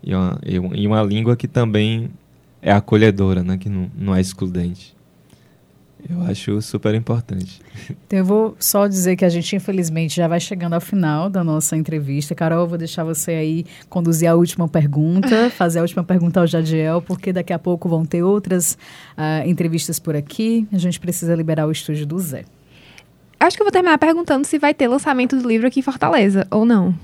E 0.03 0.15
uma, 0.15 0.41
e 0.45 0.87
uma 0.87 1.03
língua 1.03 1.37
que 1.37 1.47
também 1.47 2.11
é 2.61 2.73
acolhedora, 2.73 3.45
né? 3.45 3.57
Que 3.57 3.69
não, 3.69 3.91
não 3.97 4.15
é 4.15 4.21
excludente. 4.21 4.95
Eu 6.09 6.23
acho 6.23 6.61
super 6.63 6.95
importante. 6.95 7.61
Então, 8.07 8.19
eu 8.19 8.25
vou 8.25 8.57
só 8.59 8.87
dizer 8.87 9.17
que 9.17 9.25
a 9.25 9.29
gente, 9.29 9.55
infelizmente, 9.55 10.17
já 10.17 10.27
vai 10.27 10.41
chegando 10.41 10.75
ao 10.75 10.81
final 10.81 11.29
da 11.29 11.45
nossa 11.45 11.77
entrevista. 11.77 12.35
Carol, 12.35 12.61
eu 12.61 12.67
vou 12.67 12.79
deixar 12.79 13.05
você 13.05 13.33
aí 13.33 13.67
conduzir 13.89 14.29
a 14.29 14.35
última 14.35 14.69
pergunta, 14.69 15.51
fazer 15.57 15.79
a 15.79 15.83
última 15.83 16.03
pergunta 16.05 16.41
ao 16.41 16.47
Jadiel, 16.47 17.03
porque 17.03 17.33
daqui 17.33 17.53
a 17.53 17.59
pouco 17.59 17.89
vão 17.89 18.05
ter 18.05 18.23
outras 18.23 18.79
uh, 19.17 19.49
entrevistas 19.49 19.99
por 19.99 20.17
aqui. 20.17 20.67
A 20.73 20.79
gente 20.79 20.99
precisa 20.99 21.35
liberar 21.35 21.67
o 21.67 21.73
estúdio 21.73 22.07
do 22.07 22.19
Zé. 22.19 22.45
Acho 23.39 23.57
que 23.57 23.63
eu 23.63 23.67
vou 23.67 23.73
terminar 23.73 23.97
perguntando 23.99 24.47
se 24.47 24.59
vai 24.59 24.75
ter 24.75 24.87
lançamento 24.87 25.37
do 25.37 25.49
livro 25.49 25.67
aqui 25.67 25.81
em 25.81 25.83
Fortaleza, 25.83 26.47
ou 26.51 26.65
não. 26.65 26.95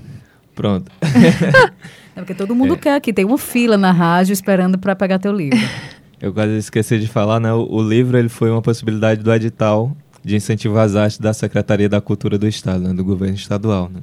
Pronto. 0.53 0.91
é 2.15 2.19
porque 2.19 2.33
todo 2.33 2.55
mundo 2.55 2.73
é. 2.73 2.77
quer 2.77 2.95
aqui. 2.95 3.13
Tem 3.13 3.25
uma 3.25 3.37
fila 3.37 3.77
na 3.77 3.91
rádio 3.91 4.33
esperando 4.33 4.77
para 4.77 4.95
pegar 4.95 5.19
teu 5.19 5.31
livro. 5.31 5.57
Eu 6.19 6.33
quase 6.33 6.57
esqueci 6.57 6.99
de 6.99 7.07
falar, 7.07 7.39
né? 7.39 7.53
O, 7.53 7.81
livro 7.81 8.17
ele 8.17 8.29
foi 8.29 8.49
uma 8.49 8.61
possibilidade 8.61 9.21
do 9.21 9.31
edital 9.31 9.95
de 10.23 10.35
incentivo 10.35 10.77
às 10.77 10.95
artes 10.95 11.19
da 11.19 11.33
Secretaria 11.33 11.87
da 11.87 12.01
Cultura 12.01 12.37
do 12.37 12.47
Estado, 12.47 12.87
né? 12.87 12.93
do 12.93 13.03
governo 13.03 13.35
estadual. 13.35 13.89
Né? 13.89 14.01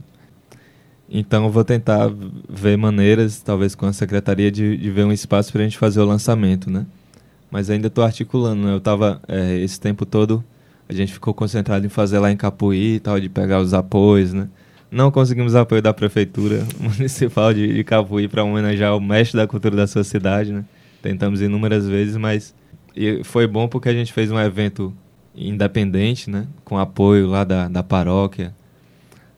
Então 1.09 1.45
eu 1.45 1.51
vou 1.51 1.65
tentar 1.65 2.11
ver 2.49 2.79
maneiras, 2.79 3.43
talvez 3.43 3.75
com 3.75 3.87
a 3.87 3.93
secretaria, 3.93 4.51
de, 4.51 4.77
de 4.77 4.91
ver 4.91 5.05
um 5.05 5.13
espaço 5.13 5.53
para 5.53 5.61
a 5.61 5.65
gente 5.65 5.77
fazer 5.77 6.01
o 6.01 6.05
lançamento, 6.05 6.71
né? 6.71 6.87
Mas 7.51 7.69
ainda 7.69 7.89
estou 7.89 8.03
articulando, 8.03 8.63
né? 8.63 8.73
Eu 8.73 8.79
estava 8.79 9.21
é, 9.29 9.59
esse 9.59 9.79
tempo 9.79 10.07
todo 10.07 10.43
a 10.89 10.93
gente 10.93 11.13
ficou 11.13 11.33
concentrado 11.33 11.85
em 11.87 11.89
fazer 11.89 12.19
lá 12.19 12.31
em 12.31 12.37
Capuí 12.37 13.01
tal, 13.01 13.19
de 13.19 13.29
pegar 13.29 13.61
os 13.61 13.73
apoios, 13.73 14.33
né? 14.33 14.49
Não 14.91 15.11
conseguimos 15.11 15.55
apoio 15.55 15.83
da 15.83 15.93
prefeitura 15.93 16.65
municipal 16.79 17.53
de, 17.53 17.73
de 17.73 17.85
Capuí 17.85 18.29
para 18.29 18.45
homenagear 18.45 18.97
o 18.97 19.01
mestre 19.01 19.37
da 19.37 19.47
cultura 19.47 19.75
da 19.75 19.87
sua 19.87 20.05
cidade, 20.05 20.53
né? 20.53 20.65
Tentamos 21.05 21.43
inúmeras 21.43 21.87
vezes, 21.87 22.17
mas 22.17 22.55
foi 23.25 23.47
bom 23.47 23.69
porque 23.69 23.91
a 23.91 23.93
gente 23.93 24.11
fez 24.11 24.33
um 24.33 24.41
evento 24.41 24.91
independente, 25.37 26.31
né? 26.31 26.47
Com 26.65 26.79
apoio 26.79 27.27
lá 27.27 27.45
da, 27.45 27.69
da 27.69 27.83
paróquia, 27.83 28.55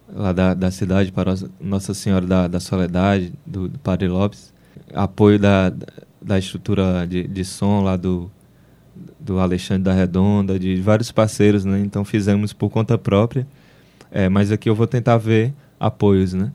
lá 0.08 0.32
da, 0.32 0.54
da 0.54 0.70
cidade, 0.70 1.10
para 1.10 1.34
Nossa 1.60 1.92
Senhora 1.92 2.24
da, 2.24 2.46
da 2.46 2.60
Soledade, 2.60 3.32
do, 3.44 3.66
do 3.66 3.80
Padre 3.80 4.06
Lopes. 4.06 4.54
Apoio 4.94 5.40
da, 5.40 5.72
da 6.22 6.38
estrutura 6.38 7.04
de, 7.04 7.26
de 7.26 7.44
som 7.44 7.82
lá 7.82 7.96
do, 7.96 8.30
do 9.18 9.40
Alexandre 9.40 9.82
da 9.82 9.92
Redonda, 9.92 10.60
de 10.60 10.80
vários 10.80 11.10
parceiros, 11.10 11.64
né? 11.64 11.80
Então 11.80 12.04
fizemos 12.04 12.52
por 12.52 12.70
conta 12.70 12.96
própria. 12.96 13.44
É, 14.12 14.28
mas 14.28 14.52
aqui 14.52 14.70
eu 14.70 14.74
vou 14.76 14.86
tentar 14.86 15.16
ver 15.16 15.52
apoios, 15.80 16.32
né? 16.32 16.52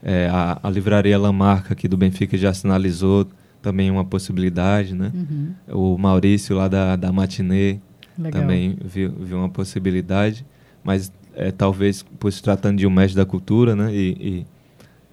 É, 0.00 0.28
a, 0.28 0.60
a 0.62 0.70
livraria 0.70 1.18
Lamarca 1.18 1.72
aqui 1.72 1.88
do 1.88 1.96
Benfica 1.96 2.38
já 2.38 2.54
sinalizou 2.54 3.26
também 3.62 3.90
uma 3.90 4.04
possibilidade, 4.04 4.94
né? 4.94 5.12
Uhum. 5.14 5.54
O 5.94 5.98
Maurício 5.98 6.56
lá 6.56 6.68
da, 6.68 6.96
da 6.96 7.12
Matinê 7.12 7.78
Legal. 8.18 8.42
também 8.42 8.76
viu, 8.84 9.12
viu 9.12 9.38
uma 9.38 9.48
possibilidade, 9.48 10.44
mas 10.84 11.12
é, 11.34 11.50
talvez 11.50 12.02
por 12.02 12.30
se 12.32 12.42
tratando 12.42 12.78
de 12.78 12.86
um 12.86 12.90
mestre 12.90 13.16
da 13.16 13.24
cultura, 13.24 13.74
né? 13.74 13.94
E, 13.94 14.10
e 14.10 14.46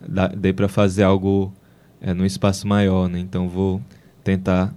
dá, 0.07 0.27
dê 0.27 0.51
para 0.51 0.67
fazer 0.67 1.03
algo 1.03 1.53
é, 2.01 2.13
num 2.13 2.25
espaço 2.25 2.67
maior, 2.67 3.07
né? 3.07 3.19
Então 3.19 3.47
vou 3.47 3.81
tentar 4.23 4.73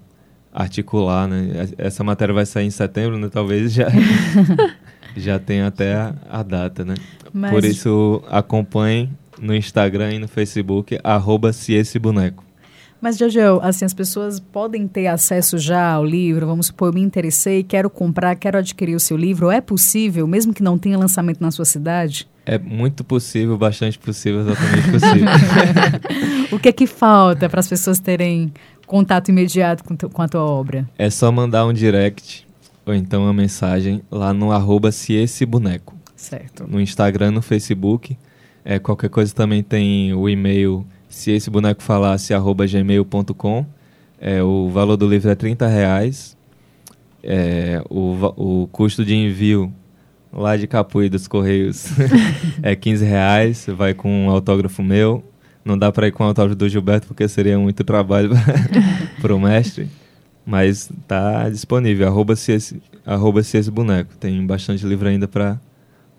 articular, 0.52 1.26
né? 1.26 1.68
Essa 1.78 2.04
matéria 2.04 2.35
vai 2.35 2.44
sair 2.44 2.66
em 2.66 2.70
setembro, 2.70 3.18
né? 3.18 3.28
Talvez 3.28 3.72
já 3.72 3.88
já 5.16 5.38
tenha 5.38 5.66
até 5.66 5.94
a, 5.94 6.14
a 6.31 6.42
data, 6.42 6.85
né? 6.85 6.94
Mas... 7.33 7.50
Por 7.50 7.64
isso 7.64 8.23
acompanhe 8.29 9.10
no 9.40 9.54
Instagram 9.54 10.12
e 10.12 10.18
no 10.18 10.29
Facebook 10.29 10.98
arroba 11.02 11.52
se 11.52 11.73
esse 11.73 11.98
boneco. 11.98 12.44
Mas, 13.03 13.19
Jojo, 13.19 13.59
assim, 13.63 13.85
as 13.85 13.92
pessoas 13.92 14.38
podem 14.38 14.87
ter 14.87 15.09
acesso 15.09 15.59
já 15.59 15.94
ao 15.94 16.07
livro, 16.07 16.46
vamos 16.46 16.69
supor, 16.69 16.90
eu 16.90 16.92
me 16.92 17.00
interessei, 17.00 17.65
quero 17.65 17.90
comprar, 17.90 18.37
quero 18.37 18.59
adquirir 18.59 18.94
o 18.94 19.00
seu 19.00 19.17
livro, 19.17 19.50
é 19.50 19.61
possível, 19.61 20.25
mesmo 20.25 20.55
que 20.55 20.63
não 20.63 20.79
tenha 20.79 20.96
lançamento 20.96 21.40
na 21.40 21.50
sua 21.50 21.65
cidade? 21.65 22.29
É 22.46 22.57
muito 22.57 23.03
possível, 23.03 23.59
bastante 23.59 23.98
possível, 23.98 24.42
exatamente 24.42 24.90
possível. 24.92 25.29
o 26.57 26.61
que 26.61 26.69
é 26.69 26.73
que 26.73 26.87
falta 26.87 27.48
para 27.48 27.59
as 27.59 27.67
pessoas 27.67 27.98
terem 27.98 28.53
contato 28.87 29.31
imediato 29.31 29.83
com, 29.83 29.96
com, 29.96 30.23
a 30.23 30.29
tua 30.29 30.44
obra? 30.44 30.88
É 30.96 31.11
só 31.11 31.33
mandar 31.33 31.67
um 31.67 31.73
direct 31.73 32.46
ou 32.87 32.94
então 32.94 33.25
uma 33.25 33.33
mensagem 33.33 34.00
lá 34.13 34.33
no 34.33 34.53
arroba 34.53 34.92
se 34.92 35.13
esse 35.13 35.44
boneco. 35.44 35.96
Certo. 36.15 36.69
No 36.69 36.81
Instagram, 36.81 37.33
no 37.33 37.42
Facebook. 37.42 38.17
É, 38.65 38.79
qualquer 38.79 39.11
coisa 39.11 39.35
também 39.35 39.61
tem 39.61 40.15
o 40.15 40.29
e-mail 40.29 40.87
se 41.13 41.31
esse 41.31 41.50
boneco 41.50 41.83
falasse 41.83 42.33
arroba 42.33 42.67
gmail.com. 42.67 43.67
É, 44.19 44.42
o 44.42 44.71
valor 44.71 44.96
do 44.96 45.06
livro 45.06 45.31
é 45.31 45.35
30 45.35 45.67
reais. 45.67 46.37
É, 47.23 47.83
o, 47.90 48.63
o 48.63 48.67
custo 48.69 49.04
de 49.04 49.15
envio 49.15 49.73
lá 50.33 50.56
de 50.56 50.67
Capuí 50.67 51.08
dos 51.08 51.29
Correios 51.29 51.88
é 52.63 52.75
15 52.75 53.04
reais. 53.04 53.67
Vai 53.69 53.92
com 53.92 54.27
um 54.27 54.31
autógrafo 54.31 54.83
meu. 54.83 55.23
Não 55.63 55.77
dá 55.77 55.92
para 55.92 56.08
ir 56.08 56.13
com 56.13 56.25
o 56.25 56.27
autógrafo 56.27 56.56
do 56.56 56.69
Gilberto 56.69 57.06
porque 57.06 57.29
seria 57.29 57.58
muito 57.58 57.85
trabalho 57.85 58.31
para 59.21 59.35
o 59.35 59.38
mestre. 59.38 59.88
Mas 60.46 60.90
tá 61.06 61.48
disponível. 61.50 62.08
Arroba 62.08 62.35
se 62.35 62.52
esse, 62.52 62.83
arroba 63.04 63.42
se 63.42 63.58
esse 63.58 63.71
boneco. 63.71 64.17
Tem 64.17 64.44
bastante 64.46 64.87
livro 64.87 65.08
ainda 65.08 65.29
para 65.29 65.60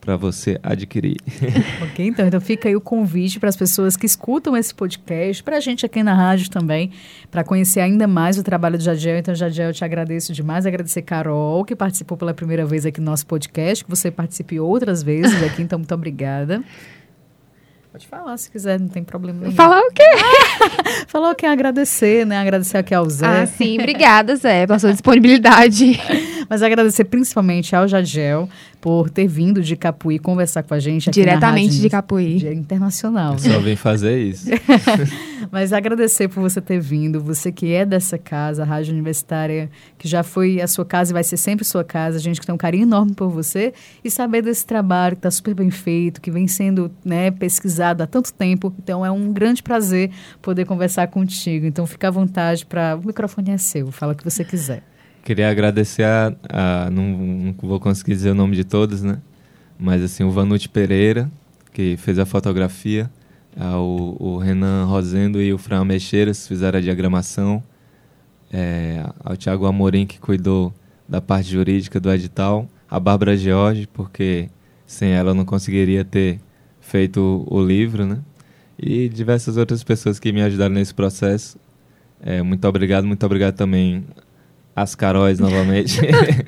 para 0.04 0.18
você 0.18 0.60
adquirir. 0.62 1.18
ok, 1.82 2.06
então, 2.06 2.28
então 2.28 2.42
fica 2.42 2.68
aí 2.68 2.76
o 2.76 2.82
convite 2.82 3.40
para 3.40 3.48
as 3.48 3.56
pessoas 3.56 3.96
que 3.96 4.06
escutam 4.06 4.56
esse 4.56 4.76
podcast, 4.76 5.42
para 5.42 5.58
a 5.58 5.60
gente 5.60 5.86
aqui 5.86 6.04
na 6.04 6.14
rádio 6.14 6.50
também, 6.50 6.92
para 7.32 7.44
conhecer 7.44 7.80
ainda 7.80 8.06
mais 8.06 8.38
o 8.38 8.44
trabalho 8.44 8.78
do 8.78 8.84
Jadiel. 8.84 9.18
Então, 9.18 9.34
Jadiel, 9.34 9.70
eu 9.70 9.74
te 9.74 9.86
agradeço 9.86 10.34
demais, 10.34 10.66
agradecer 10.66 11.04
Carol, 11.04 11.64
que 11.64 11.76
participou 11.76 12.18
pela 12.18 12.34
primeira 12.34 12.66
vez 12.66 12.86
aqui 12.86 13.00
no 13.00 13.06
nosso 13.06 13.26
podcast, 13.26 13.84
que 13.84 13.90
você 13.90 14.12
participe 14.12 14.60
outras 14.60 15.02
vezes 15.02 15.42
aqui, 15.42 15.62
então 15.62 15.80
muito 15.80 15.94
obrigada. 15.94 16.62
Pode 17.94 18.08
falar 18.08 18.36
se 18.38 18.50
quiser, 18.50 18.80
não 18.80 18.88
tem 18.88 19.04
problema 19.04 19.42
nenhum. 19.42 19.56
Falar 19.56 19.80
o 19.80 19.92
quê? 19.92 20.04
falar 21.08 21.30
o 21.30 21.36
quê? 21.36 21.46
Agradecer, 21.46 22.26
né? 22.26 22.40
Agradecer 22.40 22.76
aqui 22.78 22.92
ao 22.92 23.08
Zé. 23.08 23.28
Ah, 23.28 23.46
sim. 23.46 23.78
Obrigada, 23.80 24.36
Zé, 24.36 24.66
pela 24.66 24.80
sua 24.80 24.92
disponibilidade. 24.92 26.02
Mas 26.50 26.64
agradecer 26.64 27.04
principalmente 27.04 27.76
ao 27.76 27.88
Jagel 27.88 28.50
por 28.84 29.10
ter 29.10 29.28
vindo 29.28 29.64
de 29.64 29.78
Capuí 29.78 30.20
conversar 30.20 30.62
com 30.62 30.74
a 30.74 30.80
gente 30.80 31.10
aqui 31.10 31.22
Diretamente 31.22 31.80
de 31.80 31.90
Capuí. 31.90 32.36
Dia 32.36 32.54
internacional. 32.54 33.32
Eu 33.32 33.40
só 33.40 33.60
vim 33.62 33.78
fazer 33.78 34.20
isso. 34.20 34.50
Mas 35.50 35.72
agradecer 35.72 36.28
por 36.28 36.42
você 36.42 36.60
ter 36.60 36.82
vindo, 36.82 37.22
você 37.22 37.50
que 37.50 37.72
é 37.72 37.86
dessa 37.86 38.18
casa, 38.18 38.64
a 38.64 38.66
Rádio 38.66 38.92
Universitária, 38.92 39.70
que 39.98 40.06
já 40.06 40.22
foi 40.22 40.60
a 40.60 40.68
sua 40.68 40.84
casa 40.84 41.12
e 41.12 41.14
vai 41.14 41.24
ser 41.24 41.38
sempre 41.38 41.64
sua 41.64 41.82
casa, 41.82 42.18
a 42.18 42.20
gente 42.20 42.42
que 42.42 42.46
tem 42.46 42.54
um 42.54 42.58
carinho 42.58 42.84
enorme 42.84 43.14
por 43.14 43.30
você, 43.30 43.74
e 44.04 44.12
saber 44.12 44.42
desse 44.42 44.66
trabalho 44.66 45.16
que 45.16 45.20
está 45.20 45.32
super 45.32 45.54
bem 45.54 45.72
feito, 45.72 46.20
que 46.20 46.30
vem 46.30 46.46
sendo 46.46 46.92
né, 47.06 47.32
pesquisado 47.32 48.04
há 48.04 48.06
tanto 48.06 48.34
tempo. 48.34 48.74
Então 48.84 49.06
é 49.06 49.12
um 49.12 49.32
grande 49.32 49.64
prazer 49.64 50.12
poder 50.42 50.66
conversar 50.66 51.08
contigo. 51.08 51.66
Então 51.66 51.88
fica 51.88 52.10
à 52.10 52.12
vontade 52.12 52.66
para. 52.66 53.00
O 53.02 53.08
microfone 53.08 53.52
é 53.52 53.58
seu, 53.58 53.94
fala 53.94 54.12
o 54.12 54.16
que 54.16 54.26
você 54.26 54.44
quiser. 54.44 54.84
Queria 55.24 55.50
agradecer 55.50 56.04
a, 56.04 56.36
a 56.50 56.90
não, 56.90 57.04
não, 57.04 57.56
vou 57.58 57.80
conseguir 57.80 58.12
dizer 58.12 58.32
o 58.32 58.36
nome 58.36 58.58
de 58.58 58.66
todos, 58.66 59.02
né? 59.02 59.20
Mas 59.80 60.04
assim, 60.04 60.24
o 60.24 60.32
Vanucci 60.32 60.68
Pereira, 60.68 61.32
que 61.72 61.96
fez 61.96 62.20
a 62.20 62.26
fotografia, 62.26 63.10
ao, 63.58 64.18
o 64.20 64.38
Renan 64.38 64.84
Rosendo 64.86 65.42
e 65.42 65.54
o 65.54 65.58
Fran 65.58 65.86
Mexeiras 65.86 66.46
fizeram 66.46 66.78
a 66.78 66.82
diagramação, 66.82 67.64
é, 68.52 69.06
ao 69.24 69.38
Tiago 69.38 69.66
Amorim, 69.66 70.06
que 70.06 70.20
cuidou 70.20 70.74
da 71.08 71.22
parte 71.22 71.50
jurídica 71.50 72.02
do 72.02 72.12
edital, 72.12 72.68
a 72.90 73.00
Bárbara 73.00 73.38
George, 73.38 73.88
porque 73.94 74.50
sem 74.86 75.12
ela 75.12 75.32
eu 75.32 75.36
não 75.36 75.46
conseguiria 75.46 76.04
ter 76.04 76.42
feito 76.82 77.48
o, 77.50 77.60
o 77.60 77.66
livro, 77.66 78.06
né? 78.06 78.20
E 78.78 79.08
diversas 79.08 79.56
outras 79.56 79.86
pessoas 79.86 80.20
que 80.20 80.34
me 80.34 80.42
ajudaram 80.42 80.76
nesse 80.76 80.94
processo. 80.94 81.58
É, 82.22 82.42
muito 82.42 82.68
obrigado, 82.68 83.06
muito 83.06 83.26
obrigado 83.26 83.56
também 83.56 84.04
as 84.76 84.96
Caróis 84.96 85.40
novamente, 85.40 86.00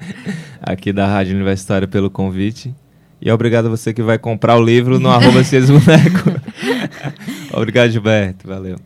aqui 0.62 0.92
da 0.92 1.08
Rádio 1.08 1.36
Universitária 1.36 1.88
pelo 1.88 2.10
convite. 2.10 2.74
E 3.22 3.32
obrigado 3.32 3.68
a 3.68 3.70
você 3.70 3.94
que 3.94 4.04
vai 4.04 4.18
comprar 4.18 4.58
o 4.58 4.64
livro 4.64 5.00
no 5.00 5.10
arroba 5.10 5.42
Boneco. 5.42 6.42
obrigado, 7.54 7.90
Gilberto. 7.90 8.48
Valeu. 8.48 8.78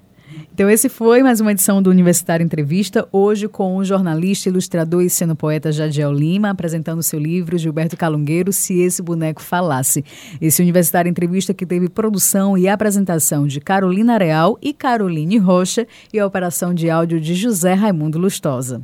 Então, 0.60 0.70
esse 0.70 0.90
foi 0.90 1.24
mais 1.24 1.40
uma 1.40 1.54
edição 1.54 1.82
do 1.82 1.90
Universitário 1.90 2.44
Entrevista, 2.44 3.08
hoje 3.14 3.48
com 3.48 3.78
o 3.78 3.86
jornalista, 3.86 4.50
ilustrador 4.50 5.02
e 5.02 5.10
sendo 5.10 5.34
poeta 5.34 5.72
Jadiel 5.72 6.12
Lima, 6.12 6.50
apresentando 6.50 7.02
seu 7.02 7.18
livro 7.18 7.58
Gilberto 7.58 7.96
Calungueiro, 7.96 8.52
Se 8.52 8.78
Esse 8.78 9.02
Boneco 9.02 9.42
Falasse. 9.42 10.04
Esse 10.42 10.62
Universitário 10.62 11.10
Entrevista 11.10 11.54
que 11.54 11.66
teve 11.66 11.88
produção 11.88 12.58
e 12.58 12.68
apresentação 12.68 13.48
de 13.48 13.62
Carolina 13.62 14.18
Real 14.18 14.60
e 14.62 14.74
Caroline 14.74 15.38
Rocha 15.38 15.88
e 16.14 16.20
a 16.20 16.28
operação 16.28 16.74
de 16.74 16.90
áudio 16.90 17.22
de 17.22 17.36
José 17.36 17.74
Raimundo 17.74 18.20
Lustosa. 18.20 18.82